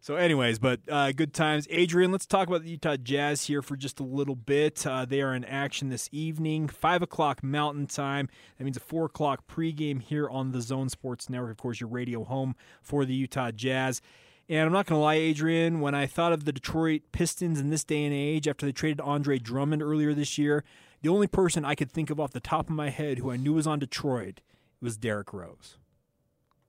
So, 0.00 0.14
anyways, 0.14 0.60
but 0.60 0.80
uh, 0.88 1.10
good 1.10 1.34
times. 1.34 1.66
Adrian, 1.70 2.12
let's 2.12 2.24
talk 2.24 2.46
about 2.46 2.62
the 2.62 2.70
Utah 2.70 2.96
Jazz 2.96 3.44
here 3.44 3.62
for 3.62 3.76
just 3.76 3.98
a 3.98 4.04
little 4.04 4.36
bit. 4.36 4.86
Uh, 4.86 5.04
they 5.04 5.20
are 5.20 5.34
in 5.34 5.44
action 5.44 5.88
this 5.88 6.08
evening, 6.12 6.68
5 6.68 7.02
o'clock 7.02 7.42
Mountain 7.42 7.88
Time. 7.88 8.28
That 8.56 8.64
means 8.64 8.76
a 8.76 8.80
4 8.80 9.06
o'clock 9.06 9.48
pregame 9.48 10.00
here 10.00 10.28
on 10.30 10.52
the 10.52 10.60
Zone 10.60 10.88
Sports 10.88 11.28
Network. 11.28 11.50
Of 11.50 11.56
course, 11.56 11.80
your 11.80 11.88
radio 11.90 12.22
home 12.22 12.54
for 12.80 13.04
the 13.04 13.12
Utah 13.12 13.50
Jazz. 13.50 14.00
And 14.48 14.60
I'm 14.66 14.72
not 14.72 14.86
going 14.86 14.98
to 14.98 15.02
lie, 15.02 15.16
Adrian, 15.16 15.80
when 15.80 15.96
I 15.96 16.06
thought 16.06 16.32
of 16.32 16.44
the 16.44 16.52
Detroit 16.52 17.02
Pistons 17.10 17.58
in 17.58 17.68
this 17.70 17.82
day 17.84 18.04
and 18.04 18.14
age 18.14 18.46
after 18.46 18.66
they 18.66 18.72
traded 18.72 19.00
Andre 19.00 19.38
Drummond 19.40 19.82
earlier 19.82 20.14
this 20.14 20.38
year, 20.38 20.62
the 21.02 21.08
only 21.08 21.26
person 21.26 21.64
I 21.64 21.74
could 21.74 21.90
think 21.90 22.10
of 22.10 22.18
off 22.20 22.32
the 22.32 22.40
top 22.40 22.68
of 22.68 22.74
my 22.76 22.90
head 22.90 23.18
who 23.18 23.30
I 23.30 23.36
knew 23.36 23.54
was 23.54 23.66
on 23.66 23.78
Detroit 23.78 24.40
was 24.80 24.96
Derrick 24.96 25.32
Rose. 25.32 25.76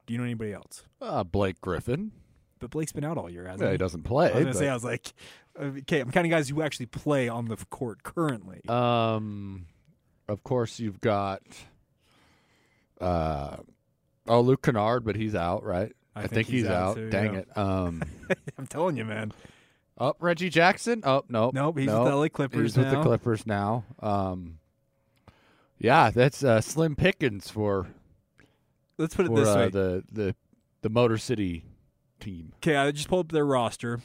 Do 0.06 0.14
you 0.14 0.18
know 0.20 0.26
anybody 0.26 0.54
else? 0.54 0.86
Uh, 1.02 1.24
Blake 1.24 1.62
Griffin. 1.62 2.12
But 2.60 2.72
Blake's 2.72 2.92
been 2.92 3.04
out 3.06 3.18
all 3.18 3.30
year, 3.30 3.46
hasn't 3.46 3.62
Yeah, 3.62 3.68
he? 3.68 3.74
he 3.74 3.78
doesn't 3.78 4.04
play. 4.04 4.26
I 4.26 4.30
was 4.30 4.34
gonna 4.44 4.46
but- 4.54 4.58
say, 4.58 4.68
I 4.70 4.74
was 4.74 4.84
like, 4.84 5.14
okay, 5.60 6.00
I'm 6.02 6.12
counting 6.12 6.32
guys 6.32 6.50
who 6.50 6.62
actually 6.62 6.88
play 6.88 7.30
on 7.30 7.46
the 7.46 7.56
court 7.56 8.04
currently. 8.04 8.62
Um, 8.68 9.66
of 10.28 10.44
course, 10.44 10.80
you've 10.80 11.00
got 11.00 11.42
uh, 13.00 13.58
oh 14.28 14.42
Luke 14.42 14.62
Kennard, 14.62 15.06
but 15.06 15.16
he's 15.16 15.36
out, 15.36 15.64
right? 15.64 15.94
I 16.16 16.28
think 16.28 16.48
he's 16.48 16.64
he's, 16.64 16.70
out, 16.70 16.90
out. 16.92 16.96
too, 16.98 17.10
Dang 17.10 17.34
yeah. 17.34 17.40
it. 17.40 17.58
Um, 17.58 18.04
I'm 18.58 18.68
telling 18.68 18.98
you, 18.98 19.06
man. 19.06 19.32
Oh 20.00 20.16
Reggie 20.20 20.50
Jackson. 20.50 21.02
Oh 21.04 21.24
no, 21.30 21.52
Nope, 21.54 21.80
he's 21.80 21.88
no. 21.88 22.04
with 22.04 22.12
the 22.12 22.16
LA 22.16 22.28
Clippers 22.30 22.76
He's 22.76 22.78
with 22.78 22.92
the 22.92 23.02
Clippers 23.02 23.46
now. 23.46 23.84
Um, 24.00 24.60
yeah, 25.78 26.10
that's 26.12 26.44
uh, 26.44 26.62
slim 26.62 26.96
pickings 26.96 27.50
for 27.50 27.88
Let's 28.98 29.16
put 29.16 29.26
it 29.26 29.30
for 29.30 29.40
this 29.40 29.48
uh, 29.50 29.56
way. 29.56 29.70
the 29.70 30.04
the 30.12 30.36
the 30.82 30.90
Motor 30.90 31.18
City 31.18 31.64
team. 32.20 32.54
Okay, 32.58 32.76
I 32.76 32.92
just 32.92 33.08
pulled 33.08 33.28
up 33.28 33.32
their 33.32 33.46
roster. 33.46 34.02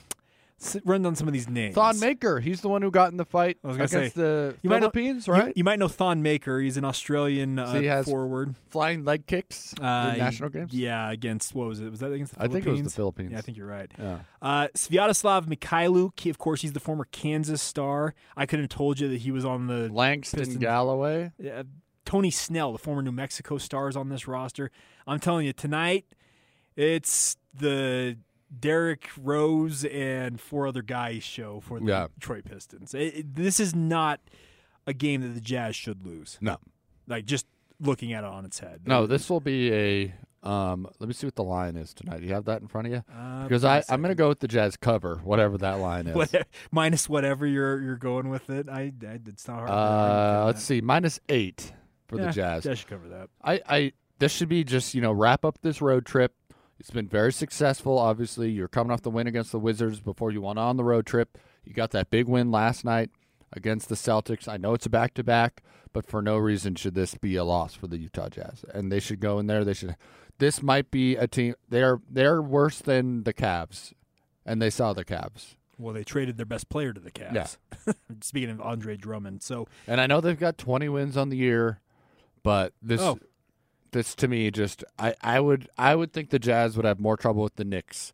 S- 0.61 0.77
Run 0.85 1.03
down 1.03 1.15
some 1.17 1.27
of 1.27 1.35
these 1.35 1.49
names. 1.49 1.75
Thon 1.75 1.99
Maker, 1.99 2.39
he's 2.41 2.61
the 2.61 2.69
one 2.69 2.81
who 2.81 2.91
got 2.91 3.11
in 3.11 3.17
the 3.17 3.25
fight 3.25 3.59
I 3.65 3.67
was 3.69 3.77
gonna 3.77 3.85
against 3.87 4.15
say, 4.15 4.21
the 4.23 4.57
you 4.63 4.71
might 4.71 4.77
know- 4.77 4.91
Philippines, 4.91 5.27
You- 5.27 5.33
right? 5.33 5.53
You, 5.57 5.65
might 5.65 5.79
know 5.79 5.89
Thon 5.89 6.23
Maker. 6.23 6.61
He's 6.61 6.77
an 6.77 6.85
Australian 6.85 7.59
uh, 7.59 7.73
So 7.73 7.81
he 7.81 7.87
has 7.87 8.07
forward. 8.07 8.55
Flying 8.71 9.05
leg 9.05 9.27
kicks 9.27 9.75
Uh, 9.81 10.13
in 10.15 10.19
national 10.21 10.51
games. 10.51 10.73
Yeah, 10.73 11.11
against 11.11 11.55
what 11.55 11.67
was 11.69 11.81
it? 11.81 11.91
Was 11.91 12.01
that 12.01 12.13
against 12.13 12.33
the 12.35 12.37
Philippines? 12.41 12.55
I 12.55 12.65
think 12.65 12.67
it 12.67 12.71
was 12.71 12.83
the 12.95 12.97
Philippines? 12.97 13.31
Philippines. 13.31 13.33
Yeah, 13.33 13.39
I 13.39 13.41
think 13.43 13.59
you're 13.59 13.67
right. 13.67 13.93
Yeah. 13.99 14.19
Uh, 14.41 14.69
Sviatoslav 14.77 15.47
Mikhailuk, 15.47 16.19
he, 16.21 16.31
of 16.31 16.39
course, 16.39 16.63
he's 16.63 16.73
the 16.73 16.81
former 16.81 17.07
Kansas 17.11 17.61
star. 17.61 18.15
I 18.37 18.47
couldn't 18.47 18.65
have 18.65 18.71
told 18.71 19.01
you 19.01 19.09
that 19.09 19.19
he 19.19 19.31
was 19.33 19.45
on 19.45 19.67
the 19.67 19.89
Langston 19.93 20.39
Pistons. 20.39 20.59
Galloway. 20.59 21.33
uh, 21.45 21.65
Tony 22.07 22.31
Snell, 22.31 22.71
the 22.73 22.79
former 22.79 23.03
New 23.03 23.13
Mexico 23.13 23.59
stars 23.59 23.97
on 23.97 24.09
this 24.11 24.29
roster. 24.29 24.71
I'm 25.07 25.19
telling 25.19 25.47
you, 25.47 25.53
tonight 25.55 26.05
it's 26.77 27.37
the 27.53 28.17
Derrick 28.61 29.09
Rose 29.21 29.85
and 29.85 30.41
four 30.41 30.67
other 30.67 30.83
guys 30.83 31.23
show 31.23 31.61
for 31.61 31.81
the 31.81 31.87
Yeah. 31.87 32.07
Detroit 32.19 32.45
Pistons. 32.45 32.95
It- 32.95 33.15
it- 33.15 33.35
this 33.35 33.59
is 33.61 33.75
not 33.75 34.21
a 34.87 34.93
game 34.93 35.23
that 35.23 35.29
the 35.35 35.41
Jazz 35.41 35.75
should 35.77 36.05
lose. 36.07 36.39
No. 36.41 36.59
Like 37.07 37.25
just 37.27 37.47
looking 37.81 38.13
at 38.13 38.25
it 38.25 38.31
on 38.31 38.45
its 38.45 38.59
head. 38.61 38.83
No, 38.87 39.07
this 39.07 39.29
will 39.29 39.41
be 39.41 39.73
a. 39.73 40.15
Um, 40.43 40.87
let 40.99 41.09
me 41.09 41.15
see 41.15 41.27
what 41.27 41.37
the 41.37 41.43
line 41.43 41.75
is 41.75 41.95
tonight. 41.95 42.21
Do 42.21 42.27
you 42.27 42.35
have 42.35 42.45
that 42.45 42.61
in 42.61 42.69
front 42.69 42.87
of 42.89 42.93
you? 42.93 43.03
Uh, 43.11 43.45
Because 43.45 43.65
I, 43.65 43.83
I'm 43.89 44.03
going 44.03 44.11
to 44.11 44.15
go 44.15 44.29
with 44.29 44.41
the 44.41 44.49
Jazz 44.49 44.77
cover, 44.77 45.17
whatever 45.25 45.57
that 45.57 45.79
line 45.81 46.07
is. 46.07 46.35
Minus 46.71 47.09
whatever 47.09 47.47
you're 47.47 47.81
you're 47.81 47.97
going 47.97 48.29
with 48.29 48.51
it. 48.51 48.69
I, 48.69 48.93
I 49.03 49.21
it's 49.27 49.49
not 49.49 49.67
hard. 49.67 49.71
Uh, 49.71 50.45
let's 50.45 50.63
see, 50.63 50.83
minus 50.83 51.19
eight 51.31 51.73
for 52.09 52.19
yeah, 52.19 52.27
the 52.27 52.33
Jazz. 52.33 52.65
Jazz 52.65 52.79
should 52.81 52.89
cover 52.89 53.09
that. 53.09 53.31
I, 53.43 53.61
I 53.67 53.93
this 54.19 54.33
should 54.33 54.51
be 54.51 54.65
just 54.65 54.95
you 54.95 55.01
know 55.01 55.13
wrap 55.13 55.47
up 55.47 55.59
this 55.63 55.81
road 55.81 56.05
trip. 56.05 56.35
It's 56.79 56.91
been 56.91 57.09
very 57.09 57.33
successful. 57.33 57.99
Obviously, 57.99 58.51
you're 58.51 58.69
coming 58.69 58.91
off 58.91 59.03
the 59.03 59.11
win 59.11 59.27
against 59.27 59.53
the 59.53 59.59
Wizards 59.61 60.01
before 60.01 60.31
you 60.31 60.43
went 60.43 60.59
on 60.59 60.77
the 60.77 60.85
road 60.85 61.07
trip. 61.07 61.39
You 61.65 61.73
got 61.73 61.93
that 61.93 62.11
big 62.11 62.27
win 62.27 62.51
last 62.51 62.85
night 62.85 63.11
against 63.53 63.89
the 63.89 63.95
Celtics. 63.95 64.49
I 64.49 64.57
know 64.57 64.75
it's 64.75 64.87
a 64.87 64.91
back 64.91 65.15
to 65.15 65.25
back, 65.25 65.63
but 65.93 66.07
for 66.07 66.21
no 66.21 66.37
reason 66.37 66.75
should 66.75 66.95
this 66.95 67.15
be 67.15 67.37
a 67.37 67.45
loss 67.45 67.75
for 67.75 67.87
the 67.87 67.99
Utah 67.99 68.29
Jazz. 68.29 68.65
And 68.75 68.91
they 68.91 69.01
should 69.01 69.21
go 69.21 69.39
in 69.39 69.47
there. 69.47 69.65
They 69.65 69.73
should. 69.75 69.97
This 70.39 70.63
might 70.63 70.91
be 70.91 71.17
a 71.17 71.29
team. 71.29 71.55
They're 71.69 72.01
they're 72.11 72.43
worse 72.43 72.81
than 72.81 73.23
the 73.23 73.33
Cavs, 73.33 73.93
and 74.45 74.61
they 74.61 74.71
saw 74.71 74.93
the 74.93 75.05
Cavs. 75.05 75.55
Well, 75.79 75.95
they 75.95 76.05
traded 76.05 76.37
their 76.37 76.47
best 76.47 76.69
player 76.69 76.93
to 76.93 77.01
the 77.01 77.11
Cavs. 77.11 77.57
Yeah. 77.87 77.93
Speaking 78.21 78.51
of 78.51 78.61
Andre 78.61 78.97
Drummond, 78.97 79.43
so 79.43 79.67
And 79.87 80.01
I 80.01 80.07
know 80.07 80.21
they've 80.21 80.39
got 80.39 80.59
20 80.59 80.89
wins 80.89 81.17
on 81.17 81.31
the 81.31 81.37
year, 81.37 81.81
but 82.43 82.73
this 82.83 83.01
Oh. 83.01 83.19
This 83.95 84.15
to 84.17 84.29
me 84.29 84.51
just 84.51 84.85
I, 84.99 85.15
I 85.23 85.41
would 85.41 85.69
I 85.79 85.95
would 85.95 86.13
think 86.13 86.29
the 86.29 86.39
Jazz 86.39 86.77
would 86.77 86.85
have 86.85 87.01
more 87.01 87.17
trouble 87.17 87.43
with 87.43 87.57
the 87.57 87.65
Knicks 87.65 88.13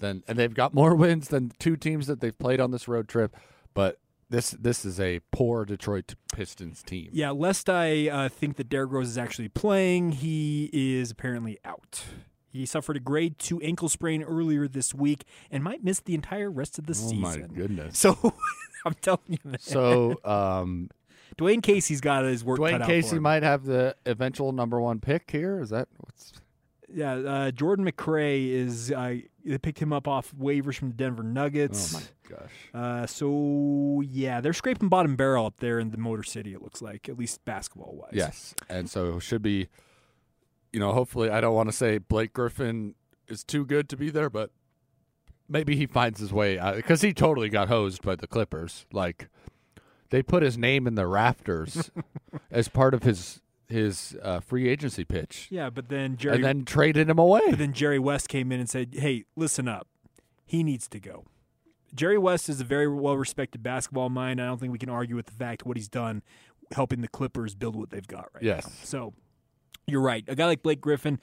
than 0.00 0.22
and 0.28 0.38
they've 0.38 0.52
got 0.52 0.74
more 0.74 0.94
wins 1.04 1.28
than 1.28 1.52
two 1.58 1.76
teams 1.76 2.06
that 2.08 2.20
they've 2.20 2.38
played 2.38 2.60
on 2.60 2.70
this 2.70 2.86
road 2.86 3.08
trip, 3.08 3.34
but 3.72 3.98
this 4.28 4.50
this 4.52 4.84
is 4.84 5.00
a 5.00 5.20
poor 5.32 5.64
Detroit 5.64 6.14
Pistons 6.32 6.82
team. 6.82 7.08
Yeah, 7.12 7.30
lest 7.30 7.68
I 7.70 8.08
uh, 8.08 8.28
think 8.28 8.56
that 8.56 8.68
Derrick 8.68 8.92
Rose 8.92 9.08
is 9.08 9.18
actually 9.18 9.48
playing, 9.48 10.12
he 10.12 10.68
is 10.72 11.10
apparently 11.10 11.58
out. 11.64 12.04
He 12.52 12.66
suffered 12.66 12.96
a 12.96 13.00
grade 13.00 13.38
two 13.38 13.60
ankle 13.60 13.88
sprain 13.88 14.22
earlier 14.22 14.66
this 14.68 14.92
week 14.94 15.24
and 15.50 15.62
might 15.64 15.82
miss 15.84 16.00
the 16.00 16.14
entire 16.14 16.50
rest 16.50 16.78
of 16.78 16.86
the 16.86 16.92
Oh 16.92 17.08
season. 17.08 17.20
my 17.20 17.36
goodness. 17.38 17.98
So 17.98 18.16
I'm 18.84 18.94
telling 18.94 19.20
you, 19.28 19.38
man, 19.44 19.58
So 19.60 20.18
um 20.24 20.90
Dwane 21.38 21.62
Casey's 21.62 22.00
got 22.00 22.24
his 22.24 22.44
work 22.44 22.58
cut 22.58 22.72
Dwane 22.72 22.74
out 22.74 22.80
for 22.82 22.86
Casey 22.86 23.18
might 23.18 23.42
have 23.42 23.64
the 23.64 23.96
eventual 24.06 24.52
number 24.52 24.80
one 24.80 25.00
pick 25.00 25.30
here. 25.30 25.60
Is 25.60 25.70
that 25.70 25.88
what's 25.98 26.32
Yeah, 26.92 27.14
uh, 27.14 27.50
Jordan 27.50 27.90
McRae 27.90 28.50
is. 28.50 28.90
Uh, 28.92 29.16
they 29.44 29.58
picked 29.58 29.78
him 29.78 29.92
up 29.92 30.06
off 30.06 30.32
waivers 30.38 30.76
from 30.76 30.88
the 30.88 30.94
Denver 30.94 31.22
Nuggets. 31.22 31.94
oh 31.94 31.98
my 31.98 32.36
gosh. 32.36 32.50
Uh, 32.74 33.06
so 33.06 34.02
yeah, 34.06 34.40
they're 34.40 34.52
scraping 34.52 34.88
bottom 34.88 35.16
barrel 35.16 35.46
up 35.46 35.60
there 35.60 35.78
in 35.78 35.90
the 35.90 35.98
Motor 35.98 36.22
City. 36.22 36.52
It 36.52 36.62
looks 36.62 36.82
like, 36.82 37.08
at 37.08 37.18
least 37.18 37.44
basketball 37.44 37.94
wise. 37.94 38.10
Yes, 38.12 38.54
and 38.68 38.90
so 38.90 39.18
should 39.18 39.42
be, 39.42 39.68
you 40.72 40.80
know, 40.80 40.92
hopefully 40.92 41.30
I 41.30 41.40
don't 41.40 41.54
want 41.54 41.68
to 41.68 41.72
say 41.76 41.98
Blake 41.98 42.32
Griffin 42.32 42.94
is 43.28 43.44
too 43.44 43.64
good 43.64 43.88
to 43.88 43.96
be 43.96 44.10
there, 44.10 44.28
but 44.28 44.50
maybe 45.48 45.76
he 45.76 45.86
finds 45.86 46.20
his 46.20 46.32
way 46.32 46.58
out 46.58 46.76
because 46.76 47.00
he 47.00 47.12
totally 47.12 47.48
got 47.48 47.68
hosed 47.68 48.02
by 48.02 48.16
the 48.16 48.26
Clippers. 48.26 48.86
Like 48.92 49.28
they 50.10 50.22
put 50.22 50.42
his 50.42 50.58
name 50.58 50.86
in 50.86 50.94
the 50.94 51.06
rafters 51.06 51.90
as 52.50 52.68
part 52.68 52.94
of 52.94 53.02
his 53.02 53.40
his 53.68 54.16
uh, 54.22 54.40
free 54.40 54.68
agency 54.68 55.04
pitch, 55.04 55.46
Yeah, 55.50 55.70
but 55.70 55.88
then 55.88 56.16
Jerry, 56.16 56.34
and 56.36 56.44
then 56.44 56.64
traded 56.64 57.08
him 57.08 57.18
away. 57.20 57.40
but 57.50 57.58
then 57.58 57.72
Jerry 57.72 58.00
West 58.00 58.28
came 58.28 58.50
in 58.50 58.58
and 58.60 58.68
said, 58.68 58.94
"Hey, 58.94 59.24
listen 59.36 59.68
up. 59.68 59.86
He 60.44 60.62
needs 60.64 60.88
to 60.88 60.98
go." 60.98 61.24
Jerry 61.94 62.18
West 62.18 62.48
is 62.48 62.60
a 62.60 62.64
very 62.64 62.88
well 62.88 63.16
respected 63.16 63.62
basketball 63.62 64.08
mind. 64.10 64.40
I 64.40 64.46
don't 64.46 64.58
think 64.58 64.72
we 64.72 64.78
can 64.78 64.88
argue 64.90 65.14
with 65.16 65.26
the 65.26 65.32
fact 65.32 65.64
what 65.64 65.76
he's 65.76 65.88
done, 65.88 66.22
helping 66.72 67.00
the 67.00 67.08
Clippers 67.08 67.54
build 67.54 67.76
what 67.76 67.90
they've 67.90 68.06
got 68.06 68.28
right 68.34 68.42
Yes. 68.42 68.66
now. 68.66 68.72
So 68.84 69.14
you're 69.86 70.00
right. 70.00 70.24
A 70.28 70.34
guy 70.34 70.46
like 70.46 70.62
Blake 70.64 70.80
Griffin, 70.80 71.20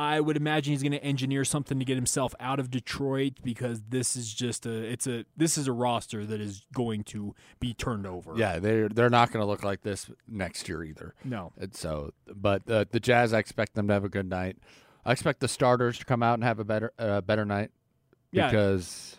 I 0.00 0.20
would 0.20 0.36
imagine 0.36 0.72
he's 0.72 0.82
going 0.82 0.92
to 0.92 1.02
engineer 1.02 1.44
something 1.44 1.78
to 1.80 1.84
get 1.84 1.96
himself 1.96 2.32
out 2.38 2.60
of 2.60 2.70
Detroit 2.70 3.34
because 3.42 3.82
this 3.88 4.14
is 4.14 4.32
just 4.32 4.64
a 4.64 4.70
it's 4.84 5.06
a 5.08 5.24
this 5.36 5.58
is 5.58 5.66
a 5.66 5.72
roster 5.72 6.24
that 6.24 6.40
is 6.40 6.64
going 6.72 7.02
to 7.04 7.34
be 7.58 7.74
turned 7.74 8.06
over. 8.06 8.34
yeah, 8.36 8.60
they're 8.60 8.88
they're 8.88 9.10
not 9.10 9.32
going 9.32 9.42
to 9.42 9.46
look 9.46 9.64
like 9.64 9.82
this 9.82 10.08
next 10.28 10.68
year 10.68 10.84
either. 10.84 11.14
No. 11.24 11.52
And 11.58 11.74
so, 11.74 12.12
but 12.32 12.70
uh, 12.70 12.84
the 12.90 13.00
Jazz, 13.00 13.32
I 13.34 13.38
expect 13.40 13.74
them 13.74 13.88
to 13.88 13.94
have 13.94 14.04
a 14.04 14.08
good 14.08 14.28
night. 14.28 14.56
I 15.04 15.12
expect 15.12 15.40
the 15.40 15.48
starters 15.48 15.98
to 15.98 16.04
come 16.04 16.22
out 16.22 16.34
and 16.34 16.44
have 16.44 16.58
a 16.60 16.64
better 16.64 16.92
uh, 16.98 17.20
better 17.22 17.44
night 17.44 17.70
Yeah. 18.30 18.46
because 18.50 19.16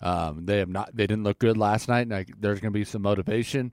um, 0.00 0.46
they 0.46 0.58
have 0.58 0.68
not 0.68 0.90
they 0.96 1.06
didn't 1.06 1.24
look 1.24 1.38
good 1.38 1.56
last 1.56 1.88
night, 1.88 2.02
and 2.02 2.14
I, 2.14 2.24
there's 2.38 2.60
going 2.60 2.72
to 2.72 2.78
be 2.78 2.84
some 2.84 3.02
motivation. 3.02 3.72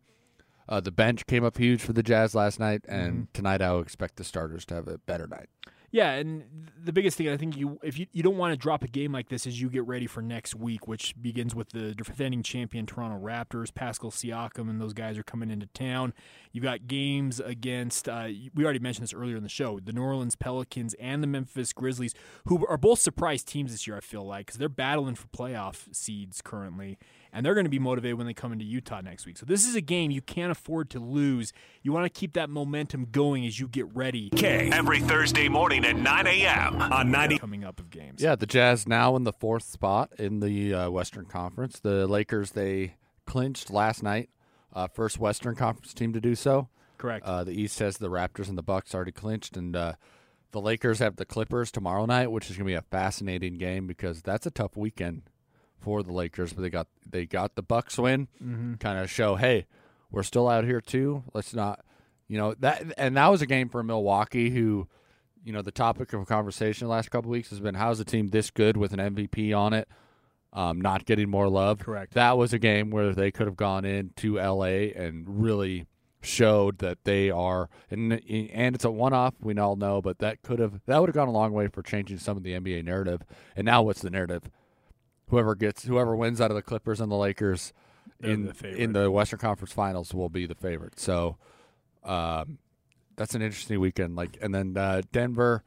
Uh, 0.70 0.82
the 0.82 0.92
bench 0.92 1.26
came 1.28 1.46
up 1.46 1.58
huge 1.58 1.82
for 1.82 1.94
the 1.94 2.04
Jazz 2.04 2.36
last 2.36 2.60
night, 2.60 2.82
and 2.88 3.14
Mm-hmm. 3.14 3.24
tonight 3.34 3.62
I 3.62 3.72
will 3.72 3.80
expect 3.82 4.18
the 4.18 4.24
starters 4.26 4.66
to 4.66 4.76
have 4.76 4.88
a 4.88 4.98
better 4.98 5.26
night. 5.26 5.48
Yeah, 5.90 6.12
and 6.12 6.44
the 6.84 6.92
biggest 6.92 7.18
thing 7.18 7.30
I 7.30 7.38
think 7.38 7.56
you 7.56 7.80
if 7.82 7.98
you, 7.98 8.08
you 8.12 8.22
don't 8.22 8.36
want 8.36 8.52
to 8.52 8.58
drop 8.58 8.84
a 8.84 8.90
game 8.90 9.14
like 9.14 9.30
this 9.30 9.48
as 9.48 9.62
you 9.62 9.70
get 9.70 9.88
ready 9.88 10.06
for 10.06 10.22
next 10.22 10.54
week, 10.54 10.86
which 10.86 11.16
begins 11.22 11.56
with 11.56 11.70
the 11.70 11.96
defending 11.96 12.44
champion 12.44 12.86
Toronto 12.86 13.18
Raptors. 13.18 13.74
Pascal 13.74 14.12
Siakam 14.12 14.70
and 14.70 14.82
those 14.82 14.92
guys 14.92 15.18
are 15.18 15.24
coming 15.24 15.50
into 15.50 15.66
town. 15.68 16.14
You've 16.52 16.66
got 16.66 16.88
games 16.88 17.40
against 17.40 18.10
uh, 18.10 18.28
we 18.54 18.66
already 18.66 18.80
mentioned 18.80 19.04
this 19.04 19.14
earlier 19.14 19.38
in 19.38 19.44
the 19.44 19.50
show, 19.50 19.80
the 19.80 19.94
New 19.94 20.04
Orleans 20.04 20.36
Pelicans 20.36 20.94
and 20.96 21.24
the 21.24 21.28
Memphis 21.28 21.72
Grizzlies, 21.72 22.14
who 22.48 22.66
are 22.68 22.78
both 22.78 23.00
surprise 23.00 23.44
teams 23.44 23.72
this 23.72 23.88
year. 23.88 23.96
I 23.96 24.02
feel 24.02 24.26
like 24.26 24.48
because 24.48 24.58
they're 24.58 24.68
battling 24.68 25.16
for 25.16 25.28
playoff 25.28 25.96
seeds 25.96 26.42
currently, 26.42 26.98
and 27.34 27.46
they're 27.46 27.54
going 27.54 27.66
to 27.66 27.70
be 27.70 27.80
motivated 27.80 28.18
when 28.18 28.28
they 28.28 28.34
come 28.34 28.52
into 28.52 28.66
Utah 28.66 29.02
next 29.02 29.26
week. 29.26 29.38
So 29.38 29.46
this 29.46 29.68
is 29.68 29.76
a 29.76 29.82
game 29.82 30.12
you 30.12 30.22
can't 30.22 30.52
afford 30.52 30.90
to 30.92 31.00
lose. 31.00 31.54
You 31.82 31.92
want 31.92 32.06
to 32.06 32.20
keep 32.20 32.34
that 32.34 32.50
momentum 32.50 33.08
going 33.12 33.46
as 33.46 33.60
you 33.60 33.68
get 33.68 33.94
ready 33.96 34.30
K 34.32 34.70
every 34.72 35.00
Thursday 35.00 35.50
morning 35.50 35.86
at 35.86 35.96
9 35.96 36.28
a.m. 36.28 36.82
on 36.82 37.12
90. 37.12 37.40
coming 37.40 37.64
up 37.64 37.80
of 37.80 37.90
games. 37.90 38.22
Yeah, 38.22 38.36
the 38.36 38.46
Jazz 38.46 38.88
now 38.88 39.16
in 39.16 39.24
the 39.24 39.34
fourth 39.34 39.64
spot 39.64 40.12
in 40.18 40.40
the 40.40 40.74
uh, 40.74 40.90
Western 40.90 41.26
Conference. 41.26 41.80
The 41.80 42.08
Lakers 42.08 42.52
they 42.52 42.96
clinched 43.26 43.70
last 43.70 44.04
night, 44.04 44.30
uh, 44.74 44.88
first 44.88 45.20
Western 45.20 45.56
Conference 45.56 45.94
team 45.94 46.14
to 46.14 46.22
do 46.22 46.36
so. 46.36 46.70
Correct. 46.98 47.26
Uh, 47.26 47.44
the 47.44 47.52
East 47.52 47.80
has 47.80 47.98
the 47.98 48.10
Raptors 48.10 48.50
and 48.50 48.58
the 48.58 48.64
Bucks 48.64 48.96
already 48.96 49.12
clinched, 49.12 49.56
and 49.56 49.76
uh, 49.76 49.94
the 50.52 50.62
Lakers 50.62 51.00
have 51.00 51.18
the 51.18 51.26
Clippers 51.26 51.72
tomorrow 51.72 52.06
night, 52.06 52.32
which 52.32 52.50
is 52.50 52.58
going 52.58 52.66
to 52.66 52.72
be 52.72 52.74
a 52.74 52.82
fascinating 52.82 53.58
game 53.58 53.86
because 53.86 54.22
that's 54.22 54.46
a 54.48 54.52
tough 54.52 54.76
weekend 54.76 55.24
for 55.80 56.04
the 56.04 56.12
Lakers. 56.14 56.54
But 56.54 56.62
they 56.64 56.70
got 56.70 56.88
they 57.10 57.26
got 57.26 57.56
the 57.56 57.62
Bucks 57.64 57.98
win, 57.98 58.28
Mm-hmm. 58.44 58.76
kind 58.76 59.00
of 59.00 59.10
show, 59.10 59.36
hey, 59.36 59.66
we're 60.12 60.24
still 60.24 60.48
out 60.48 60.64
here 60.66 60.82
too. 60.82 61.24
Let's 61.34 61.54
not, 61.54 61.84
you 62.28 62.38
know 62.38 62.54
that. 62.60 62.84
And 62.98 63.18
that 63.18 63.28
was 63.28 63.42
a 63.42 63.46
game 63.48 63.70
for 63.70 63.84
Milwaukee, 63.84 64.50
who, 64.50 64.88
you 65.44 65.54
know, 65.54 65.62
the 65.62 65.72
topic 65.72 66.14
of 66.14 66.26
conversation 66.28 66.88
the 66.88 66.92
last 66.92 67.10
couple 67.12 67.30
weeks 67.32 67.50
has 67.50 67.60
been 67.60 67.76
how's 67.76 68.00
a 68.00 68.06
team 68.06 68.28
this 68.30 68.50
good 68.52 68.78
with 68.78 68.94
an 68.94 69.00
MVP 69.16 69.58
on 69.58 69.74
it, 69.74 69.88
um, 70.54 70.82
not 70.82 71.06
getting 71.06 71.30
more 71.30 71.48
love. 71.50 71.80
Correct. 71.80 72.14
That 72.14 72.38
was 72.38 72.54
a 72.54 72.60
game 72.60 72.90
where 72.90 73.14
they 73.14 73.32
could 73.32 73.48
have 73.48 73.58
gone 73.58 73.86
into 73.86 74.36
LA 74.36 74.90
and 74.96 75.26
really 75.44 75.86
showed 76.20 76.80
that 76.80 76.98
they 77.04 77.30
are 77.30 77.70
and 77.92 78.12
and 78.52 78.76
it's 78.76 78.84
a 78.84 78.90
one 78.90 79.14
off 79.14 79.36
we 79.40 79.56
all 79.58 79.76
know 79.76 80.02
but 80.02 80.18
that 80.18 80.42
could 80.42 80.58
have 80.58 80.82
that 80.88 81.00
would 81.00 81.08
have 81.08 81.16
gone 81.16 81.28
a 81.28 81.32
long 81.32 81.54
way 81.54 81.68
for 81.68 81.84
changing 81.84 82.18
some 82.18 82.36
of 82.36 82.42
the 82.44 82.52
NBA 82.54 82.84
narrative 82.84 83.22
and 83.56 83.66
now 83.66 83.84
what's 83.84 84.02
the 84.02 84.10
narrative 84.10 84.50
whoever 85.30 85.56
gets 85.56 85.86
whoever 85.86 86.16
wins 86.16 86.42
out 86.42 86.52
of 86.52 86.56
the 86.56 86.62
Clippers 86.62 87.02
and 87.02 87.12
the 87.12 87.16
Lakers 87.16 87.74
in 88.22 88.46
the 88.46 88.76
in 88.76 88.94
the 88.94 89.12
Western 89.12 89.40
Conference 89.40 89.74
Finals 89.74 90.14
will 90.14 90.30
be 90.30 90.46
the 90.46 90.56
favorite. 90.56 91.00
So 91.00 91.38
um 92.04 92.58
that's 93.16 93.36
an 93.36 93.42
interesting 93.42 93.80
weekend. 93.80 94.16
Like 94.16 94.38
and 94.42 94.54
then 94.54 94.78
uh, 94.78 95.02
Denver 95.12 95.64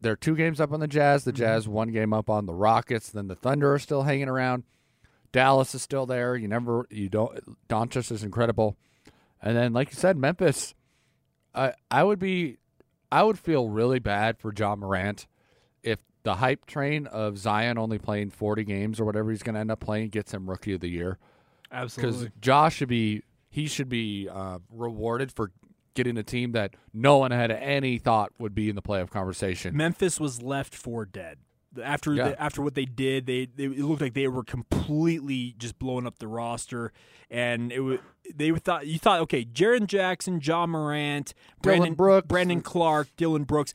they're 0.00 0.16
two 0.16 0.34
games 0.34 0.60
up 0.60 0.72
on 0.72 0.80
the 0.80 0.88
Jazz. 0.88 1.24
The 1.24 1.32
Jazz 1.32 1.68
one 1.68 1.92
game 1.92 2.12
up 2.12 2.28
on 2.28 2.46
the 2.46 2.54
Rockets. 2.54 3.10
Then 3.10 3.28
the 3.28 3.36
Thunder 3.36 3.72
are 3.72 3.78
still 3.78 4.02
hanging 4.02 4.28
around. 4.28 4.64
Dallas 5.30 5.74
is 5.74 5.82
still 5.82 6.06
there. 6.06 6.36
You 6.36 6.48
never 6.48 6.86
you 6.90 7.08
don't 7.08 7.38
Doncic 7.68 8.10
is 8.10 8.22
incredible. 8.22 8.76
And 9.40 9.56
then, 9.56 9.72
like 9.72 9.90
you 9.90 9.96
said, 9.96 10.16
Memphis. 10.16 10.74
I 11.54 11.74
I 11.90 12.04
would 12.04 12.18
be, 12.18 12.58
I 13.10 13.22
would 13.24 13.38
feel 13.38 13.68
really 13.68 13.98
bad 13.98 14.38
for 14.38 14.52
Ja 14.56 14.76
Morant 14.76 15.26
if 15.82 15.98
the 16.24 16.36
hype 16.36 16.66
train 16.66 17.06
of 17.08 17.36
Zion 17.38 17.78
only 17.78 17.98
playing 17.98 18.30
forty 18.30 18.64
games 18.64 19.00
or 19.00 19.04
whatever 19.04 19.30
he's 19.30 19.42
going 19.42 19.54
to 19.54 19.60
end 19.60 19.70
up 19.70 19.80
playing 19.80 20.10
gets 20.10 20.32
him 20.32 20.48
Rookie 20.48 20.74
of 20.74 20.80
the 20.80 20.88
Year. 20.88 21.18
Absolutely. 21.70 22.26
Because 22.26 22.30
Josh 22.40 22.76
should 22.76 22.88
be, 22.88 23.22
he 23.50 23.66
should 23.66 23.88
be 23.88 24.28
uh, 24.28 24.58
rewarded 24.70 25.32
for 25.32 25.50
getting 25.94 26.16
a 26.18 26.22
team 26.22 26.52
that 26.52 26.74
no 26.92 27.18
one 27.18 27.30
had 27.30 27.50
any 27.50 27.98
thought 27.98 28.30
would 28.38 28.54
be 28.54 28.68
in 28.68 28.76
the 28.76 28.82
playoff 28.82 29.10
conversation. 29.10 29.76
Memphis 29.76 30.18
was 30.20 30.42
left 30.42 30.74
for 30.74 31.04
dead. 31.04 31.38
After 31.82 32.12
Yeah. 32.14 32.28
the, 32.30 32.42
after 32.42 32.60
what 32.62 32.74
they 32.74 32.84
did, 32.84 33.24
they, 33.26 33.46
they 33.46 33.64
it 33.64 33.78
looked 33.78 34.02
like 34.02 34.12
they 34.14 34.28
were 34.28 34.44
completely 34.44 35.54
just 35.58 35.78
blowing 35.78 36.06
up 36.06 36.18
the 36.18 36.28
roster, 36.28 36.92
and 37.30 37.72
it 37.72 37.80
was 37.80 37.98
they 38.34 38.50
thought 38.52 38.86
you 38.86 38.98
thought 38.98 39.20
okay, 39.20 39.44
Jaren 39.44 39.86
Jackson, 39.86 40.38
Ja 40.42 40.66
Morant, 40.66 41.32
Brandon 41.62 41.94
Brooks. 41.94 42.26
Brandon 42.26 42.60
Clarke, 42.60 43.08
Dillon 43.16 43.44
Brooks, 43.44 43.72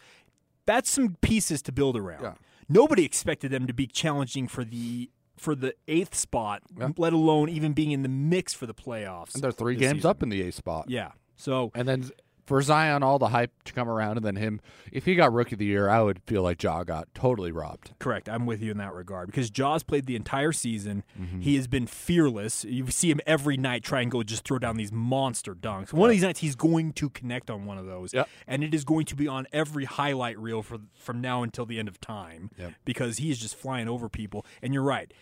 that's 0.68 0.92
some 0.92 1.16
pieces 1.22 1.64
to 1.64 1.72
build 1.72 1.98
around. 1.98 2.22
Yeah. 2.22 2.34
Nobody 2.70 3.04
expected 3.06 3.50
them 3.52 3.66
to 3.66 3.74
be 3.74 3.88
challenging 3.88 4.48
for 4.48 4.64
the 4.64 5.10
for 5.38 5.56
the 5.56 5.74
eighth 5.88 6.14
spot, 6.16 6.62
Yeah. 6.78 6.90
let 6.98 7.14
alone 7.14 7.48
even 7.50 7.74
being 7.74 7.92
in 7.92 8.02
the 8.04 8.10
mix 8.10 8.54
for 8.54 8.66
the 8.68 8.74
playoffs. 8.74 9.34
And 9.36 9.44
they're 9.44 9.52
three 9.52 9.76
games 9.76 9.98
season. 10.00 10.10
up 10.10 10.22
in 10.24 10.30
the 10.30 10.42
eighth 10.42 10.56
spot. 10.56 10.90
Yeah. 10.90 11.12
So 11.36 11.72
And 11.76 11.88
then 11.88 12.10
for 12.48 12.62
Zion, 12.62 13.04
all 13.04 13.20
the 13.20 13.28
hype 13.28 13.52
to 13.66 13.74
come 13.74 13.90
around, 13.90 14.16
and 14.16 14.26
then 14.26 14.38
him, 14.38 14.62
if 14.92 15.04
he 15.04 15.16
got 15.16 15.34
Rookie 15.34 15.56
of 15.56 15.60
the 15.60 15.66
Year, 15.66 15.90
I 15.90 16.02
would 16.02 16.22
feel 16.26 16.42
like 16.44 16.64
Ja 16.64 16.84
got 16.84 17.14
totally 17.14 17.52
robbed. 17.52 17.92
Correct. 18.00 18.30
I'm 18.30 18.46
with 18.46 18.62
you 18.62 18.72
in 18.72 18.78
that 18.78 18.94
regard 18.94 19.28
because 19.28 19.50
Ja's 19.50 19.84
played 19.84 20.06
the 20.06 20.16
entire 20.16 20.54
season. 20.54 21.04
Mm-hmm. 21.20 21.42
He 21.42 21.58
has 21.58 21.68
been 21.68 21.88
fearless. 21.88 22.64
You 22.64 22.90
see 22.90 23.12
him 23.12 23.20
every 23.28 23.58
night 23.58 23.84
try 23.84 24.00
and 24.00 24.10
go 24.10 24.24
just 24.24 24.46
throw 24.46 24.60
down 24.60 24.78
these 24.78 24.94
monster 24.94 25.54
dunks. 25.54 25.92
One 25.92 26.10
of 26.10 26.14
these 26.14 26.24
nights 26.24 26.40
he's 26.40 26.56
going 26.56 26.94
to 26.94 27.10
connect 27.10 27.50
on 27.50 27.66
one 27.66 27.78
of 27.78 27.86
those, 27.86 28.14
Yep. 28.14 28.30
and 28.48 28.64
it 28.64 28.74
is 28.74 28.86
going 28.86 29.06
to 29.08 29.16
be 29.18 29.28
on 29.28 29.46
every 29.52 29.84
highlight 29.84 30.40
reel 30.40 30.64
for 30.64 30.78
from 30.98 31.20
now 31.20 31.44
until 31.44 31.66
the 31.66 31.78
end 31.80 31.90
of 31.90 32.00
time 32.00 32.50
Yep. 32.58 32.74
because 32.86 33.18
he 33.18 33.30
is 33.30 33.40
just 33.40 33.56
flying 33.58 33.90
over 33.90 34.08
people. 34.08 34.46
And 34.62 34.74
you're 34.74 34.84
right. 34.84 35.14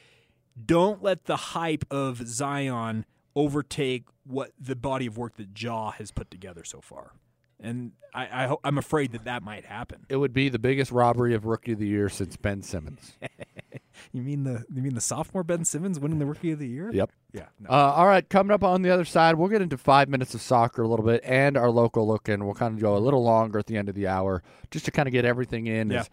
Don't 0.63 1.03
let 1.03 1.25
the 1.25 1.35
hype 1.37 1.83
of 1.91 2.27
Zion 2.27 3.05
overtake 3.35 4.05
what 4.25 4.51
the 4.59 4.75
body 4.75 5.05
of 5.05 5.17
work 5.17 5.35
that 5.37 5.59
Ja 5.59 5.91
has 5.91 6.11
put 6.11 6.31
together 6.31 6.63
so 6.63 6.81
far. 6.81 7.11
And 7.59 7.93
I, 8.13 8.43
I 8.43 8.47
ho- 8.47 8.59
I'm 8.63 8.77
afraid 8.77 9.13
that 9.13 9.23
that 9.25 9.41
might 9.43 9.65
happen. 9.65 10.05
It 10.09 10.17
would 10.17 10.33
be 10.33 10.49
the 10.49 10.59
biggest 10.59 10.91
robbery 10.91 11.33
of 11.33 11.45
Rookie 11.45 11.71
of 11.71 11.79
the 11.79 11.87
Year 11.87 12.09
since 12.09 12.35
Ben 12.37 12.61
Simmons. 12.61 13.13
You 14.11 14.21
mean 14.21 14.43
the 14.43 14.63
you 14.73 14.81
mean 14.81 14.93
the 14.93 15.01
sophomore 15.01 15.43
Ben 15.43 15.65
Simmons 15.65 15.99
winning 15.99 16.19
the 16.19 16.25
Rookie 16.25 16.51
of 16.51 16.59
the 16.59 16.67
Year? 16.67 16.91
Yep. 16.93 17.11
Yeah. 17.33 17.45
No. 17.59 17.69
Uh, 17.69 17.93
all 17.95 18.07
right, 18.07 18.27
coming 18.29 18.51
up 18.53 18.63
on 18.63 18.81
the 18.81 18.89
other 18.89 19.05
side, 19.05 19.35
we'll 19.35 19.49
get 19.49 19.61
into 19.61 19.77
five 19.77 20.09
minutes 20.09 20.33
of 20.33 20.41
soccer 20.41 20.83
a 20.83 20.87
little 20.87 21.05
bit 21.05 21.21
and 21.23 21.57
our 21.57 21.69
local 21.69 22.07
look 22.07 22.27
and 22.27 22.45
We'll 22.45 22.55
kind 22.55 22.75
of 22.75 22.81
go 22.81 22.95
a 22.95 22.99
little 22.99 23.23
longer 23.23 23.59
at 23.59 23.67
the 23.67 23.77
end 23.77 23.89
of 23.89 23.95
the 23.95 24.07
hour 24.07 24.43
just 24.71 24.85
to 24.85 24.91
kind 24.91 25.07
of 25.07 25.11
get 25.13 25.25
everything 25.25 25.67
in. 25.67 25.89
Yeah. 25.91 25.99
As, 25.99 26.09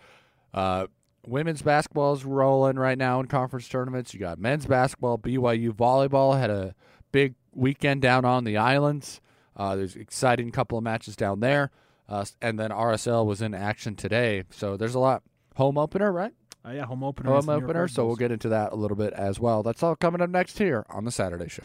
uh, 0.54 0.86
women's 1.26 1.62
basketball 1.62 2.14
is 2.14 2.24
rolling 2.24 2.76
right 2.76 2.98
now 2.98 3.20
in 3.20 3.26
conference 3.26 3.68
tournaments. 3.68 4.14
You 4.14 4.20
got 4.20 4.38
men's 4.38 4.66
basketball, 4.66 5.18
BYU 5.18 5.70
volleyball 5.70 6.38
had 6.38 6.50
a 6.50 6.74
big 7.12 7.34
weekend 7.54 8.02
down 8.02 8.24
on 8.24 8.44
the 8.44 8.56
islands. 8.56 9.20
Uh, 9.56 9.76
there's 9.76 9.94
exciting 9.96 10.50
couple 10.50 10.78
of 10.78 10.84
matches 10.84 11.14
down 11.14 11.40
there, 11.40 11.70
uh, 12.08 12.24
and 12.40 12.58
then 12.58 12.70
RSL 12.70 13.26
was 13.26 13.42
in 13.42 13.54
action 13.54 13.94
today. 13.94 14.44
So 14.50 14.76
there's 14.76 14.94
a 14.94 14.98
lot. 14.98 15.22
Home 15.56 15.76
opener, 15.76 16.10
right? 16.10 16.32
Uh, 16.64 16.70
yeah, 16.70 16.86
home 16.86 17.04
opener. 17.04 17.28
Home 17.28 17.34
against 17.36 17.46
the 17.46 17.52
New 17.52 17.60
York 17.60 17.70
opener. 17.70 17.88
So 17.88 18.06
we'll 18.06 18.16
get 18.16 18.32
into 18.32 18.48
that 18.48 18.72
a 18.72 18.76
little 18.76 18.96
bit 18.96 19.12
as 19.12 19.38
well. 19.38 19.62
That's 19.62 19.82
all 19.82 19.94
coming 19.96 20.22
up 20.22 20.30
next 20.30 20.58
here 20.58 20.86
on 20.88 21.04
the 21.04 21.10
Saturday 21.10 21.48
Show. 21.48 21.62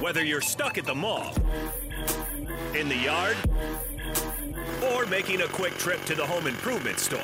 Whether 0.00 0.24
you're 0.24 0.40
stuck 0.40 0.76
at 0.78 0.86
the 0.86 0.94
mall, 0.94 1.32
in 2.74 2.88
the 2.88 2.96
yard, 2.96 3.36
or 4.92 5.06
making 5.06 5.42
a 5.42 5.46
quick 5.48 5.76
trip 5.76 6.04
to 6.06 6.14
the 6.14 6.26
home 6.26 6.46
improvement 6.46 6.98
store, 6.98 7.20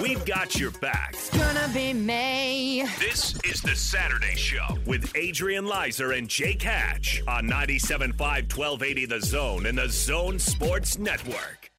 we've 0.00 0.24
got 0.24 0.58
your 0.58 0.70
back. 0.72 1.10
It's 1.14 1.30
gonna 1.30 1.68
be 1.72 1.92
me. 1.92 2.86
This 2.98 3.38
is 3.44 3.60
the 3.62 3.74
Saturday 3.74 4.36
Show 4.36 4.78
with 4.86 5.10
Adrian 5.16 5.66
Lizer 5.66 6.12
and 6.12 6.28
Jake 6.28 6.62
Hatch 6.62 7.22
on 7.26 7.44
97.5 7.44 8.18
1280 8.18 9.06
The 9.06 9.20
Zone 9.20 9.66
and 9.66 9.78
the 9.78 9.88
Zone 9.88 10.38
Sports 10.38 10.98
Network. 10.98 11.70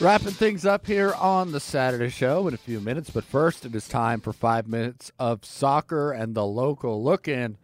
Wrapping 0.00 0.32
things 0.32 0.66
up 0.66 0.86
here 0.86 1.14
on 1.14 1.52
the 1.52 1.60
Saturday 1.60 2.10
show 2.10 2.46
in 2.48 2.52
a 2.52 2.58
few 2.58 2.80
minutes, 2.80 3.10
but 3.10 3.24
first 3.24 3.64
it 3.64 3.74
is 3.74 3.88
time 3.88 4.20
for 4.20 4.32
five 4.32 4.66
minutes 4.66 5.12
of 5.18 5.44
soccer 5.44 6.10
and 6.12 6.34
the 6.34 6.44
local 6.44 7.02
look 7.02 7.28
in. 7.28 7.56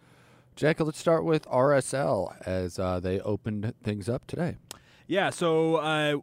Jacob, 0.57 0.87
let's 0.87 0.99
start 0.99 1.25
with 1.25 1.45
RSL 1.47 2.41
as 2.47 2.79
uh, 2.79 3.01
they 3.01 3.21
opened 3.21 3.75
things 3.83 4.09
up 4.09 4.27
today. 4.27 4.57
Yeah, 5.07 5.31
so 5.31 5.77
uh, 5.77 6.17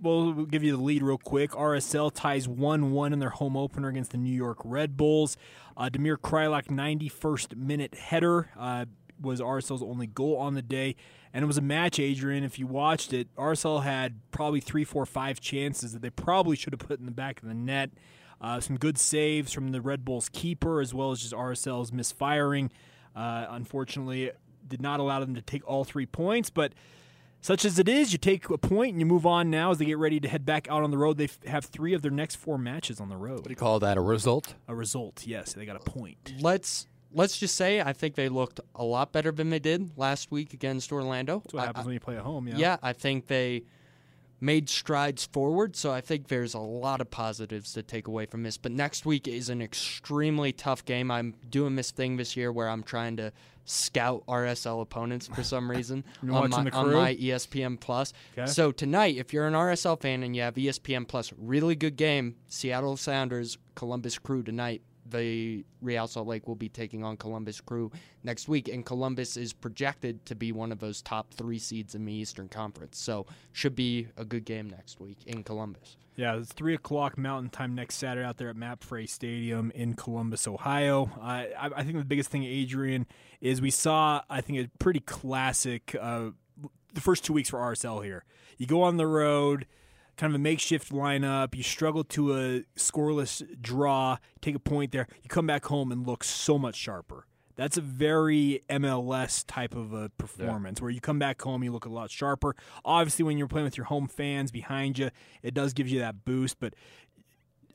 we'll 0.00 0.32
we'll 0.34 0.46
give 0.46 0.62
you 0.62 0.76
the 0.76 0.82
lead 0.82 1.02
real 1.02 1.18
quick. 1.18 1.52
RSL 1.52 2.12
ties 2.14 2.46
1 2.46 2.92
1 2.92 3.12
in 3.12 3.18
their 3.18 3.30
home 3.30 3.56
opener 3.56 3.88
against 3.88 4.12
the 4.12 4.18
New 4.18 4.34
York 4.34 4.58
Red 4.62 4.96
Bulls. 4.96 5.36
Uh, 5.76 5.88
Damir 5.88 6.16
Kreilach, 6.16 6.68
91st 6.68 7.56
minute 7.56 7.94
header, 7.94 8.50
uh, 8.56 8.84
was 9.20 9.40
RSL's 9.40 9.82
only 9.82 10.06
goal 10.06 10.36
on 10.36 10.54
the 10.54 10.62
day. 10.62 10.96
And 11.32 11.42
it 11.42 11.46
was 11.46 11.58
a 11.58 11.62
match, 11.62 11.98
Adrian. 11.98 12.44
If 12.44 12.58
you 12.58 12.66
watched 12.66 13.12
it, 13.12 13.28
RSL 13.36 13.82
had 13.82 14.20
probably 14.30 14.60
three, 14.60 14.84
four, 14.84 15.04
five 15.04 15.40
chances 15.40 15.92
that 15.92 16.02
they 16.02 16.10
probably 16.10 16.56
should 16.56 16.72
have 16.72 16.80
put 16.80 17.00
in 17.00 17.06
the 17.06 17.12
back 17.12 17.42
of 17.42 17.48
the 17.48 17.54
net. 17.54 17.90
Uh, 18.40 18.60
some 18.60 18.76
good 18.76 18.98
saves 18.98 19.52
from 19.52 19.70
the 19.70 19.80
Red 19.80 20.04
Bulls 20.04 20.28
keeper, 20.28 20.80
as 20.80 20.92
well 20.92 21.10
as 21.10 21.20
just 21.20 21.32
RSL's 21.32 21.92
misfiring. 21.92 22.70
Uh, 23.16 23.46
unfortunately, 23.50 24.30
did 24.66 24.82
not 24.82 25.00
allow 25.00 25.20
them 25.20 25.34
to 25.34 25.42
take 25.42 25.66
all 25.66 25.84
three 25.84 26.06
points, 26.06 26.50
but 26.50 26.72
such 27.40 27.64
as 27.64 27.78
it 27.78 27.88
is, 27.88 28.10
you 28.10 28.18
take 28.18 28.48
a 28.48 28.56
point 28.56 28.92
and 28.92 29.00
you 29.00 29.06
move 29.06 29.26
on 29.26 29.50
now 29.50 29.70
as 29.70 29.78
they 29.78 29.84
get 29.84 29.98
ready 29.98 30.18
to 30.18 30.28
head 30.28 30.46
back 30.46 30.66
out 30.70 30.82
on 30.82 30.90
the 30.90 30.96
road. 30.96 31.18
They 31.18 31.24
f- 31.24 31.42
have 31.44 31.66
three 31.66 31.92
of 31.92 32.00
their 32.00 32.10
next 32.10 32.36
four 32.36 32.56
matches 32.56 33.00
on 33.00 33.10
the 33.10 33.18
road. 33.18 33.40
What 33.40 33.44
do 33.44 33.50
you 33.50 33.56
call 33.56 33.80
that? 33.80 33.98
A 33.98 34.00
result? 34.00 34.54
A 34.66 34.74
result, 34.74 35.26
yes, 35.26 35.52
they 35.52 35.66
got 35.66 35.76
a 35.76 35.80
point. 35.80 36.32
let's 36.40 36.86
let's 37.14 37.38
just 37.38 37.54
say 37.54 37.80
I 37.80 37.92
think 37.92 38.14
they 38.14 38.28
looked 38.28 38.60
a 38.74 38.84
lot 38.84 39.12
better 39.12 39.32
than 39.32 39.50
they 39.50 39.58
did 39.58 39.96
last 39.96 40.30
week 40.30 40.52
against 40.52 40.92
Orlando. 40.92 41.40
That's 41.40 41.54
what 41.54 41.62
I- 41.62 41.66
happens 41.66 41.84
I- 41.84 41.86
when 41.86 41.94
you 41.94 42.00
play 42.00 42.16
at 42.16 42.22
home. 42.22 42.48
Yeah. 42.48 42.56
yeah, 42.56 42.76
I 42.82 42.92
think 42.92 43.26
they 43.28 43.62
made 44.40 44.68
strides 44.68 45.24
forward, 45.24 45.74
so 45.74 45.90
I 45.90 46.02
think 46.02 46.28
there's 46.28 46.52
a 46.52 46.58
lot 46.58 47.00
of 47.00 47.10
positives 47.10 47.72
to 47.72 47.82
take 47.82 48.06
away 48.08 48.26
from 48.26 48.42
this. 48.42 48.58
But 48.58 48.72
next 48.72 49.06
week 49.06 49.26
is 49.26 49.48
an 49.48 49.62
extremely 49.62 50.52
tough 50.52 50.84
game. 50.84 51.10
I'm 51.10 51.34
doing 51.48 51.76
this 51.76 51.90
thing 51.90 52.16
this 52.18 52.36
year 52.36 52.52
where 52.52 52.68
I'm 52.68 52.82
trying 52.82 53.16
to 53.16 53.32
scout 53.64 54.22
RSL 54.28 54.82
opponents 54.82 55.28
for 55.28 55.42
some 55.42 55.70
reason 55.70 56.04
on, 56.30 56.50
my, 56.50 56.70
on 56.70 56.92
my 56.92 57.14
ESPN 57.14 57.80
Plus. 57.80 58.12
Okay. 58.36 58.46
So 58.50 58.70
tonight, 58.70 59.16
if 59.16 59.32
you're 59.32 59.46
an 59.46 59.54
RSL 59.54 59.98
fan 59.98 60.22
and 60.22 60.36
you 60.36 60.42
have 60.42 60.56
ESPN 60.56 61.08
Plus, 61.08 61.32
really 61.38 61.74
good 61.74 61.96
game. 61.96 62.36
Seattle 62.46 62.98
Sounders, 62.98 63.56
Columbus 63.74 64.18
Crew 64.18 64.42
tonight. 64.42 64.82
The 65.08 65.64
Real 65.80 66.06
Salt 66.06 66.26
Lake 66.26 66.46
will 66.48 66.54
be 66.54 66.68
taking 66.68 67.04
on 67.04 67.16
Columbus 67.16 67.60
Crew 67.60 67.90
next 68.22 68.48
week, 68.48 68.68
and 68.68 68.84
Columbus 68.84 69.36
is 69.36 69.52
projected 69.52 70.24
to 70.26 70.34
be 70.34 70.52
one 70.52 70.72
of 70.72 70.78
those 70.78 71.02
top 71.02 71.32
three 71.32 71.58
seeds 71.58 71.94
in 71.94 72.04
the 72.04 72.12
Eastern 72.12 72.48
Conference. 72.48 72.98
So 72.98 73.26
should 73.52 73.74
be 73.74 74.08
a 74.16 74.24
good 74.24 74.44
game 74.44 74.68
next 74.68 75.00
week 75.00 75.18
in 75.26 75.42
Columbus. 75.42 75.96
Yeah, 76.16 76.36
it's 76.36 76.52
three 76.52 76.74
o'clock 76.74 77.18
Mountain 77.18 77.50
Time 77.50 77.74
next 77.74 77.96
Saturday 77.96 78.24
out 78.24 78.36
there 78.36 78.48
at 78.48 78.56
MAPFRE 78.56 79.08
Stadium 79.08 79.72
in 79.74 79.94
Columbus, 79.94 80.46
Ohio. 80.46 81.10
Uh, 81.18 81.22
I, 81.22 81.70
I 81.76 81.82
think 81.82 81.98
the 81.98 82.04
biggest 82.04 82.30
thing, 82.30 82.44
Adrian, 82.44 83.06
is 83.40 83.60
we 83.60 83.70
saw 83.70 84.22
I 84.30 84.40
think 84.40 84.58
a 84.60 84.70
pretty 84.78 85.00
classic 85.00 85.96
uh, 86.00 86.30
the 86.92 87.00
first 87.00 87.24
two 87.24 87.32
weeks 87.32 87.50
for 87.50 87.58
RSL 87.58 88.04
here. 88.04 88.24
You 88.58 88.66
go 88.66 88.82
on 88.82 88.96
the 88.96 89.06
road, 89.06 89.66
kind 90.16 90.30
of 90.32 90.34
a 90.34 90.42
makeshift 90.42 90.92
lineup. 90.92 91.54
You 91.54 91.62
struggle 91.62 92.04
to 92.04 92.34
a 92.34 92.64
scoreless 92.76 93.42
draw, 93.60 94.18
take 94.40 94.54
a 94.54 94.60
point 94.60 94.92
there. 94.92 95.06
You 95.22 95.28
come 95.28 95.46
back 95.46 95.66
home 95.66 95.92
and 95.92 96.06
look 96.06 96.24
so 96.24 96.58
much 96.58 96.76
sharper. 96.76 97.26
That's 97.56 97.76
a 97.76 97.80
very 97.80 98.64
MLS 98.68 99.44
type 99.46 99.76
of 99.76 99.92
a 99.92 100.08
performance 100.08 100.80
where 100.80 100.90
you 100.90 101.00
come 101.00 101.20
back 101.20 101.40
home, 101.40 101.62
you 101.62 101.70
look 101.70 101.84
a 101.84 101.88
lot 101.88 102.10
sharper. 102.10 102.56
Obviously, 102.84 103.24
when 103.24 103.38
you're 103.38 103.46
playing 103.46 103.64
with 103.64 103.76
your 103.76 103.86
home 103.86 104.08
fans 104.08 104.50
behind 104.50 104.98
you, 104.98 105.10
it 105.42 105.54
does 105.54 105.72
give 105.72 105.88
you 105.88 106.00
that 106.00 106.24
boost. 106.24 106.58
But 106.58 106.74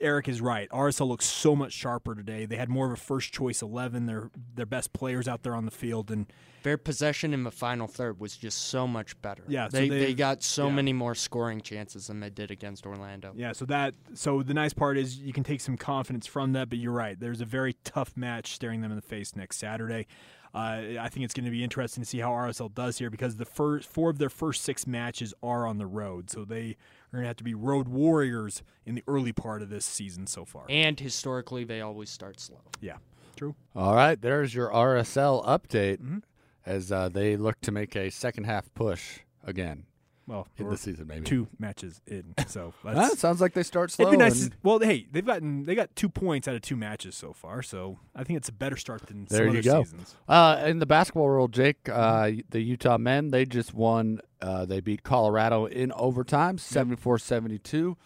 Eric 0.01 0.27
is 0.27 0.41
right. 0.41 0.69
RSL 0.69 1.07
looks 1.07 1.25
so 1.25 1.55
much 1.55 1.73
sharper 1.73 2.15
today. 2.15 2.45
They 2.45 2.55
had 2.55 2.69
more 2.69 2.85
of 2.85 2.91
a 2.91 2.95
first 2.95 3.33
choice 3.33 3.61
eleven. 3.61 4.05
Their 4.05 4.29
their 4.55 4.65
best 4.65 4.93
players 4.93 5.27
out 5.27 5.43
there 5.43 5.55
on 5.55 5.65
the 5.65 5.71
field, 5.71 6.09
and 6.11 6.25
Their 6.63 6.77
possession 6.77 7.33
in 7.33 7.43
the 7.43 7.51
final 7.51 7.87
third 7.87 8.19
was 8.19 8.35
just 8.37 8.57
so 8.67 8.87
much 8.87 9.19
better. 9.21 9.43
Yeah, 9.47 9.67
so 9.69 9.77
they, 9.77 9.89
they- 9.89 10.13
got 10.13 10.43
so 10.43 10.67
yeah. 10.67 10.73
many 10.73 10.93
more 10.93 11.15
scoring 11.15 11.61
chances 11.61 12.07
than 12.07 12.19
they 12.19 12.29
did 12.29 12.51
against 12.51 12.85
Orlando. 12.85 13.33
yeah. 13.35 13.51
So 13.53 13.65
that 13.65 13.93
so 14.13 14.41
the 14.43 14.53
nice 14.53 14.73
part 14.73 14.97
is 14.97 15.17
you 15.17 15.33
can 15.33 15.43
take 15.43 15.61
some 15.61 15.77
confidence 15.77 16.27
from 16.27 16.53
that. 16.53 16.69
But 16.69 16.79
you're 16.79 16.93
right. 16.93 17.19
There's 17.19 17.41
a 17.41 17.45
very 17.45 17.75
tough 17.83 18.15
match 18.15 18.53
staring 18.53 18.81
them 18.81 18.91
in 18.91 18.95
the 18.95 19.01
face 19.01 19.35
next 19.35 19.57
Saturday. 19.57 20.07
Uh, 20.51 20.97
I 20.99 21.09
think 21.11 21.25
it's 21.25 21.35
going 21.35 21.45
to 21.45 21.51
be 21.51 21.63
interesting 21.63 22.01
to 22.03 22.09
see 22.09 22.17
how 22.17 22.31
RSL 22.31 22.73
does 22.73 22.97
here 22.97 23.11
because 23.11 23.35
the 23.35 23.45
first 23.45 23.87
four 23.87 24.09
of 24.09 24.17
their 24.17 24.31
first 24.31 24.63
six 24.63 24.87
matches 24.87 25.31
are 25.43 25.67
on 25.67 25.77
the 25.77 25.85
road, 25.85 26.31
so 26.31 26.43
they 26.43 26.75
are 27.11 27.17
going 27.17 27.23
to 27.23 27.27
have 27.27 27.37
to 27.37 27.43
be 27.43 27.53
road 27.55 27.87
warriors 27.87 28.61
in 28.85 28.95
the 28.95 29.03
early 29.07 29.33
part 29.33 29.61
of 29.61 29.69
this 29.69 29.85
season 29.85 30.27
so 30.27 30.45
far. 30.45 30.65
And 30.69 30.99
historically, 30.99 31.63
they 31.63 31.81
always 31.81 32.09
start 32.09 32.39
slow. 32.39 32.61
yeah, 32.81 32.97
true. 33.35 33.55
All 33.75 33.95
right, 33.95 34.19
there's 34.21 34.53
your 34.53 34.69
RSL 34.69 35.45
update 35.45 35.97
Mm-hmm. 36.01 36.17
as 36.65 36.91
uh, 36.91 37.09
they 37.09 37.35
look 37.37 37.59
to 37.61 37.71
make 37.71 37.95
a 37.95 38.09
second 38.09 38.43
half 38.45 38.73
push 38.73 39.19
again 39.43 39.85
Well, 40.29 40.47
in 40.57 40.69
the 40.69 40.77
season, 40.77 41.07
maybe. 41.07 41.25
two 41.25 41.47
matches 41.57 42.01
in, 42.07 42.35
so 42.47 42.73
that 42.85 43.17
sounds 43.17 43.41
like 43.41 43.53
they 43.53 43.63
start 43.63 43.89
slow. 43.91 44.07
It'd 44.07 44.19
be 44.19 44.23
nice. 44.23 44.43
and- 44.43 44.55
Well, 44.63 44.77
hey, 44.79 45.07
they've 45.11 45.25
gotten 45.25 45.65
they 45.65 45.73
got 45.75 45.95
two 45.95 46.07
points 46.07 46.47
out 46.47 46.53
of 46.55 46.61
two 46.61 46.75
matches 46.75 47.15
so 47.15 47.33
far, 47.33 47.61
so 47.63 47.97
I 48.15 48.23
think 48.23 48.37
it's 48.37 48.47
a 48.49 48.53
better 48.53 48.77
start 48.77 49.07
than 49.07 49.25
There 49.25 49.39
some 49.47 49.53
you 49.55 49.59
other 49.59 49.61
go. 49.63 49.83
seasons. 49.83 50.15
Uh, 50.27 50.63
in 50.67 50.77
the 50.79 50.85
basketball 50.85 51.25
world, 51.25 51.51
Jake, 51.51 51.89
uh, 51.91 52.31
the 52.51 52.61
Utah 52.61 52.97
men, 52.99 53.31
they 53.31 53.45
just 53.45 53.73
won. 53.73 54.21
Uh, 54.41 54.65
they 54.65 54.79
beat 54.79 55.03
Colorado 55.03 55.65
in 55.65 55.91
overtime, 55.93 56.57
74 56.57 57.17
72, 57.19 57.97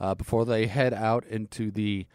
uh, 0.00 0.14
before 0.14 0.44
they 0.44 0.66
head 0.66 0.92
out 0.92 1.24
into 1.26 1.70
the 1.70 2.06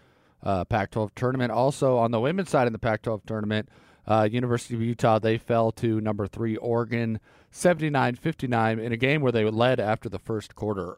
uh, 0.43 0.65
Pac 0.65 0.91
12 0.91 1.15
tournament. 1.15 1.51
Also, 1.51 1.97
on 1.97 2.11
the 2.11 2.19
women's 2.19 2.49
side 2.49 2.67
in 2.67 2.73
the 2.73 2.79
Pac 2.79 3.01
12 3.01 3.25
tournament, 3.25 3.69
uh, 4.05 4.27
University 4.29 4.75
of 4.75 4.81
Utah, 4.81 5.17
they 5.19 5.37
fell 5.37 5.71
to 5.71 6.01
number 6.01 6.27
three, 6.27 6.57
Oregon, 6.57 7.19
79 7.53 8.15
59, 8.15 8.79
in 8.79 8.91
a 8.91 8.97
game 8.97 9.21
where 9.21 9.31
they 9.31 9.45
led 9.45 9.79
after 9.79 10.09
the 10.09 10.19
first 10.19 10.55
quarter. 10.55 10.97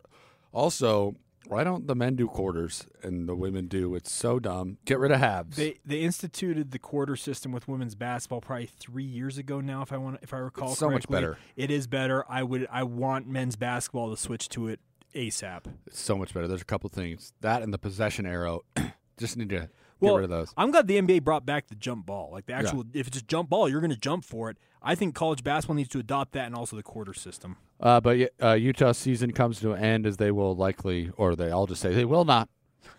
Also, 0.54 1.16
why 1.48 1.66
don't 1.66 1.86
the 1.86 1.96
men 1.96 2.16
do 2.16 2.28
quarters 2.28 2.88
and 3.04 3.28
the 3.28 3.36
women 3.36 3.68
do? 3.68 3.94
It's 3.94 4.12
so 4.12 4.40
dumb. 4.40 4.78
Get 4.86 4.98
rid 4.98 5.12
of 5.12 5.20
halves. 5.20 5.58
They 5.58 5.80
they 5.86 6.00
instituted 6.00 6.72
the 6.72 6.80
quarter 6.80 7.18
system 7.18 7.52
with 7.52 7.68
women's 7.68 7.94
basketball 7.94 8.40
probably 8.42 8.68
three 8.68 9.04
years 9.04 9.38
ago 9.38 9.60
now, 9.60 9.82
if 9.82 9.92
I 9.92 9.98
want 9.98 10.20
if 10.22 10.34
I 10.34 10.38
recall 10.38 10.72
It's 10.72 10.80
so 10.80 10.90
much 10.90 11.08
better. 11.10 11.38
It 11.58 11.70
is 11.70 11.88
better. 11.88 12.24
I 12.30 12.42
would 12.42 12.68
I 12.72 12.84
want 12.84 13.28
men's 13.28 13.58
basketball 13.58 14.10
to 14.10 14.18
switch 14.18 14.48
to 14.50 14.70
it 14.70 14.80
ASAP. 15.14 15.66
It's 15.86 16.00
so 16.00 16.18
much 16.18 16.34
better. 16.34 16.48
There's 16.48 16.62
a 16.62 16.66
couple 16.66 16.90
things. 16.90 17.34
That 17.42 17.62
and 17.64 17.74
the 17.74 17.78
possession 17.78 18.26
arrow. 18.26 18.62
just 19.18 19.38
need 19.38 19.50
to 19.50 19.60
get 19.60 19.70
Well, 20.00 20.16
rid 20.18 20.24
of 20.24 20.30
those. 20.30 20.54
I'm 20.58 20.72
glad 20.72 20.88
the 20.88 21.00
NBA 21.00 21.24
brought 21.24 21.46
back 21.46 21.68
the 21.68 21.76
jump 21.76 22.06
ball. 22.06 22.30
Like 22.32 22.48
the 22.48 22.54
actual, 22.54 22.86
if 22.94 23.08
it's 23.08 23.18
a 23.18 23.24
jump 23.24 23.50
ball, 23.50 23.70
you're 23.70 23.82
going 23.82 23.92
to 23.92 23.98
jump 23.98 24.26
for 24.26 24.50
it. 24.50 24.58
I 24.88 24.94
think 24.96 25.16
college 25.16 25.44
basketball 25.44 25.76
needs 25.76 25.90
to 25.90 26.00
adopt 26.00 26.34
that 26.34 26.46
and 26.46 26.56
also 26.56 26.76
the 26.76 26.84
quarter 26.84 27.14
system. 27.14 27.58
Uh, 27.80 28.00
but 28.00 28.32
uh, 28.42 28.54
Utah's 28.54 28.98
season 29.00 29.32
comes 29.32 29.60
to 29.62 29.72
an 29.74 29.84
end 29.84 30.06
as 30.06 30.18
they 30.18 30.30
will 30.32 30.56
likely, 30.56 31.12
or 31.18 31.36
they 31.36 31.50
all 31.50 31.66
just 31.66 31.82
say 31.82 31.94
they 31.94 32.06
will 32.06 32.24
not 32.26 32.48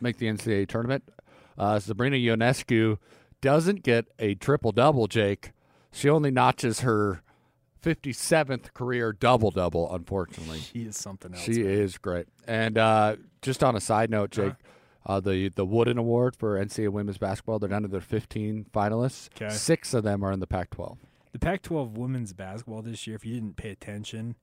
make 0.01 0.17
the 0.19 0.27
NCAA 0.27 0.67
tournament. 0.69 1.05
Uh, 1.57 1.79
Sabrina 1.79 2.17
Ionescu 2.17 2.99
doesn't 3.41 3.83
get 3.85 4.07
a 4.19 4.35
triple 4.35 4.73
double. 4.73 5.07
Jake, 5.07 5.53
she 5.93 6.11
only 6.11 6.31
notches 6.31 6.81
her 6.81 7.23
57th 7.83 8.73
career 8.75 9.13
double 9.13 9.51
double. 9.51 9.93
Unfortunately, 9.95 10.59
She 10.59 10.81
is 10.81 10.97
something 10.97 11.33
else. 11.33 11.43
She 11.43 11.63
man. 11.63 11.71
is 11.73 11.99
great. 11.99 12.27
And 12.47 12.77
uh, 12.77 13.17
just 13.43 13.63
on 13.63 13.77
a 13.77 13.81
side 13.81 14.11
note, 14.11 14.31
Jake, 14.31 14.55
uh, 15.07 15.21
the 15.21 15.51
the 15.51 15.65
Wooden 15.65 15.99
Award 15.99 16.35
for 16.35 16.59
NCAA 16.59 16.89
women's 16.89 17.19
basketball, 17.19 17.59
they're 17.61 17.69
down 17.69 17.83
to 17.83 17.89
their 17.89 18.01
15 18.01 18.67
finalists. 18.75 19.31
'Kay. 19.35 19.51
Six 19.51 19.95
of 19.95 20.03
them 20.03 20.25
are 20.25 20.33
in 20.33 20.41
the 20.41 20.47
Pac-12. 20.49 20.97
The 21.33 21.39
Pac-12 21.39 21.93
women's 21.99 22.33
basketball 22.33 22.83
this 22.83 23.07
year, 23.07 23.17
if 23.17 23.25
you 23.27 23.35
didn't 23.35 23.57
pay 23.57 23.71
attention, 23.71 24.37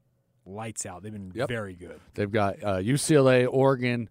lights 0.46 0.86
out. 0.86 1.04
They've 1.04 1.12
been 1.14 1.32
Yep. 1.34 1.48
very 1.50 1.74
good. 1.76 2.00
They've 2.14 2.32
got 2.32 2.62
uh, 2.64 2.78
UCLA, 2.78 3.48
Oregon, 3.50 4.10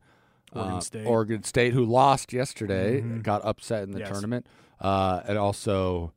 Oregon 0.54 0.74
uh, 0.76 0.80
State. 0.80 1.06
Oregon 1.06 1.42
State, 1.44 1.72
who 1.74 1.84
lost 1.84 2.32
yesterday, 2.32 3.00
Mhm. 3.02 3.22
got 3.22 3.44
upset 3.44 3.82
in 3.84 3.92
the 3.92 4.00
Yes. 4.00 4.10
tournament, 4.10 4.46
uh, 4.80 5.20
and 5.26 5.38
also 5.38 6.12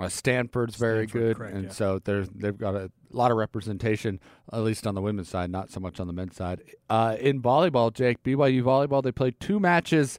uh, 0.00 0.08
Stanford's 0.08 0.76
very 0.76 1.06
good, 1.06 1.36
correct, 1.36 1.54
and 1.54 1.64
yeah. 1.64 1.70
so 1.70 1.98
there's 1.98 2.26
they've 2.30 2.56
got 2.56 2.74
a 2.74 2.90
lot 3.10 3.30
of 3.30 3.36
representation, 3.36 4.18
at 4.50 4.62
least 4.62 4.86
on 4.86 4.94
the 4.94 5.02
women's 5.02 5.28
side, 5.28 5.50
not 5.50 5.70
so 5.70 5.80
much 5.80 6.00
on 6.00 6.06
the 6.06 6.14
men's 6.14 6.34
side. 6.34 6.62
Uh, 6.88 7.14
in 7.20 7.42
volleyball, 7.42 7.92
Jake, 7.92 8.22
BYU 8.22 8.62
volleyball, 8.62 9.02
they 9.02 9.12
played 9.12 9.38
two 9.38 9.60
matches 9.60 10.18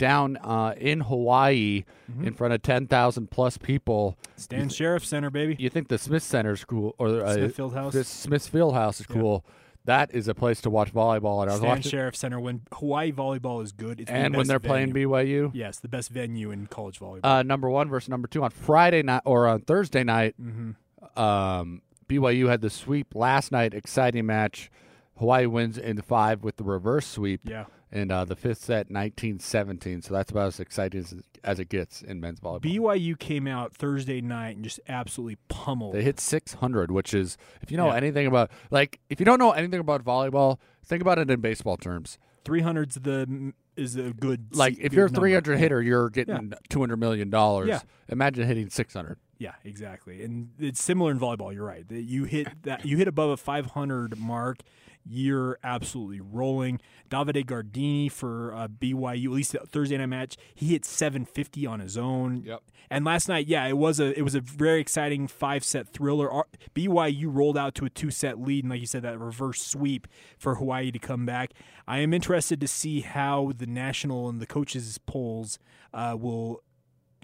down 0.00 0.36
uh, 0.38 0.74
in 0.76 1.00
Hawaii 1.02 1.84
Mm-hmm. 2.10 2.26
in 2.26 2.34
front 2.34 2.52
of 2.52 2.62
ten 2.62 2.88
thousand 2.88 3.30
plus 3.30 3.56
people. 3.56 4.18
Stan 4.34 4.68
Sheriff 4.68 5.06
Center, 5.06 5.30
baby. 5.30 5.54
You 5.60 5.70
think 5.70 5.86
the 5.86 5.96
Smith 5.98 6.24
Center's 6.24 6.64
cool, 6.64 6.96
or 6.98 7.24
uh, 7.24 7.34
Smith 7.34 7.56
Fieldhouse. 7.56 7.92
the 7.92 8.02
Smith 8.02 8.50
Fieldhouse 8.52 9.00
is 9.00 9.06
Yeah. 9.08 9.14
cool. 9.14 9.44
That 9.84 10.12
is 10.12 10.26
a 10.26 10.34
place 10.34 10.60
to 10.62 10.70
watch 10.70 10.92
volleyball. 10.92 11.40
And 11.42 11.50
I 11.50 11.54
was 11.54 11.58
Stan 11.60 11.68
watching, 11.68 11.90
Sheriff 11.90 12.16
Center. 12.16 12.40
When 12.40 12.62
Hawaii 12.72 13.12
volleyball 13.12 13.62
is 13.62 13.70
good, 13.70 14.00
it's 14.00 14.10
the 14.10 14.16
and 14.16 14.34
when 14.36 14.48
they're 14.48 14.58
venue. 14.58 14.92
playing 14.92 15.08
BYU, 15.08 15.50
Yes, 15.54 15.78
the 15.78 15.86
best 15.88 16.10
venue 16.10 16.50
in 16.50 16.66
college 16.66 16.98
volleyball. 16.98 17.20
uh, 17.22 17.42
number 17.44 17.70
one 17.70 17.88
versus 17.88 18.08
number 18.08 18.26
two 18.26 18.42
on 18.42 18.50
Friday 18.50 19.02
night 19.04 19.22
or 19.24 19.46
on 19.46 19.60
Thursday 19.60 20.02
night. 20.02 20.34
mm-hmm. 20.42 20.72
Um, 21.20 21.82
BYU 22.08 22.48
had 22.48 22.60
the 22.60 22.70
sweep 22.70 23.14
last 23.14 23.52
night. 23.52 23.72
Exciting 23.72 24.26
match. 24.26 24.68
Hawaii 25.18 25.46
wins 25.46 25.78
in 25.78 26.00
five 26.02 26.42
with 26.42 26.56
the 26.56 26.64
reverse 26.64 27.06
sweep. 27.06 27.40
Yeah. 27.44 27.66
And 27.92 28.12
uh, 28.12 28.24
the 28.24 28.36
fifth 28.36 28.62
set, 28.62 28.88
19-17. 28.88 30.04
So 30.04 30.14
that's 30.14 30.30
about 30.30 30.46
as 30.48 30.60
exciting 30.60 31.00
as, 31.00 31.14
as 31.42 31.58
it 31.58 31.68
gets 31.68 32.02
in 32.02 32.20
men's 32.20 32.38
volleyball. 32.40 32.60
BYU 32.76 33.18
came 33.18 33.46
out 33.48 33.74
Thursday 33.74 34.20
night 34.20 34.54
and 34.56 34.64
just 34.64 34.78
absolutely 34.88 35.38
pummeled. 35.48 35.94
They 35.94 36.02
hit 36.02 36.20
600, 36.20 36.90
which 36.92 37.12
is, 37.14 37.36
if 37.62 37.70
you 37.72 37.76
know 37.76 37.88
Yeah. 37.88 37.96
anything 37.96 38.26
about, 38.26 38.50
like, 38.70 39.00
if 39.08 39.18
you 39.18 39.26
don't 39.26 39.38
know 39.40 39.50
anything 39.52 39.80
about 39.80 40.04
volleyball, 40.04 40.58
think 40.84 41.02
about 41.02 41.18
it 41.18 41.30
in 41.30 41.40
baseball 41.40 41.76
terms. 41.76 42.18
300's 42.44 42.94
the 42.96 43.52
is 43.76 43.96
a 43.96 44.12
good 44.12 44.54
Like, 44.56 44.74
if 44.74 44.90
good 44.90 44.92
you're 44.92 45.06
a 45.06 45.08
number. 45.08 45.20
300 45.20 45.58
hitter, 45.58 45.82
you're 45.82 46.10
getting 46.10 46.52
$200 46.70 46.98
million. 46.98 47.30
Yeah. 47.66 47.80
Imagine 48.08 48.46
hitting 48.46 48.68
600. 48.70 49.18
Yeah, 49.40 49.54
exactly. 49.64 50.22
And 50.22 50.50
it's 50.58 50.82
similar 50.82 51.10
in 51.10 51.18
volleyball. 51.18 51.52
You're 51.52 51.64
right. 51.64 51.88
That 51.88 52.02
You 52.02 52.24
hit 52.24 52.62
that 52.64 52.84
you 52.84 52.98
hit 52.98 53.08
above 53.08 53.30
a 53.30 53.36
500 53.38 54.18
mark, 54.18 54.58
you're 55.02 55.58
absolutely 55.64 56.20
rolling. 56.20 56.78
Davide 57.08 57.46
Gardini 57.46 58.12
for 58.12 58.54
uh, 58.54 58.68
BYU, 58.68 59.24
at 59.24 59.30
least 59.30 59.52
the 59.52 59.60
Thursday 59.60 59.96
night 59.96 60.06
match, 60.06 60.36
he 60.54 60.66
hit 60.66 60.84
750 60.84 61.64
on 61.66 61.80
his 61.80 61.96
own. 61.96 62.42
Yep. 62.44 62.60
And 62.90 63.06
last 63.06 63.28
night, 63.30 63.46
yeah, 63.46 63.66
it 63.66 63.78
was 63.78 63.98
a 63.98 64.16
it 64.18 64.22
was 64.22 64.34
a 64.34 64.42
very 64.42 64.78
exciting 64.78 65.26
five 65.26 65.64
set 65.64 65.88
thriller. 65.88 66.30
Our- 66.30 66.46
BYU 66.74 67.34
rolled 67.34 67.56
out 67.56 67.74
to 67.76 67.86
a 67.86 67.90
two 67.90 68.10
set 68.10 68.38
lead, 68.38 68.64
and 68.64 68.70
like 68.70 68.80
you 68.80 68.86
said, 68.86 69.02
that 69.04 69.18
reverse 69.18 69.62
sweep 69.62 70.06
for 70.38 70.56
Hawaii 70.56 70.90
to 70.90 70.98
come 70.98 71.24
back. 71.24 71.52
I 71.88 72.00
am 72.00 72.12
interested 72.12 72.60
to 72.60 72.68
see 72.68 73.00
how 73.00 73.52
the 73.56 73.66
national 73.66 74.28
and 74.28 74.38
the 74.38 74.46
coaches 74.46 74.98
polls 75.06 75.58
uh, 75.94 76.14
will 76.20 76.62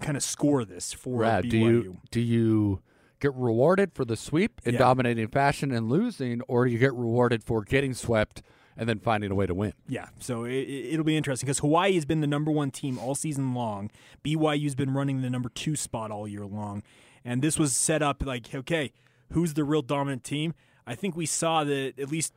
kind 0.01 0.15
of 0.17 0.23
score 0.23 0.63
this 0.65 0.93
for 0.93 1.19
Rad, 1.21 1.45
BYU. 1.45 1.49
do 1.49 1.57
you 1.57 1.97
do 2.11 2.21
you 2.21 2.81
get 3.19 3.33
rewarded 3.33 3.93
for 3.93 4.05
the 4.05 4.15
sweep 4.15 4.61
in 4.63 4.73
Yeah. 4.73 4.79
dominating 4.79 5.27
fashion 5.27 5.71
and 5.71 5.89
losing, 5.89 6.41
or 6.41 6.65
do 6.65 6.71
you 6.71 6.77
get 6.77 6.93
rewarded 6.93 7.43
for 7.43 7.63
getting 7.63 7.93
swept 7.95 8.43
and 8.77 8.87
then 8.87 8.99
finding 8.99 9.31
a 9.31 9.35
way 9.35 9.47
to 9.47 9.55
win? 9.55 9.73
Yeah, 9.87 10.09
so 10.19 10.43
it, 10.43 10.51
it'll 10.53 11.03
be 11.03 11.17
interesting 11.17 11.47
because 11.47 11.59
Hawaii 11.59 11.95
has 11.95 12.05
been 12.05 12.21
the 12.21 12.27
number 12.27 12.51
one 12.51 12.69
team 12.69 12.99
all 12.99 13.15
season 13.15 13.55
long. 13.55 13.89
BYU's 14.23 14.75
been 14.75 14.93
running 14.93 15.21
the 15.21 15.31
number 15.31 15.49
two 15.49 15.75
spot 15.75 16.11
all 16.11 16.27
year 16.27 16.45
long, 16.45 16.83
and 17.25 17.41
this 17.41 17.57
was 17.57 17.75
set 17.75 18.03
up 18.03 18.23
like, 18.23 18.53
okay, 18.53 18.91
who's 19.31 19.55
the 19.55 19.63
real 19.63 19.81
dominant 19.81 20.23
team? 20.23 20.53
I 20.85 20.93
think 20.93 21.15
we 21.15 21.25
saw 21.25 21.63
that 21.63 21.93
at 21.99 22.11
least 22.11 22.33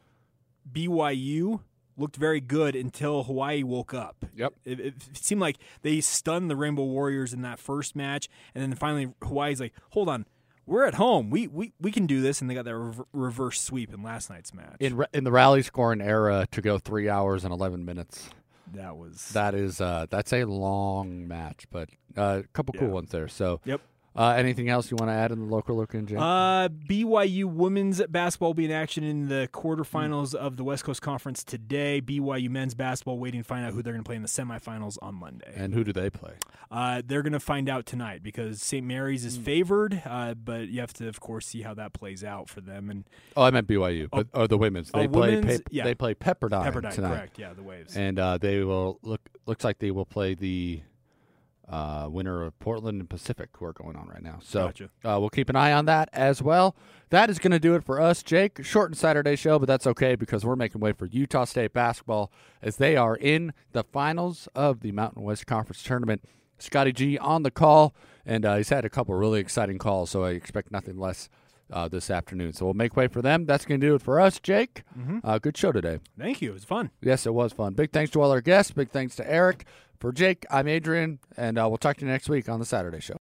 BYU 0.71 1.61
looked 2.01 2.17
very 2.17 2.41
good 2.41 2.75
until 2.75 3.23
Hawaii 3.25 3.63
woke 3.63 3.93
up. 3.95 4.25
Yep. 4.35 4.55
It, 4.65 4.81
it 4.81 4.95
seemed 5.13 5.41
like 5.41 5.57
they 5.83 6.01
stunned 6.01 6.51
the 6.51 6.57
Rainbow 6.57 6.85
Warriors 6.85 7.33
in 7.33 7.43
that 7.43 7.59
first 7.59 7.95
match, 7.95 8.29
and 8.55 8.63
then 8.63 8.75
finally 8.75 9.13
Hawaii's 9.23 9.61
like, 9.61 9.75
"Hold 9.91 10.09
on, 10.09 10.27
we're 10.67 10.85
at 10.85 10.95
home. 10.95 11.31
We 11.31 11.47
we, 11.47 11.73
we 11.81 11.93
can 11.93 12.07
do 12.07 12.21
this," 12.21 12.41
and 12.41 12.49
they 12.51 12.55
got 12.55 12.65
that 12.65 12.77
rever- 12.77 13.07
reverse 13.13 13.61
sweep 13.61 13.93
in 13.93 14.03
last 14.03 14.31
night's 14.31 14.53
match. 14.55 14.77
In 14.81 15.05
in 15.13 15.25
the 15.25 15.33
rally 15.33 15.63
scoring 15.63 16.01
era, 16.01 16.47
to 16.51 16.61
go 16.63 16.79
three 16.79 17.09
hours 17.09 17.45
and 17.45 17.53
eleven 17.53 17.85
minutes. 17.85 18.31
that 18.75 18.97
was 18.97 19.31
That 19.33 19.55
is 19.55 19.81
uh, 19.81 20.07
that's 20.11 20.33
a 20.33 20.45
long 20.45 21.29
match, 21.29 21.67
but 21.71 21.89
uh, 22.17 22.43
a 22.45 22.49
couple 22.53 22.75
cool 22.79 22.91
ones 22.91 23.11
there. 23.11 23.29
So, 23.29 23.61
Yep. 23.65 23.81
Uh, 24.17 24.31
anything 24.37 24.69
else 24.69 24.91
you 24.91 24.97
want 24.99 25.09
to 25.09 25.15
add 25.15 25.31
in 25.31 25.39
the 25.39 25.45
local 25.55 25.77
look 25.77 25.95
in, 25.95 26.05
Jay? 26.07 26.17
Uh, 26.19 26.69
BYU 26.69 27.45
women's 27.45 28.03
basketball 28.09 28.49
will 28.49 28.55
be 28.55 28.65
in 28.65 28.73
action 28.73 29.05
in 29.05 29.29
the 29.29 29.49
quarterfinals 29.53 30.35
of 30.35 30.57
the 30.57 30.65
West 30.65 30.83
Coast 30.85 31.01
Conference 31.01 31.45
today. 31.45 32.01
BYU 32.01 32.51
men's 32.51 32.75
basketball 32.75 33.19
waiting 33.21 33.41
to 33.41 33.45
find 33.47 33.65
out 33.65 33.73
who 33.73 33.83
they're 33.83 33.93
going 33.93 34.03
to 34.03 34.09
play 34.09 34.17
in 34.17 34.23
the 34.23 34.29
semifinals 34.29 34.97
on 35.01 35.15
Monday. 35.15 35.53
and 35.55 35.75
who 35.75 35.85
do 35.85 35.93
they 35.93 36.11
play? 36.11 36.33
Uh, 36.73 37.03
they're 37.07 37.23
going 37.23 37.33
to 37.33 37.41
find 37.41 37.69
out 37.69 37.87
tonight 37.87 38.23
because 38.23 38.61
St. 38.61 38.85
Mary's 38.85 39.25
is 39.25 39.37
favored, 39.37 40.03
uh, 40.05 40.35
but 40.35 40.69
you 40.69 40.81
have 40.81 40.93
to, 40.95 41.07
of 41.09 41.21
course, 41.21 41.47
see 41.47 41.63
how 41.63 41.75
that 41.75 41.93
plays 41.93 42.25
out 42.25 42.49
for 42.49 42.61
them. 42.61 42.91
And 42.91 43.05
Oh, 43.37 43.43
I 43.45 43.51
meant 43.53 43.69
BYU, 43.69 44.09
but 44.11 44.27
oh, 44.35 44.47
the 44.49 44.59
women's. 44.59 44.91
They 44.91 45.05
Oh, 45.05 45.09
play. 45.09 45.37
women's, 45.37 45.59
Pep- 45.61 45.69
yeah. 45.71 45.85
They 45.85 45.95
play 45.95 46.15
Pepperdine, 46.15 46.65
Pepperdine, 46.73 46.93
tonight, 46.95 47.15
correct? 47.17 47.39
Yeah, 47.39 47.53
the 47.53 47.63
Waves. 47.63 47.97
and 47.97 48.19
uh, 48.19 48.39
they 48.39 48.63
will 48.65 48.99
look. 49.03 49.21
Looks 49.47 49.65
like 49.65 49.79
they 49.79 49.91
will 49.93 50.05
play 50.07 50.35
the 50.35 50.83
uh, 51.71 52.09
winner 52.11 52.43
of 52.43 52.59
Portland 52.59 53.01
and 53.01 53.09
Pacific, 53.09 53.49
who 53.57 53.65
are 53.65 53.73
going 53.73 53.97
on 53.97 54.09
right 54.09 54.23
now. 54.23 54.41
So 54.43 54.67
Gotcha. 54.67 54.85
uh, 55.05 55.19
we'll 55.21 55.31
keep 55.31 55.49
an 55.49 55.57
eye 55.57 55.73
on 55.73 55.85
that 55.87 56.09
as 56.13 56.43
well. 56.43 56.75
That 57.11 57.31
is 57.31 57.39
going 57.39 57.53
to 57.53 57.61
do 57.61 57.75
it 57.75 57.85
for 57.85 58.01
us, 58.01 58.23
Jake. 58.23 58.65
Shortened 58.65 58.99
Saturday 58.99 59.37
show, 59.37 59.59
but 59.59 59.67
that's 59.67 59.87
okay 59.87 60.17
because 60.17 60.45
we're 60.45 60.57
making 60.57 60.81
way 60.81 60.93
for 60.93 61.07
Utah 61.07 61.45
State 61.45 61.73
basketball 61.73 62.33
as 62.61 62.77
they 62.77 62.97
are 62.97 63.17
in 63.17 63.53
the 63.73 63.85
finals 63.85 64.49
of 64.55 64.81
the 64.81 64.93
Mountain 64.93 65.23
West 65.23 65.47
Conference 65.47 65.83
tournament. 65.83 66.25
Scotty 66.59 66.93
G 66.93 67.17
on 67.19 67.43
the 67.43 67.51
call, 67.51 67.95
and 68.27 68.45
uh, 68.45 68.57
he's 68.57 68.69
had 68.69 68.85
a 68.85 68.91
couple 68.91 69.15
really 69.15 69.41
exciting 69.41 69.79
calls, 69.79 70.11
so 70.11 70.25
I 70.25 70.33
expect 70.33 70.71
nothing 70.71 70.99
less 70.99 71.29
uh, 71.73 71.89
this 71.89 72.11
afternoon. 72.11 72.53
So 72.53 72.65
we'll 72.67 72.75
make 72.75 72.97
way 72.97 73.09
for 73.09 73.23
them. 73.23 73.47
That's 73.47 73.65
going 73.65 73.81
to 73.81 73.87
do 73.87 73.95
it 73.95 74.03
for 74.03 74.21
us, 74.21 74.39
Jake. 74.41 74.83
Uh, 75.25 75.39
good 75.39 75.57
show 75.57 75.73
today. 75.73 76.01
Thank 76.19 76.41
you. 76.43 76.51
It 76.51 76.55
was 76.55 76.65
fun. 76.65 76.91
Yes, 77.03 77.27
it 77.27 77.35
was 77.35 77.53
fun. 77.53 77.75
Big 77.75 77.91
thanks 77.93 78.11
to 78.13 78.21
all 78.23 78.31
our 78.31 78.41
guests. 78.41 78.73
Big 78.73 78.91
thanks 78.91 79.17
to 79.17 79.31
Eric. 79.31 79.65
For 79.99 80.13
Jake, 80.13 80.47
I'm 80.51 80.67
Adrian, 80.67 81.19
and 81.37 81.59
uh, 81.59 81.67
we'll 81.69 81.77
talk 81.77 81.99
to 81.99 82.07
you 82.07 82.11
next 82.11 82.29
week 82.31 82.49
on 82.49 82.59
the 82.59 82.65
Saturday 82.65 83.01
Show. 83.01 83.17